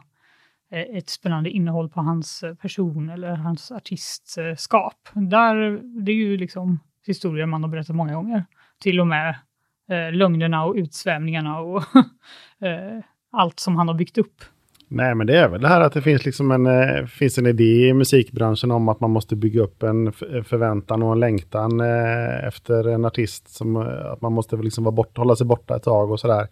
Eh, 0.71 0.97
ett 0.97 1.09
spännande 1.09 1.49
innehåll 1.49 1.89
på 1.89 2.01
hans 2.01 2.43
eh, 2.43 2.53
person 2.55 3.09
eller 3.09 3.35
hans 3.35 3.71
artistskap. 3.71 5.09
Eh, 5.15 5.21
Där, 5.21 5.81
det 6.03 6.11
är 6.11 6.15
ju 6.15 6.37
liksom 6.37 6.79
historier 7.05 7.45
man 7.45 7.63
har 7.63 7.69
berättat 7.69 7.95
många 7.95 8.13
gånger. 8.13 8.45
Till 8.79 8.99
och 8.99 9.07
med 9.07 9.29
eh, 9.91 10.11
lögnerna 10.11 10.65
och 10.65 10.75
utsvävningarna 10.75 11.59
och 11.59 11.83
eh, 12.67 13.03
allt 13.31 13.59
som 13.59 13.75
han 13.75 13.87
har 13.87 13.95
byggt 13.95 14.17
upp. 14.17 14.43
Nej, 14.87 15.15
men 15.15 15.27
det 15.27 15.37
är 15.37 15.49
väl 15.49 15.61
det 15.61 15.67
här 15.67 15.81
att 15.81 15.93
det 15.93 16.01
finns, 16.01 16.25
liksom 16.25 16.51
en, 16.51 16.65
eh, 16.65 17.05
finns 17.05 17.37
en 17.37 17.47
idé 17.47 17.87
i 17.87 17.93
musikbranschen 17.93 18.71
om 18.71 18.89
att 18.89 18.99
man 18.99 19.11
måste 19.11 19.35
bygga 19.35 19.61
upp 19.61 19.83
en 19.83 20.11
förväntan 20.43 21.03
och 21.03 21.11
en 21.11 21.19
längtan 21.19 21.79
eh, 21.79 22.47
efter 22.47 22.87
en 22.87 23.05
artist. 23.05 23.49
Som, 23.49 23.75
att 24.11 24.21
man 24.21 24.33
måste 24.33 24.55
liksom 24.55 24.83
vara 24.83 24.95
bort, 24.95 25.17
hålla 25.17 25.35
sig 25.35 25.47
borta 25.47 25.75
ett 25.75 25.83
tag 25.83 26.11
och 26.11 26.19
sådär. 26.19 26.47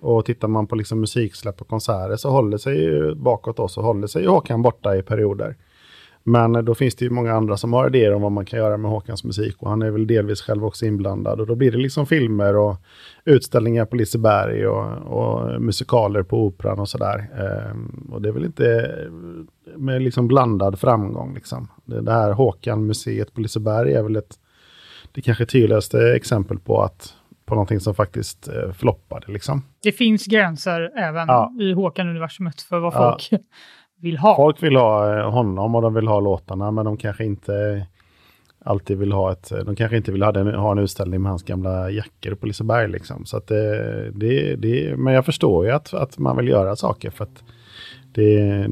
Och 0.00 0.24
tittar 0.24 0.48
man 0.48 0.66
på 0.66 0.76
liksom 0.76 1.00
musiksläpp 1.00 1.60
och 1.60 1.68
konserter 1.68 2.16
så 2.16 2.30
håller 2.30 2.58
sig 2.58 2.82
ju 2.82 3.14
bakåt 3.14 3.58
oss 3.58 3.78
och 3.78 3.84
håller 3.84 4.06
sig 4.06 4.26
Håkan 4.26 4.62
borta 4.62 4.96
i 4.96 5.02
perioder. 5.02 5.56
Men 6.28 6.64
då 6.64 6.74
finns 6.74 6.94
det 6.94 7.04
ju 7.04 7.10
många 7.10 7.32
andra 7.32 7.56
som 7.56 7.72
har 7.72 7.86
idéer 7.86 8.14
om 8.14 8.22
vad 8.22 8.32
man 8.32 8.44
kan 8.44 8.58
göra 8.58 8.76
med 8.76 8.90
Håkans 8.90 9.24
musik 9.24 9.56
och 9.58 9.70
han 9.70 9.82
är 9.82 9.90
väl 9.90 10.06
delvis 10.06 10.42
själv 10.42 10.64
också 10.64 10.86
inblandad. 10.86 11.40
Och 11.40 11.46
då 11.46 11.54
blir 11.54 11.72
det 11.72 11.78
liksom 11.78 12.06
filmer 12.06 12.56
och 12.56 12.76
utställningar 13.24 13.84
på 13.84 13.96
Liseberg 13.96 14.66
och, 14.66 14.86
och 15.06 15.62
musikaler 15.62 16.22
på 16.22 16.46
Operan 16.46 16.78
och 16.78 16.88
sådär. 16.88 17.30
Ehm, 17.38 18.10
och 18.12 18.22
det 18.22 18.28
är 18.28 18.32
väl 18.32 18.44
inte 18.44 18.98
med 19.76 20.02
liksom 20.02 20.28
blandad 20.28 20.78
framgång. 20.78 21.34
Liksom. 21.34 21.68
Det, 21.84 22.00
det 22.00 22.12
här 22.12 22.32
Håkan-museet 22.32 23.34
på 23.34 23.40
Liseberg 23.40 23.92
är 23.92 24.02
väl 24.02 24.16
ett, 24.16 24.34
det 25.12 25.20
kanske 25.20 25.46
tydligaste 25.46 26.14
exempel 26.14 26.58
på 26.58 26.82
att 26.82 27.14
på 27.48 27.54
någonting 27.54 27.80
som 27.80 27.94
faktiskt 27.94 28.48
eh, 28.48 28.72
floppade. 28.72 29.32
Liksom. 29.32 29.62
Det 29.82 29.92
finns 29.92 30.26
gränser 30.26 30.98
även 30.98 31.28
ja. 31.28 31.52
i 31.60 31.72
Håkan-universumet 31.72 32.60
för 32.60 32.78
vad 32.78 32.94
folk 32.94 33.28
ja 33.30 33.38
vill 34.00 34.18
ha. 34.18 34.36
Folk 34.36 34.62
vill 34.62 34.76
ha 34.76 35.18
eh, 35.18 35.30
honom 35.30 35.74
och 35.74 35.82
de 35.82 35.94
vill 35.94 36.08
ha 36.08 36.20
låtarna 36.20 36.70
men 36.70 36.84
de 36.84 36.96
kanske 36.96 37.24
inte 37.24 37.86
alltid 38.64 38.98
vill 38.98 39.12
ha 39.12 39.32
ett, 39.32 39.52
de 39.66 39.76
kanske 39.76 39.96
inte 39.96 40.12
vill 40.12 40.22
ha, 40.22 40.32
den, 40.32 40.54
ha 40.54 40.72
en 40.72 40.78
utställning 40.78 41.22
med 41.22 41.30
hans 41.30 41.42
gamla 41.42 41.90
jackor 41.90 42.34
på 42.34 42.46
Liseberg 42.46 42.88
liksom. 42.88 43.24
Så 43.26 43.36
att 43.36 43.46
det, 43.46 44.10
det, 44.10 44.56
det, 44.56 44.96
men 44.96 45.14
jag 45.14 45.24
förstår 45.24 45.66
ju 45.66 45.72
att, 45.72 45.94
att 45.94 46.18
man 46.18 46.36
vill 46.36 46.48
göra 46.48 46.76
saker 46.76 47.10
för 47.10 47.24
att 47.24 47.44
det, 48.12 48.66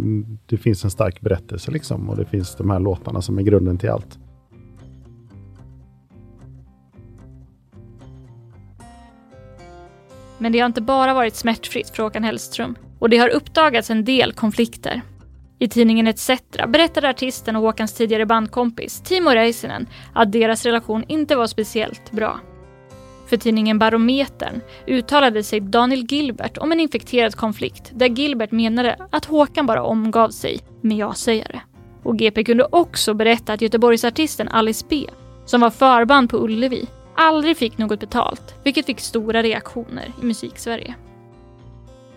det 0.46 0.56
finns 0.56 0.84
en 0.84 0.90
stark 0.90 1.20
berättelse 1.20 1.70
liksom 1.70 2.10
och 2.10 2.16
det 2.16 2.24
finns 2.24 2.56
de 2.56 2.70
här 2.70 2.80
låtarna 2.80 3.22
som 3.22 3.38
är 3.38 3.42
grunden 3.42 3.78
till 3.78 3.90
allt. 3.90 4.18
Men 10.38 10.52
det 10.52 10.58
har 10.58 10.66
inte 10.66 10.80
bara 10.80 11.14
varit 11.14 11.36
smärtfritt 11.36 11.90
för 11.90 12.02
Håkan 12.02 12.24
Hellström 12.24 12.76
och 12.98 13.10
det 13.10 13.16
har 13.16 13.28
uppdagats 13.28 13.90
en 13.90 14.04
del 14.04 14.32
konflikter. 14.32 15.02
I 15.58 15.68
tidningen 15.68 16.06
ETC 16.06 16.30
berättade 16.68 17.08
artisten 17.08 17.56
och 17.56 17.62
Håkans 17.62 17.94
tidigare 17.94 18.26
bandkompis 18.26 19.00
Timo 19.00 19.30
Räisänen 19.30 19.86
att 20.14 20.32
deras 20.32 20.64
relation 20.64 21.04
inte 21.08 21.36
var 21.36 21.46
speciellt 21.46 22.12
bra. 22.12 22.40
För 23.26 23.36
tidningen 23.36 23.78
Barometern 23.78 24.60
uttalade 24.86 25.42
sig 25.42 25.60
Daniel 25.60 26.06
Gilbert 26.08 26.58
om 26.58 26.72
en 26.72 26.80
infekterad 26.80 27.34
konflikt 27.34 27.90
där 27.94 28.06
Gilbert 28.06 28.50
menade 28.50 28.96
att 29.10 29.24
Håkan 29.24 29.66
bara 29.66 29.82
omgav 29.82 30.28
sig 30.28 30.60
med 30.80 30.96
ja-sägare. 30.96 31.60
Och 32.02 32.18
GP 32.18 32.44
kunde 32.44 32.64
också 32.70 33.14
berätta 33.14 33.52
att 33.52 33.62
Göteborgsartisten 33.62 34.48
Alice 34.48 34.86
B, 34.88 35.06
som 35.46 35.60
var 35.60 35.70
förband 35.70 36.30
på 36.30 36.36
Ullevi, 36.36 36.86
aldrig 37.16 37.56
fick 37.56 37.78
något 37.78 38.00
betalt, 38.00 38.54
vilket 38.62 38.86
fick 38.86 39.00
stora 39.00 39.42
reaktioner 39.42 40.12
i 40.22 40.24
musiksverige. 40.24 40.94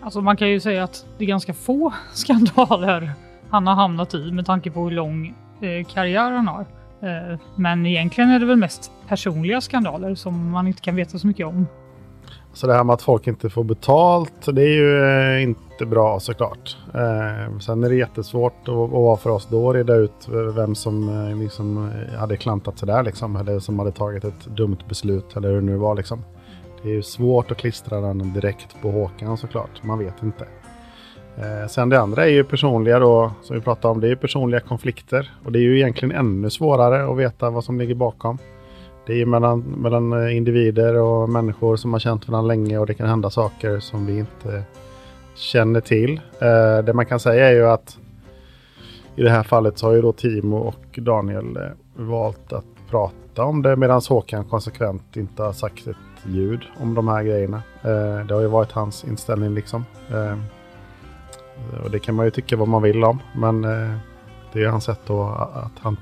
Alltså 0.00 0.20
man 0.20 0.36
kan 0.36 0.48
ju 0.48 0.60
säga 0.60 0.84
att 0.84 1.06
det 1.18 1.24
är 1.24 1.28
ganska 1.28 1.54
få 1.54 1.92
skandaler 2.12 3.12
han 3.50 3.66
har 3.66 3.74
hamnat 3.74 4.14
i 4.14 4.32
med 4.32 4.46
tanke 4.46 4.70
på 4.70 4.84
hur 4.84 4.90
lång 4.90 5.34
eh, 5.60 5.86
karriär 5.86 6.30
han 6.30 6.48
har. 6.48 6.60
Eh, 7.02 7.38
men 7.54 7.86
egentligen 7.86 8.30
är 8.30 8.38
det 8.38 8.46
väl 8.46 8.56
mest 8.56 8.92
personliga 9.08 9.60
skandaler 9.60 10.14
som 10.14 10.50
man 10.50 10.66
inte 10.66 10.82
kan 10.82 10.96
veta 10.96 11.18
så 11.18 11.26
mycket 11.26 11.46
om. 11.46 11.66
Så 12.52 12.66
det 12.66 12.74
här 12.74 12.84
med 12.84 12.94
att 12.94 13.02
folk 13.02 13.26
inte 13.26 13.50
får 13.50 13.64
betalt, 13.64 14.46
det 14.52 14.62
är 14.62 14.74
ju 14.74 15.04
eh, 15.04 15.42
inte 15.42 15.60
Jättebra 15.80 16.20
såklart. 16.20 16.76
Eh, 16.94 17.58
sen 17.58 17.84
är 17.84 17.88
det 17.88 17.94
jättesvårt 17.94 18.54
att, 18.62 18.68
att 18.68 18.90
vara 18.90 19.16
för 19.16 19.30
oss 19.30 19.48
då 19.50 19.72
reda 19.72 19.94
ut 19.94 20.28
vem 20.54 20.74
som 20.74 21.08
eh, 21.08 21.36
liksom 21.36 21.90
eh, 21.90 22.18
hade 22.18 22.36
klantat 22.36 22.78
sig 22.78 22.86
där 22.86 23.02
liksom. 23.02 23.36
Eller 23.36 23.58
som 23.58 23.78
hade 23.78 23.92
tagit 23.92 24.24
ett 24.24 24.44
dumt 24.44 24.76
beslut 24.88 25.36
eller 25.36 25.48
hur 25.48 25.54
det 25.54 25.66
nu 25.66 25.76
var 25.76 25.94
liksom. 25.94 26.24
Det 26.82 26.88
är 26.88 26.92
ju 26.92 27.02
svårt 27.02 27.50
att 27.50 27.56
klistra 27.56 28.00
den 28.00 28.32
direkt 28.32 28.82
på 28.82 28.90
Håkan 28.90 29.36
såklart. 29.36 29.82
Man 29.82 29.98
vet 29.98 30.22
inte. 30.22 30.44
Eh, 31.36 31.68
sen 31.68 31.88
det 31.88 32.00
andra 32.00 32.24
är 32.24 32.30
ju 32.30 32.44
personliga 32.44 32.98
då, 32.98 33.32
som 33.42 33.56
vi 33.56 33.62
pratade 33.62 33.92
om, 33.92 34.00
det 34.00 34.06
är 34.06 34.10
ju 34.10 34.16
personliga 34.16 34.60
konflikter. 34.60 35.30
Och 35.44 35.52
det 35.52 35.58
är 35.58 35.62
ju 35.62 35.76
egentligen 35.76 36.16
ännu 36.16 36.50
svårare 36.50 37.12
att 37.12 37.18
veta 37.18 37.50
vad 37.50 37.64
som 37.64 37.78
ligger 37.78 37.94
bakom. 37.94 38.38
Det 39.06 39.12
är 39.12 39.16
ju 39.16 39.26
mellan, 39.26 39.60
mellan 39.60 40.12
eh, 40.12 40.36
individer 40.36 40.94
och 40.94 41.28
människor 41.28 41.76
som 41.76 41.92
har 41.92 42.00
känt 42.00 42.28
varandra 42.28 42.48
länge 42.48 42.78
och 42.78 42.86
det 42.86 42.94
kan 42.94 43.08
hända 43.08 43.30
saker 43.30 43.80
som 43.80 44.06
vi 44.06 44.18
inte 44.18 44.64
känner 45.34 45.80
till. 45.80 46.20
Eh, 46.38 46.84
det 46.84 46.92
man 46.92 47.06
kan 47.06 47.20
säga 47.20 47.48
är 47.48 47.52
ju 47.52 47.66
att 47.66 47.98
i 49.16 49.22
det 49.22 49.30
här 49.30 49.42
fallet 49.42 49.78
så 49.78 49.86
har 49.86 49.94
ju 49.94 50.02
då 50.02 50.12
Timo 50.12 50.56
och 50.56 50.98
Daniel 50.98 51.56
eh, 51.56 51.62
valt 51.94 52.52
att 52.52 52.64
prata 52.90 53.44
om 53.44 53.62
det 53.62 53.76
medan 53.76 54.00
Håkan 54.08 54.44
konsekvent 54.44 55.16
inte 55.16 55.42
har 55.42 55.52
sagt 55.52 55.86
ett 55.86 55.96
ljud 56.26 56.60
om 56.80 56.94
de 56.94 57.08
här 57.08 57.22
grejerna. 57.22 57.62
Eh, 57.82 58.26
det 58.26 58.34
har 58.34 58.40
ju 58.40 58.46
varit 58.46 58.72
hans 58.72 59.04
inställning 59.04 59.54
liksom. 59.54 59.84
Eh, 60.10 60.38
och 61.84 61.90
det 61.90 61.98
kan 61.98 62.14
man 62.14 62.24
ju 62.24 62.30
tycka 62.30 62.56
vad 62.56 62.68
man 62.68 62.82
vill 62.82 63.04
om. 63.04 63.18
Men 63.36 63.64
eh, 63.64 63.96
det 64.52 64.64
är 64.64 64.68
hans 64.68 64.84
sätt 64.84 65.00
då 65.06 65.22
att 65.52 65.78
han... 65.80 65.96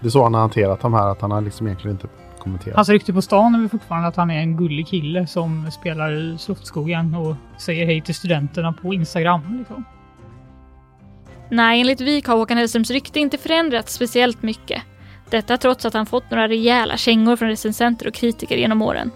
Det 0.00 0.06
är 0.06 0.10
så 0.10 0.22
han 0.22 0.34
har 0.34 0.40
hanterat 0.40 0.80
de 0.80 0.94
här, 0.94 1.08
att 1.08 1.20
han 1.20 1.30
har 1.30 1.40
liksom 1.40 1.66
egentligen 1.66 1.94
inte 1.94 2.08
kommenterat. 2.44 2.76
Hans 2.76 2.88
rykte 2.88 3.12
på 3.12 3.22
stan 3.22 3.54
är 3.54 3.58
väl 3.58 3.68
fortfarande 3.68 4.08
att 4.08 4.16
han 4.16 4.30
är 4.30 4.38
en 4.38 4.56
gullig 4.56 4.86
kille 4.86 5.26
som 5.26 5.70
spelar 5.70 6.12
i 6.12 6.38
Slottsskogen 6.38 7.14
och 7.14 7.36
säger 7.58 7.86
hej 7.86 8.00
till 8.00 8.14
studenterna 8.14 8.72
på 8.72 8.94
Instagram. 8.94 9.58
Liksom. 9.58 9.84
Nej, 11.48 11.80
enligt 11.80 12.00
Vik 12.00 12.26
har 12.26 12.36
Håkan 12.36 12.58
Hellströms 12.58 12.90
rykte 12.90 13.20
inte 13.20 13.38
förändrats 13.38 13.94
speciellt 13.94 14.42
mycket. 14.42 14.82
Detta 15.30 15.56
trots 15.56 15.84
att 15.84 15.94
han 15.94 16.06
fått 16.06 16.30
några 16.30 16.48
rejäla 16.48 16.96
kängor 16.96 17.36
från 17.36 17.48
recensenter 17.48 18.08
och 18.08 18.14
kritiker 18.14 18.56
genom 18.56 18.82
åren. 18.82 19.10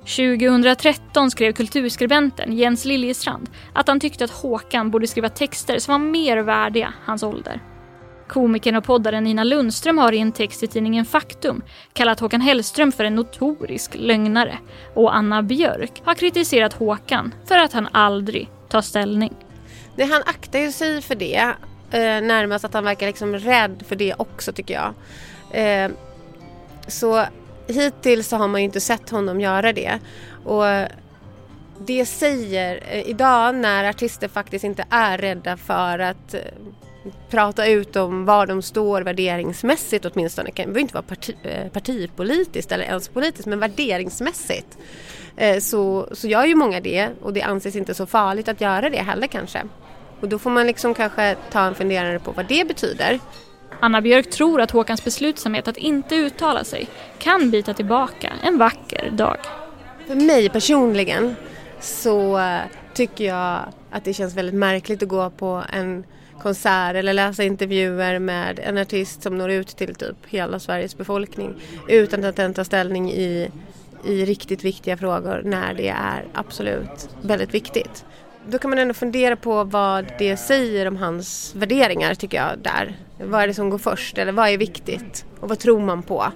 2013 0.00 1.30
skrev 1.30 1.52
kulturskribenten 1.52 2.52
Jens 2.52 2.84
Liljestrand 2.84 3.50
att 3.72 3.88
han 3.88 4.00
tyckte 4.00 4.24
att 4.24 4.30
Håkan 4.30 4.90
borde 4.90 5.06
skriva 5.06 5.28
texter 5.28 5.78
som 5.78 5.92
var 5.92 6.10
mer 6.10 6.38
värdiga 6.38 6.92
hans 7.04 7.22
ålder. 7.22 7.60
Komikern 8.28 8.76
och 8.76 8.84
poddaren 8.84 9.24
Nina 9.24 9.44
Lundström 9.44 9.98
har 9.98 10.12
i 10.12 10.18
en 10.18 10.32
text 10.32 10.62
i 10.62 10.66
tidningen 10.66 11.04
Faktum 11.04 11.62
kallat 11.92 12.20
Håkan 12.20 12.40
Hellström 12.40 12.92
för 12.92 13.04
en 13.04 13.14
notorisk 13.14 13.94
lögnare 13.94 14.58
och 14.94 15.16
Anna 15.16 15.42
Björk 15.42 16.02
har 16.04 16.14
kritiserat 16.14 16.72
Håkan 16.72 17.34
för 17.48 17.58
att 17.58 17.72
han 17.72 17.88
aldrig 17.92 18.48
tar 18.68 18.82
ställning. 18.82 19.34
Det, 19.96 20.04
han 20.04 20.22
aktar 20.26 20.58
ju 20.58 20.72
sig 20.72 21.02
för 21.02 21.14
det, 21.14 21.52
eh, 21.90 22.22
närmast 22.22 22.64
att 22.64 22.74
han 22.74 22.84
verkar 22.84 23.06
liksom 23.06 23.34
rädd 23.34 23.82
för 23.88 23.96
det 23.96 24.14
också 24.16 24.52
tycker 24.52 24.74
jag. 24.74 24.94
Eh, 25.50 25.90
så 26.88 27.24
hittills 27.66 28.28
så 28.28 28.36
har 28.36 28.48
man 28.48 28.60
ju 28.60 28.64
inte 28.64 28.80
sett 28.80 29.10
honom 29.10 29.40
göra 29.40 29.72
det. 29.72 29.98
Och 30.44 30.64
det 31.78 32.06
säger 32.06 32.82
eh, 32.90 33.08
idag 33.08 33.54
när 33.54 33.88
artister 33.88 34.28
faktiskt 34.28 34.64
inte 34.64 34.84
är 34.90 35.18
rädda 35.18 35.56
för 35.56 35.98
att 35.98 36.34
eh, 36.34 36.40
prata 37.30 37.66
ut 37.66 37.96
om 37.96 38.24
var 38.24 38.46
de 38.46 38.62
står 38.62 39.02
värderingsmässigt 39.02 40.04
åtminstone. 40.04 40.50
Det 40.54 40.62
behöver 40.62 40.80
inte 40.80 40.94
vara 40.94 41.02
parti, 41.02 41.36
eh, 41.42 41.68
partipolitiskt 41.68 42.72
eller 42.72 42.84
ens 42.84 43.08
politiskt 43.08 43.46
men 43.46 43.58
värderingsmässigt. 43.58 44.78
Så, 45.60 46.08
så 46.12 46.28
gör 46.28 46.44
ju 46.44 46.54
många 46.54 46.80
det 46.80 47.08
och 47.22 47.32
det 47.32 47.42
anses 47.42 47.76
inte 47.76 47.94
så 47.94 48.06
farligt 48.06 48.48
att 48.48 48.60
göra 48.60 48.90
det 48.90 48.98
heller 48.98 49.26
kanske. 49.26 49.62
Och 50.20 50.28
då 50.28 50.38
får 50.38 50.50
man 50.50 50.66
liksom 50.66 50.94
kanske 50.94 51.36
ta 51.50 51.60
en 51.60 51.74
funderare 51.74 52.18
på 52.18 52.32
vad 52.32 52.46
det 52.48 52.68
betyder. 52.68 53.20
Anna 53.80 54.00
Björk 54.00 54.30
tror 54.30 54.60
att 54.60 54.70
Håkans 54.70 55.04
beslutsamhet 55.04 55.68
att 55.68 55.76
inte 55.76 56.14
uttala 56.14 56.64
sig 56.64 56.88
kan 57.18 57.50
bita 57.50 57.74
tillbaka 57.74 58.32
en 58.42 58.58
vacker 58.58 59.10
dag. 59.10 59.36
För 60.06 60.14
mig 60.14 60.48
personligen 60.48 61.36
så 61.80 62.38
eh, 62.38 62.60
tycker 62.94 63.24
jag 63.24 63.60
att 63.90 64.04
det 64.04 64.14
känns 64.14 64.34
väldigt 64.34 64.54
märkligt 64.54 65.02
att 65.02 65.08
gå 65.08 65.30
på 65.30 65.62
en 65.72 66.04
konsert 66.46 66.94
eller 66.94 67.12
läsa 67.12 67.44
intervjuer 67.44 68.18
med 68.18 68.58
en 68.58 68.78
artist 68.78 69.22
som 69.22 69.38
når 69.38 69.50
ut 69.50 69.68
till 69.68 69.94
typ 69.94 70.16
hela 70.26 70.58
Sveriges 70.58 70.96
befolkning 70.96 71.54
utan 71.88 72.24
att 72.24 72.36
den 72.36 72.54
tar 72.54 72.64
ställning 72.64 73.12
i, 73.12 73.50
i 74.04 74.24
riktigt 74.24 74.64
viktiga 74.64 74.96
frågor 74.96 75.42
när 75.44 75.74
det 75.74 75.88
är 75.88 76.24
absolut 76.34 77.08
väldigt 77.22 77.54
viktigt 77.54 78.04
då 78.48 78.58
kan 78.58 78.70
man 78.70 78.78
ändå 78.78 78.94
fundera 78.94 79.36
på 79.36 79.64
vad 79.64 80.12
det 80.18 80.36
säger 80.36 80.88
om 80.88 80.96
hans 80.96 81.54
värderingar 81.54 82.14
tycker 82.14 82.36
jag 82.36 82.58
där. 82.62 82.96
Vad 83.20 83.42
är 83.42 83.46
det 83.46 83.54
som 83.54 83.70
går 83.70 83.78
först 83.78 84.18
eller 84.18 84.32
vad 84.32 84.48
är 84.48 84.58
viktigt 84.58 85.26
och 85.40 85.48
vad 85.48 85.58
tror 85.58 85.80
man 85.80 86.02
på? 86.02 86.32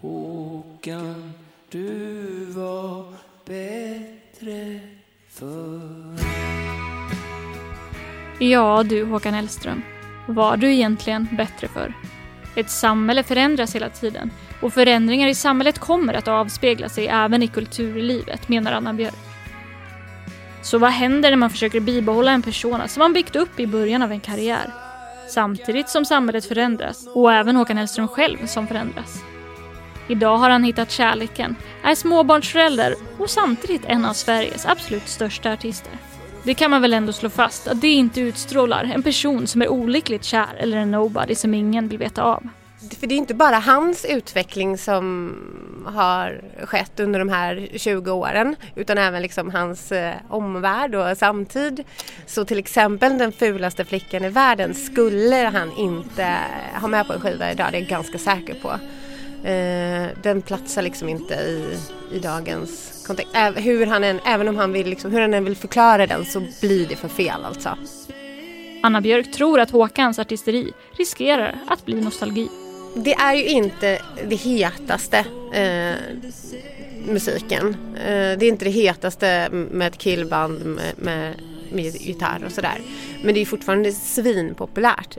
Håkan, 0.00 1.32
du 1.70 2.44
var 2.44 3.04
bättre 3.44 4.80
förr 5.28 6.05
Ja 8.38 8.82
du 8.82 9.04
Håkan 9.04 9.34
Hellström, 9.34 9.82
var 10.26 10.56
du 10.56 10.72
egentligen 10.72 11.28
bättre 11.32 11.68
för? 11.68 11.94
Ett 12.54 12.70
samhälle 12.70 13.22
förändras 13.22 13.74
hela 13.74 13.88
tiden 13.88 14.30
och 14.60 14.72
förändringar 14.72 15.28
i 15.28 15.34
samhället 15.34 15.78
kommer 15.78 16.14
att 16.14 16.28
avspegla 16.28 16.88
sig 16.88 17.06
även 17.06 17.42
i 17.42 17.48
kulturlivet, 17.48 18.48
menar 18.48 18.72
Anna 18.72 18.92
Björk. 18.92 19.14
Så 20.62 20.78
vad 20.78 20.90
händer 20.90 21.30
när 21.30 21.36
man 21.36 21.50
försöker 21.50 21.80
bibehålla 21.80 22.32
en 22.32 22.42
persona 22.42 22.88
som 22.88 23.00
man 23.00 23.12
byggt 23.12 23.36
upp 23.36 23.60
i 23.60 23.66
början 23.66 24.02
av 24.02 24.12
en 24.12 24.20
karriär? 24.20 24.70
Samtidigt 25.28 25.88
som 25.88 26.04
samhället 26.04 26.44
förändras 26.44 27.08
och 27.14 27.32
även 27.32 27.56
Håkan 27.56 27.76
Hellström 27.76 28.08
själv 28.08 28.46
som 28.46 28.66
förändras. 28.66 29.22
Idag 30.08 30.38
har 30.38 30.50
han 30.50 30.64
hittat 30.64 30.90
kärleken, 30.90 31.56
är 31.82 31.94
småbarnsförälder 31.94 32.94
och 33.18 33.30
samtidigt 33.30 33.84
en 33.84 34.04
av 34.04 34.12
Sveriges 34.12 34.66
absolut 34.66 35.08
största 35.08 35.52
artister. 35.52 35.92
Det 36.46 36.54
kan 36.54 36.70
man 36.70 36.82
väl 36.82 36.94
ändå 36.94 37.12
slå 37.12 37.30
fast 37.30 37.68
att 37.68 37.80
det 37.80 37.88
inte 37.88 38.20
utstrålar 38.20 38.84
en 38.94 39.02
person 39.02 39.46
som 39.46 39.62
är 39.62 39.68
olyckligt 39.68 40.24
kär 40.24 40.54
eller 40.58 40.76
en 40.76 40.90
nobody 40.90 41.34
som 41.34 41.54
ingen 41.54 41.88
vill 41.88 41.98
veta 41.98 42.22
av. 42.22 42.48
För 43.00 43.06
det 43.06 43.14
är 43.14 43.16
inte 43.16 43.34
bara 43.34 43.58
hans 43.58 44.04
utveckling 44.04 44.78
som 44.78 45.34
har 45.86 46.40
skett 46.64 47.00
under 47.00 47.18
de 47.18 47.28
här 47.28 47.68
20 47.76 48.10
åren 48.10 48.56
utan 48.74 48.98
även 48.98 49.22
liksom 49.22 49.50
hans 49.50 49.92
eh, 49.92 50.14
omvärld 50.28 50.94
och 50.94 51.18
samtid. 51.18 51.84
Så 52.26 52.44
till 52.44 52.58
exempel 52.58 53.18
den 53.18 53.32
fulaste 53.32 53.84
flickan 53.84 54.24
i 54.24 54.28
världen 54.28 54.74
skulle 54.74 55.36
han 55.36 55.72
inte 55.76 56.36
ha 56.80 56.88
med 56.88 57.06
på 57.06 57.12
en 57.12 57.20
skiva 57.20 57.52
idag, 57.52 57.68
det 57.70 57.78
är 57.78 57.80
jag 57.80 57.88
ganska 57.88 58.18
säker 58.18 58.54
på. 58.54 58.70
Eh, 59.48 60.08
den 60.22 60.42
platsar 60.42 60.82
liksom 60.82 61.08
inte 61.08 61.34
i, 61.34 61.78
i 62.12 62.18
dagens 62.18 62.95
kontext. 63.06 63.34
Ä 63.34 63.52
hur 63.56 63.86
han 63.86 64.04
än, 64.04 64.20
även 64.24 64.48
om 64.48 64.56
han 64.56 64.72
vill, 64.72 64.88
liksom, 64.88 65.12
hur 65.12 65.20
han 65.20 65.34
än 65.34 65.44
vill 65.44 65.56
förklara 65.56 66.06
den 66.06 66.24
så 66.24 66.40
blir 66.60 66.86
det 66.86 66.96
för 66.96 67.08
fel 67.08 67.44
alltså. 67.44 67.78
Anna 68.82 69.00
Björk 69.00 69.32
tror 69.32 69.60
att 69.60 69.70
Håkans 69.70 70.18
artisteri 70.18 70.72
riskerar 70.98 71.58
att 71.68 71.84
bli 71.84 72.00
nostalgi. 72.00 72.48
Det 72.94 73.14
är 73.14 73.34
ju 73.34 73.46
inte 73.46 73.98
det 74.28 74.36
hetaste 74.36 75.18
eh, 75.52 75.94
musiken. 77.08 77.76
Eh, 77.94 78.38
det 78.38 78.46
är 78.46 78.48
inte 78.48 78.64
det 78.64 78.70
hetaste 78.70 79.48
med 79.50 79.86
ett 79.86 79.98
killband 79.98 80.64
med, 80.64 80.92
med, 80.96 81.34
med 81.72 81.84
gitarr 81.84 82.42
och 82.46 82.52
sådär. 82.52 82.80
Men 83.22 83.34
det 83.34 83.40
är 83.40 83.46
fortfarande 83.46 83.92
svinpopulärt. 83.92 85.18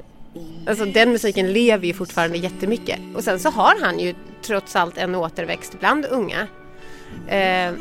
Alltså 0.67 0.85
den 0.85 1.11
musiken 1.11 1.53
lever 1.53 1.87
ju 1.87 1.93
fortfarande 1.93 2.37
jättemycket. 2.37 2.99
Och 3.15 3.23
sen 3.23 3.39
så 3.39 3.49
har 3.49 3.75
han 3.81 3.99
ju 3.99 4.15
trots 4.41 4.75
allt 4.75 4.97
en 4.97 5.15
återväxt 5.15 5.79
bland 5.79 6.05
unga. 6.05 6.47
Eh, 7.27 7.73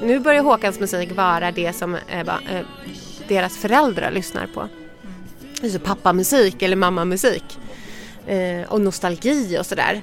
nu 0.00 0.18
börjar 0.18 0.42
Håkans 0.42 0.80
musik 0.80 1.16
vara 1.16 1.52
det 1.52 1.72
som 1.72 1.94
eh, 1.94 2.24
ba, 2.24 2.38
eh, 2.50 2.66
deras 3.28 3.58
föräldrar 3.58 4.10
lyssnar 4.10 4.46
på. 4.46 4.68
Alltså 5.62 5.78
pappamusik 5.78 6.62
eller 6.62 6.76
mammamusik. 6.76 7.58
Eh, 8.26 8.72
och 8.72 8.80
nostalgi 8.80 9.58
och 9.58 9.66
sådär. 9.66 10.02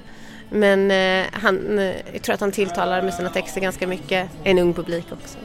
Men 0.49 0.91
eh, 0.91 1.27
han, 1.31 1.79
eh, 1.79 1.95
jag 2.13 2.21
tror 2.21 2.33
att 2.33 2.41
han 2.41 2.51
tilltalar 2.51 3.01
med 3.01 3.13
sina 3.13 3.29
texter 3.29 3.61
ganska 3.61 3.87
mycket 3.87 4.29
en 4.43 4.59
ung 4.59 4.73
publik 4.73 5.05
också. 5.11 5.37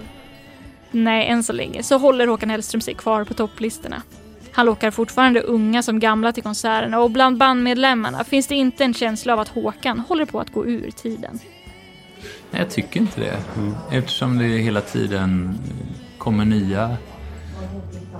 Nej, 0.90 1.26
än 1.26 1.42
så 1.42 1.52
länge 1.52 1.82
så 1.82 1.98
håller 1.98 2.26
Håkan 2.26 2.50
Hellström 2.50 2.80
sig 2.80 2.94
kvar 2.94 3.24
på 3.24 3.34
topplistorna. 3.34 4.02
Han 4.52 4.66
lockar 4.66 4.90
fortfarande 4.90 5.40
unga 5.40 5.82
som 5.82 6.00
gamla 6.00 6.32
till 6.32 6.42
konserterna 6.42 7.00
och 7.00 7.10
bland 7.10 7.38
bandmedlemmarna 7.38 8.24
finns 8.24 8.46
det 8.46 8.54
inte 8.54 8.84
en 8.84 8.94
känsla 8.94 9.32
av 9.32 9.40
att 9.40 9.48
Håkan 9.48 9.98
håller 9.98 10.24
på 10.24 10.40
att 10.40 10.52
gå 10.52 10.66
ur 10.66 10.90
tiden. 10.90 11.38
Nej, 12.54 12.62
jag 12.62 12.70
tycker 12.70 13.00
inte 13.00 13.20
det. 13.20 13.38
Eftersom 13.96 14.38
det 14.38 14.44
hela 14.44 14.80
tiden 14.80 15.58
kommer 16.18 16.44
nya 16.44 16.96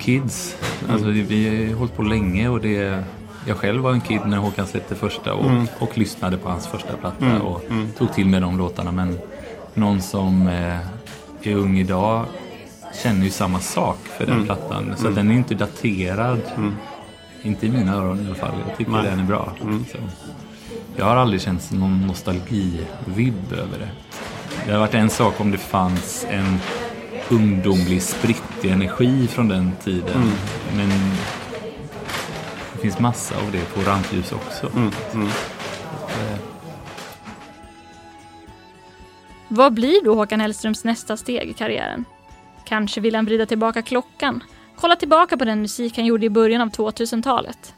kids. 0.01 0.57
Alltså, 0.89 1.07
vi 1.07 1.69
har 1.69 1.75
hållit 1.79 1.97
på 1.97 2.03
länge 2.03 2.49
och 2.49 2.61
det... 2.61 3.05
Jag 3.47 3.57
själv 3.57 3.83
var 3.83 3.93
en 3.93 4.01
kid 4.01 4.21
när 4.27 4.37
Håkan 4.39 4.67
släppte 4.67 4.95
första 4.95 5.35
och, 5.35 5.51
Mm. 5.51 5.67
och 5.79 5.99
lyssnade 5.99 6.37
på 6.37 6.49
hans 6.49 6.67
första 6.67 6.97
platta 6.97 7.25
Mm, 7.27 7.43
och 7.43 7.65
mm. 7.71 7.89
tog 7.99 8.13
till 8.13 8.27
mig 8.27 8.41
de 8.41 8.59
låtarna. 8.59 8.93
Men 8.93 9.19
någon 9.75 10.01
som 10.03 10.47
eh, 10.49 10.79
är 11.43 11.55
ung 11.57 11.79
idag 11.79 12.25
känner 13.03 13.25
ju 13.25 13.31
samma 13.31 13.61
sak 13.61 13.99
för 14.19 14.27
den 14.27 14.35
Mm. 14.35 14.47
plattan. 14.47 14.95
Så 14.97 15.03
Mm. 15.03 15.15
den 15.15 15.31
är 15.31 15.35
inte 15.35 15.55
daterad. 15.55 16.41
Inte 17.43 17.67
i 17.67 17.71
mina 17.71 17.95
öron 17.95 18.21
i 18.23 18.27
alla 18.27 18.35
fall. 18.35 18.55
Jag 18.69 18.77
tycker 18.79 18.93
Nej. 18.93 19.03
den 19.05 19.21
är 19.21 19.25
bra. 19.25 19.53
Mm. 19.63 19.85
Så. 19.93 19.99
Jag 20.97 21.05
har 21.05 21.17
aldrig 21.17 21.41
känt 21.41 21.73
någon 21.73 22.07
nostalgivibb 22.07 23.53
över 23.53 23.79
det. 23.79 23.89
Det 24.65 24.71
hade 24.71 24.79
varit 24.79 24.95
en 24.95 25.11
sak 25.11 25.41
om 25.41 25.51
det 25.51 25.59
fanns 25.59 26.27
en 26.31 26.59
ungdomlig 27.31 28.03
sprittig 28.03 28.71
energi 28.71 29.27
från 29.27 29.49
den 29.49 29.73
tiden. 29.85 30.17
Mm. 30.17 30.33
Men 30.77 30.89
det 32.73 32.79
finns 32.79 32.99
massa 32.99 33.37
av 33.37 33.53
det 33.53 33.65
på 33.75 33.91
Rampljus 33.91 34.33
också. 34.33 34.67
Mm, 34.67 34.91
mm. 35.15 35.29
Vad 39.49 39.75
blir 39.75 40.05
då 40.05 40.15
Håkan 40.15 40.41
Hellströms 40.41 40.85
nästa 40.85 41.17
steg 41.17 41.49
i 41.49 41.53
karriären? 41.53 42.05
Kanske 42.65 43.01
vill 43.01 43.15
han 43.15 43.25
vrida 43.25 43.47
tillbaka 43.47 43.83
klockan, 43.83 44.43
kolla 44.77 44.97
tillbaka 44.97 45.37
på 45.37 45.45
den 45.45 45.61
musik 45.61 45.97
han 45.97 46.07
gjorde 46.07 46.27
i 46.27 46.31
början 46.31 46.61
av 46.61 46.71
2000-talet. 46.71 47.75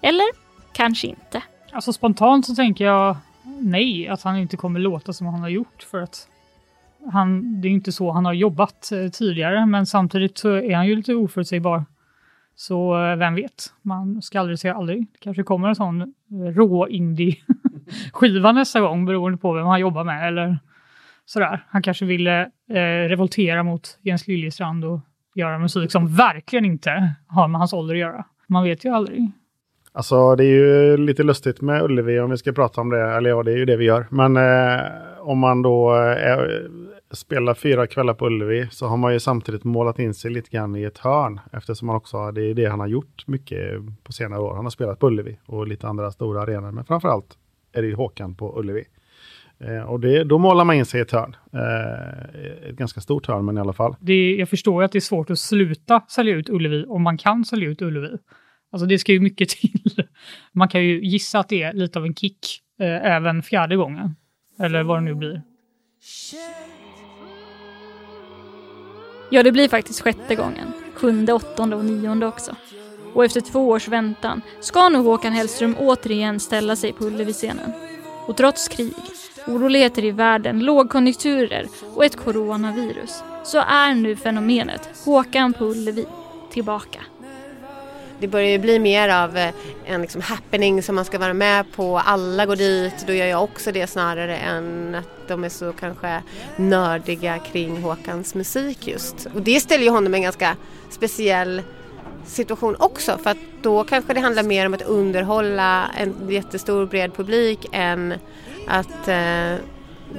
Eller 0.00 0.26
kanske 0.72 1.06
inte. 1.06 1.42
Alltså 1.76 1.92
spontant 1.92 2.46
så 2.46 2.54
tänker 2.54 2.84
jag 2.84 3.16
nej, 3.60 4.08
att 4.08 4.22
han 4.22 4.36
inte 4.36 4.56
kommer 4.56 4.80
låta 4.80 5.12
som 5.12 5.26
han 5.26 5.40
har 5.40 5.48
gjort 5.48 5.82
för 5.90 6.00
att 6.00 6.28
han, 7.12 7.60
det 7.60 7.68
är 7.68 7.72
inte 7.72 7.92
så 7.92 8.10
han 8.10 8.24
har 8.24 8.32
jobbat 8.32 8.92
eh, 8.92 9.10
tidigare, 9.10 9.66
men 9.66 9.86
samtidigt 9.86 10.38
så 10.38 10.48
är 10.50 10.76
han 10.76 10.86
ju 10.86 10.96
lite 10.96 11.14
oförutsägbar. 11.14 11.84
Så 12.54 13.04
eh, 13.04 13.16
vem 13.16 13.34
vet, 13.34 13.72
man 13.82 14.22
ska 14.22 14.40
aldrig 14.40 14.58
säga 14.58 14.74
aldrig. 14.74 15.00
Det 15.00 15.18
kanske 15.20 15.42
kommer 15.42 15.68
en 15.68 15.74
sån 15.74 16.02
eh, 16.02 16.06
rå 16.54 16.88
indie-skiva 16.88 18.52
nästa 18.52 18.80
gång 18.80 19.04
beroende 19.04 19.38
på 19.38 19.52
vem 19.52 19.66
han 19.66 19.80
jobbar 19.80 20.04
med 20.04 20.28
eller 20.28 20.58
sådär. 21.26 21.64
Han 21.68 21.82
kanske 21.82 22.04
ville 22.04 22.40
eh, 22.70 23.08
revoltera 23.08 23.62
mot 23.62 23.98
Jens 24.02 24.26
Liljestrand 24.26 24.84
och 24.84 25.00
göra 25.34 25.58
musik 25.58 25.92
som 25.92 26.14
verkligen 26.14 26.64
inte 26.64 27.14
har 27.26 27.48
med 27.48 27.58
hans 27.58 27.72
ålder 27.72 27.94
att 27.94 28.00
göra. 28.00 28.24
Man 28.46 28.64
vet 28.64 28.84
ju 28.84 28.94
aldrig. 28.94 29.30
Alltså 29.96 30.36
det 30.36 30.44
är 30.44 30.48
ju 30.48 30.96
lite 30.96 31.22
lustigt 31.22 31.60
med 31.60 31.82
Ullevi 31.82 32.20
om 32.20 32.30
vi 32.30 32.36
ska 32.36 32.52
prata 32.52 32.80
om 32.80 32.90
det. 32.90 33.00
Eller 33.00 33.30
ja, 33.30 33.42
det 33.42 33.52
är 33.52 33.56
ju 33.56 33.64
det 33.64 33.76
vi 33.76 33.84
gör. 33.84 34.06
Men 34.10 34.36
eh, 34.36 34.82
om 35.20 35.38
man 35.38 35.62
då 35.62 35.96
eh, 35.96 36.38
spelar 37.10 37.54
fyra 37.54 37.86
kvällar 37.86 38.14
på 38.14 38.26
Ullevi 38.26 38.68
så 38.70 38.86
har 38.86 38.96
man 38.96 39.12
ju 39.12 39.20
samtidigt 39.20 39.64
målat 39.64 39.98
in 39.98 40.14
sig 40.14 40.30
lite 40.30 40.50
grann 40.50 40.76
i 40.76 40.82
ett 40.82 40.98
hörn. 40.98 41.40
Eftersom 41.52 41.86
man 41.86 41.96
också, 41.96 42.30
det 42.30 42.42
är 42.42 42.54
det 42.54 42.66
han 42.66 42.80
har 42.80 42.86
gjort 42.86 43.26
mycket 43.26 43.80
på 44.02 44.12
senare 44.12 44.40
år. 44.40 44.54
Han 44.54 44.64
har 44.64 44.70
spelat 44.70 44.98
på 44.98 45.06
Ullevi 45.06 45.38
och 45.46 45.66
lite 45.66 45.88
andra 45.88 46.10
stora 46.10 46.42
arenor. 46.42 46.70
Men 46.70 46.84
framförallt 46.84 47.38
är 47.72 47.82
det 47.82 47.88
ju 47.88 47.94
Håkan 47.94 48.34
på 48.34 48.58
Ullevi. 48.60 48.84
Eh, 49.58 49.82
och 49.82 50.00
det, 50.00 50.24
då 50.24 50.38
målar 50.38 50.64
man 50.64 50.76
in 50.76 50.86
sig 50.86 51.00
i 51.00 51.02
ett 51.02 51.12
hörn. 51.12 51.36
Eh, 51.52 52.68
ett 52.70 52.76
ganska 52.76 53.00
stort 53.00 53.26
hörn 53.26 53.44
men 53.44 53.58
i 53.58 53.60
alla 53.60 53.72
fall. 53.72 53.96
det, 54.00 54.36
jag 54.36 54.48
förstår 54.48 54.82
ju 54.82 54.84
att 54.84 54.92
det 54.92 54.98
är 54.98 55.00
svårt 55.00 55.30
att 55.30 55.38
sluta 55.38 56.02
sälja 56.08 56.34
ut 56.34 56.48
Ullevi 56.48 56.84
om 56.88 57.02
man 57.02 57.18
kan 57.18 57.44
sälja 57.44 57.68
ut 57.68 57.82
Ullevi. 57.82 58.18
Alltså 58.72 58.86
det 58.86 58.98
ska 58.98 59.12
ju 59.12 59.20
mycket 59.20 59.48
till. 59.60 60.04
Man 60.52 60.68
kan 60.68 60.84
ju 60.84 61.04
gissa 61.04 61.38
att 61.38 61.48
det 61.48 61.62
är 61.62 61.72
lite 61.72 61.98
av 61.98 62.04
en 62.04 62.14
kick 62.14 62.62
eh, 62.80 63.14
även 63.14 63.42
fjärde 63.42 63.76
gången. 63.76 64.16
Eller 64.58 64.82
vad 64.82 64.96
det 64.98 65.04
nu 65.04 65.14
blir. 65.14 65.42
Ja, 69.30 69.42
det 69.42 69.52
blir 69.52 69.68
faktiskt 69.68 70.00
sjätte 70.00 70.34
gången. 70.34 70.72
Sjunde, 70.94 71.32
åttonde 71.32 71.76
och 71.76 71.84
nionde 71.84 72.26
också. 72.26 72.56
Och 73.14 73.24
efter 73.24 73.40
två 73.40 73.68
års 73.68 73.88
väntan 73.88 74.42
ska 74.60 74.88
nu 74.88 74.98
Håkan 74.98 75.32
Hellström 75.32 75.76
återigen 75.78 76.40
ställa 76.40 76.76
sig 76.76 76.92
på 76.92 77.04
Ullevi-scenen. 77.04 77.72
Och 78.26 78.36
trots 78.36 78.68
krig, 78.68 78.92
oroligheter 79.46 80.04
i 80.04 80.10
världen, 80.10 80.60
lågkonjunkturer 80.64 81.66
och 81.94 82.04
ett 82.04 82.16
coronavirus 82.16 83.22
så 83.44 83.58
är 83.58 83.94
nu 83.94 84.16
fenomenet 84.16 85.04
Håkan 85.04 85.52
på 85.52 85.64
Ullevi 85.64 86.06
tillbaka. 86.50 87.00
Det 88.20 88.28
börjar 88.28 88.50
ju 88.50 88.58
bli 88.58 88.78
mer 88.78 89.08
av 89.08 89.36
eh, 89.36 89.54
en 89.84 90.02
liksom 90.02 90.20
happening 90.20 90.82
som 90.82 90.94
man 90.94 91.04
ska 91.04 91.18
vara 91.18 91.34
med 91.34 91.72
på. 91.72 91.98
Alla 91.98 92.46
går 92.46 92.56
dit, 92.56 93.04
då 93.06 93.12
gör 93.12 93.26
jag 93.26 93.42
också 93.44 93.72
det 93.72 93.86
snarare 93.86 94.36
än 94.36 94.94
att 94.94 95.28
de 95.28 95.44
är 95.44 95.48
så 95.48 95.72
kanske 95.72 96.22
nördiga 96.56 97.38
kring 97.38 97.82
Håkans 97.82 98.34
musik 98.34 98.86
just. 98.86 99.26
Och 99.34 99.42
det 99.42 99.60
ställer 99.60 99.84
ju 99.84 99.90
honom 99.90 100.14
i 100.14 100.16
en 100.16 100.22
ganska 100.22 100.56
speciell 100.90 101.62
situation 102.26 102.76
också 102.78 103.18
för 103.18 103.30
att 103.30 103.36
då 103.62 103.84
kanske 103.84 104.14
det 104.14 104.20
handlar 104.20 104.42
mer 104.42 104.66
om 104.66 104.74
att 104.74 104.82
underhålla 104.82 105.90
en 105.96 106.30
jättestor 106.30 106.86
bred 106.86 107.14
publik 107.14 107.66
än 107.72 108.14
att 108.66 109.08
eh, 109.08 109.54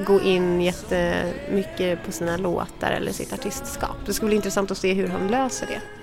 gå 0.05 0.21
in 0.21 0.61
jättemycket 0.61 2.05
på 2.05 2.11
sina 2.11 2.37
låtar 2.37 2.91
eller 2.91 3.11
sitt 3.11 3.33
artistskap. 3.33 3.95
Det 4.05 4.13
skulle 4.13 4.27
bli 4.27 4.35
intressant 4.35 4.71
att 4.71 4.77
se 4.77 4.93
hur 4.93 5.07
han 5.07 5.27
löser 5.27 5.67
det. 5.67 5.96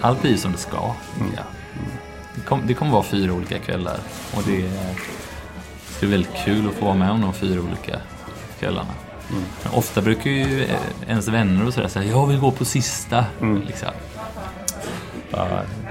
Allt 0.00 0.22
blir 0.22 0.36
som 0.36 0.52
det 0.52 0.58
ska. 0.58 0.94
Ja. 1.36 1.42
Det, 2.34 2.40
kom, 2.40 2.60
det 2.66 2.74
kommer 2.74 2.92
vara 2.92 3.02
fyra 3.02 3.32
olika 3.32 3.58
kvällar. 3.58 3.98
Och 4.36 4.42
det, 4.46 4.60
det 6.00 6.06
är 6.06 6.10
väldigt 6.10 6.34
kul 6.44 6.68
att 6.68 6.74
få 6.74 6.84
vara 6.84 6.94
med 6.94 7.10
om 7.10 7.20
de 7.20 7.32
fyra 7.34 7.60
olika 7.60 8.00
kvällarna. 8.58 8.94
Mm. 9.30 9.42
Men 9.62 9.72
ofta 9.72 10.02
brukar 10.02 10.30
ju 10.30 10.62
eh, 10.64 10.70
ens 11.08 11.28
vänner 11.28 11.66
och 11.66 11.74
sådär 11.74 11.88
säga 11.88 12.10
jag 12.10 12.26
vill 12.26 12.38
gå 12.38 12.50
på 12.50 12.64
sista. 12.64 13.24
Mm. 13.40 13.62
Liksom. 13.66 13.88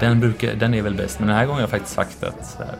Den, 0.00 0.20
brukar, 0.20 0.54
den 0.54 0.74
är 0.74 0.82
väl 0.82 0.94
bäst, 0.94 1.18
men 1.18 1.28
den 1.28 1.36
här 1.36 1.44
gången 1.46 1.54
har 1.56 1.60
jag 1.62 1.70
faktiskt 1.70 1.94
sagt 1.94 2.22
att 2.22 2.56
här, 2.58 2.76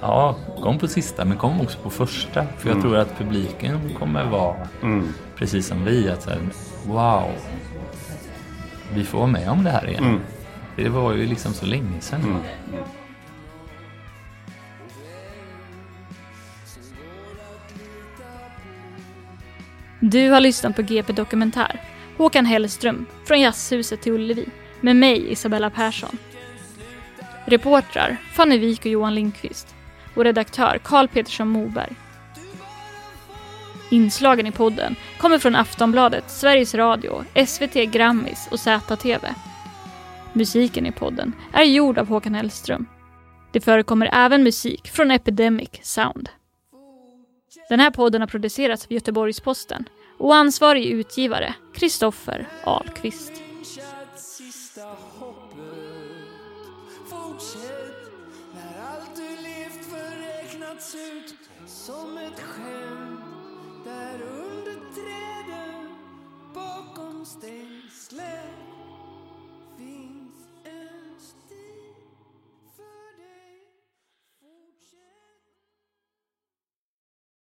ja, 0.00 0.36
kom 0.62 0.78
på 0.78 0.88
sista 0.88 1.24
men 1.24 1.36
kom 1.36 1.60
också 1.60 1.78
på 1.78 1.90
första. 1.90 2.46
För 2.58 2.68
jag 2.68 2.76
Mm. 2.76 2.82
tror 2.82 2.96
att 2.96 3.18
publiken 3.18 3.94
kommer 3.98 4.24
vara 4.24 4.56
Mm. 4.82 5.14
precis 5.36 5.66
som 5.66 5.84
vi. 5.84 6.10
Att 6.10 6.22
så 6.22 6.30
här, 6.30 6.40
wow, 6.86 7.30
vi 8.94 9.04
får 9.04 9.18
vara 9.18 9.30
med 9.30 9.48
om 9.48 9.64
det 9.64 9.70
här 9.70 9.88
igen. 9.88 10.04
Mm. 10.04 10.20
Det 10.76 10.88
var 10.88 11.12
ju 11.12 11.26
liksom 11.26 11.52
så 11.52 11.66
länge 11.66 12.00
sedan. 12.00 12.40
Du 20.00 20.30
har 20.30 20.40
lyssnat 20.40 20.76
på 20.76 20.82
GP 20.82 21.12
Dokumentär. 21.12 21.80
Håkan 22.16 22.46
Hellström, 22.46 23.06
från 23.24 23.40
Jazzhuset 23.40 24.00
till 24.02 24.12
Ullevi. 24.12 24.46
Med 24.80 24.96
mig, 24.96 25.32
Isabella 25.32 25.70
Persson. 25.70 26.18
Reportrar, 27.44 28.16
Fanny 28.32 28.58
Wik 28.58 28.80
och 28.80 28.86
Johan 28.86 29.14
Lindqvist. 29.14 29.74
Och 30.14 30.24
redaktör, 30.24 30.80
Karl 30.84 31.08
Petersson 31.08 31.48
Moberg. 31.48 31.92
Inslagen 33.90 34.46
i 34.46 34.52
podden 34.52 34.96
kommer 35.18 35.38
från 35.38 35.56
Aftonbladet, 35.56 36.30
Sveriges 36.30 36.74
Radio, 36.74 37.24
SVT 37.46 37.74
Grammis 37.74 38.48
och 38.50 38.60
ZTV. 38.60 39.26
Musiken 40.32 40.86
i 40.86 40.92
podden 40.92 41.32
är 41.52 41.64
gjord 41.64 41.98
av 41.98 42.08
Håkan 42.08 42.34
Hellström. 42.34 42.86
Det 43.52 43.60
förekommer 43.60 44.10
även 44.12 44.42
musik 44.42 44.88
från 44.88 45.10
Epidemic 45.10 45.70
Sound. 45.82 46.28
Den 47.68 47.80
här 47.80 47.90
podden 47.90 48.20
har 48.20 48.28
producerats 48.28 48.84
av 48.84 48.92
Göteborgs-Posten 48.92 49.84
och 50.18 50.34
ansvarig 50.36 50.86
utgivare 50.86 51.54
Kristoffer 51.74 52.48
Ahlqvist. 52.64 53.47
stay 67.28 67.67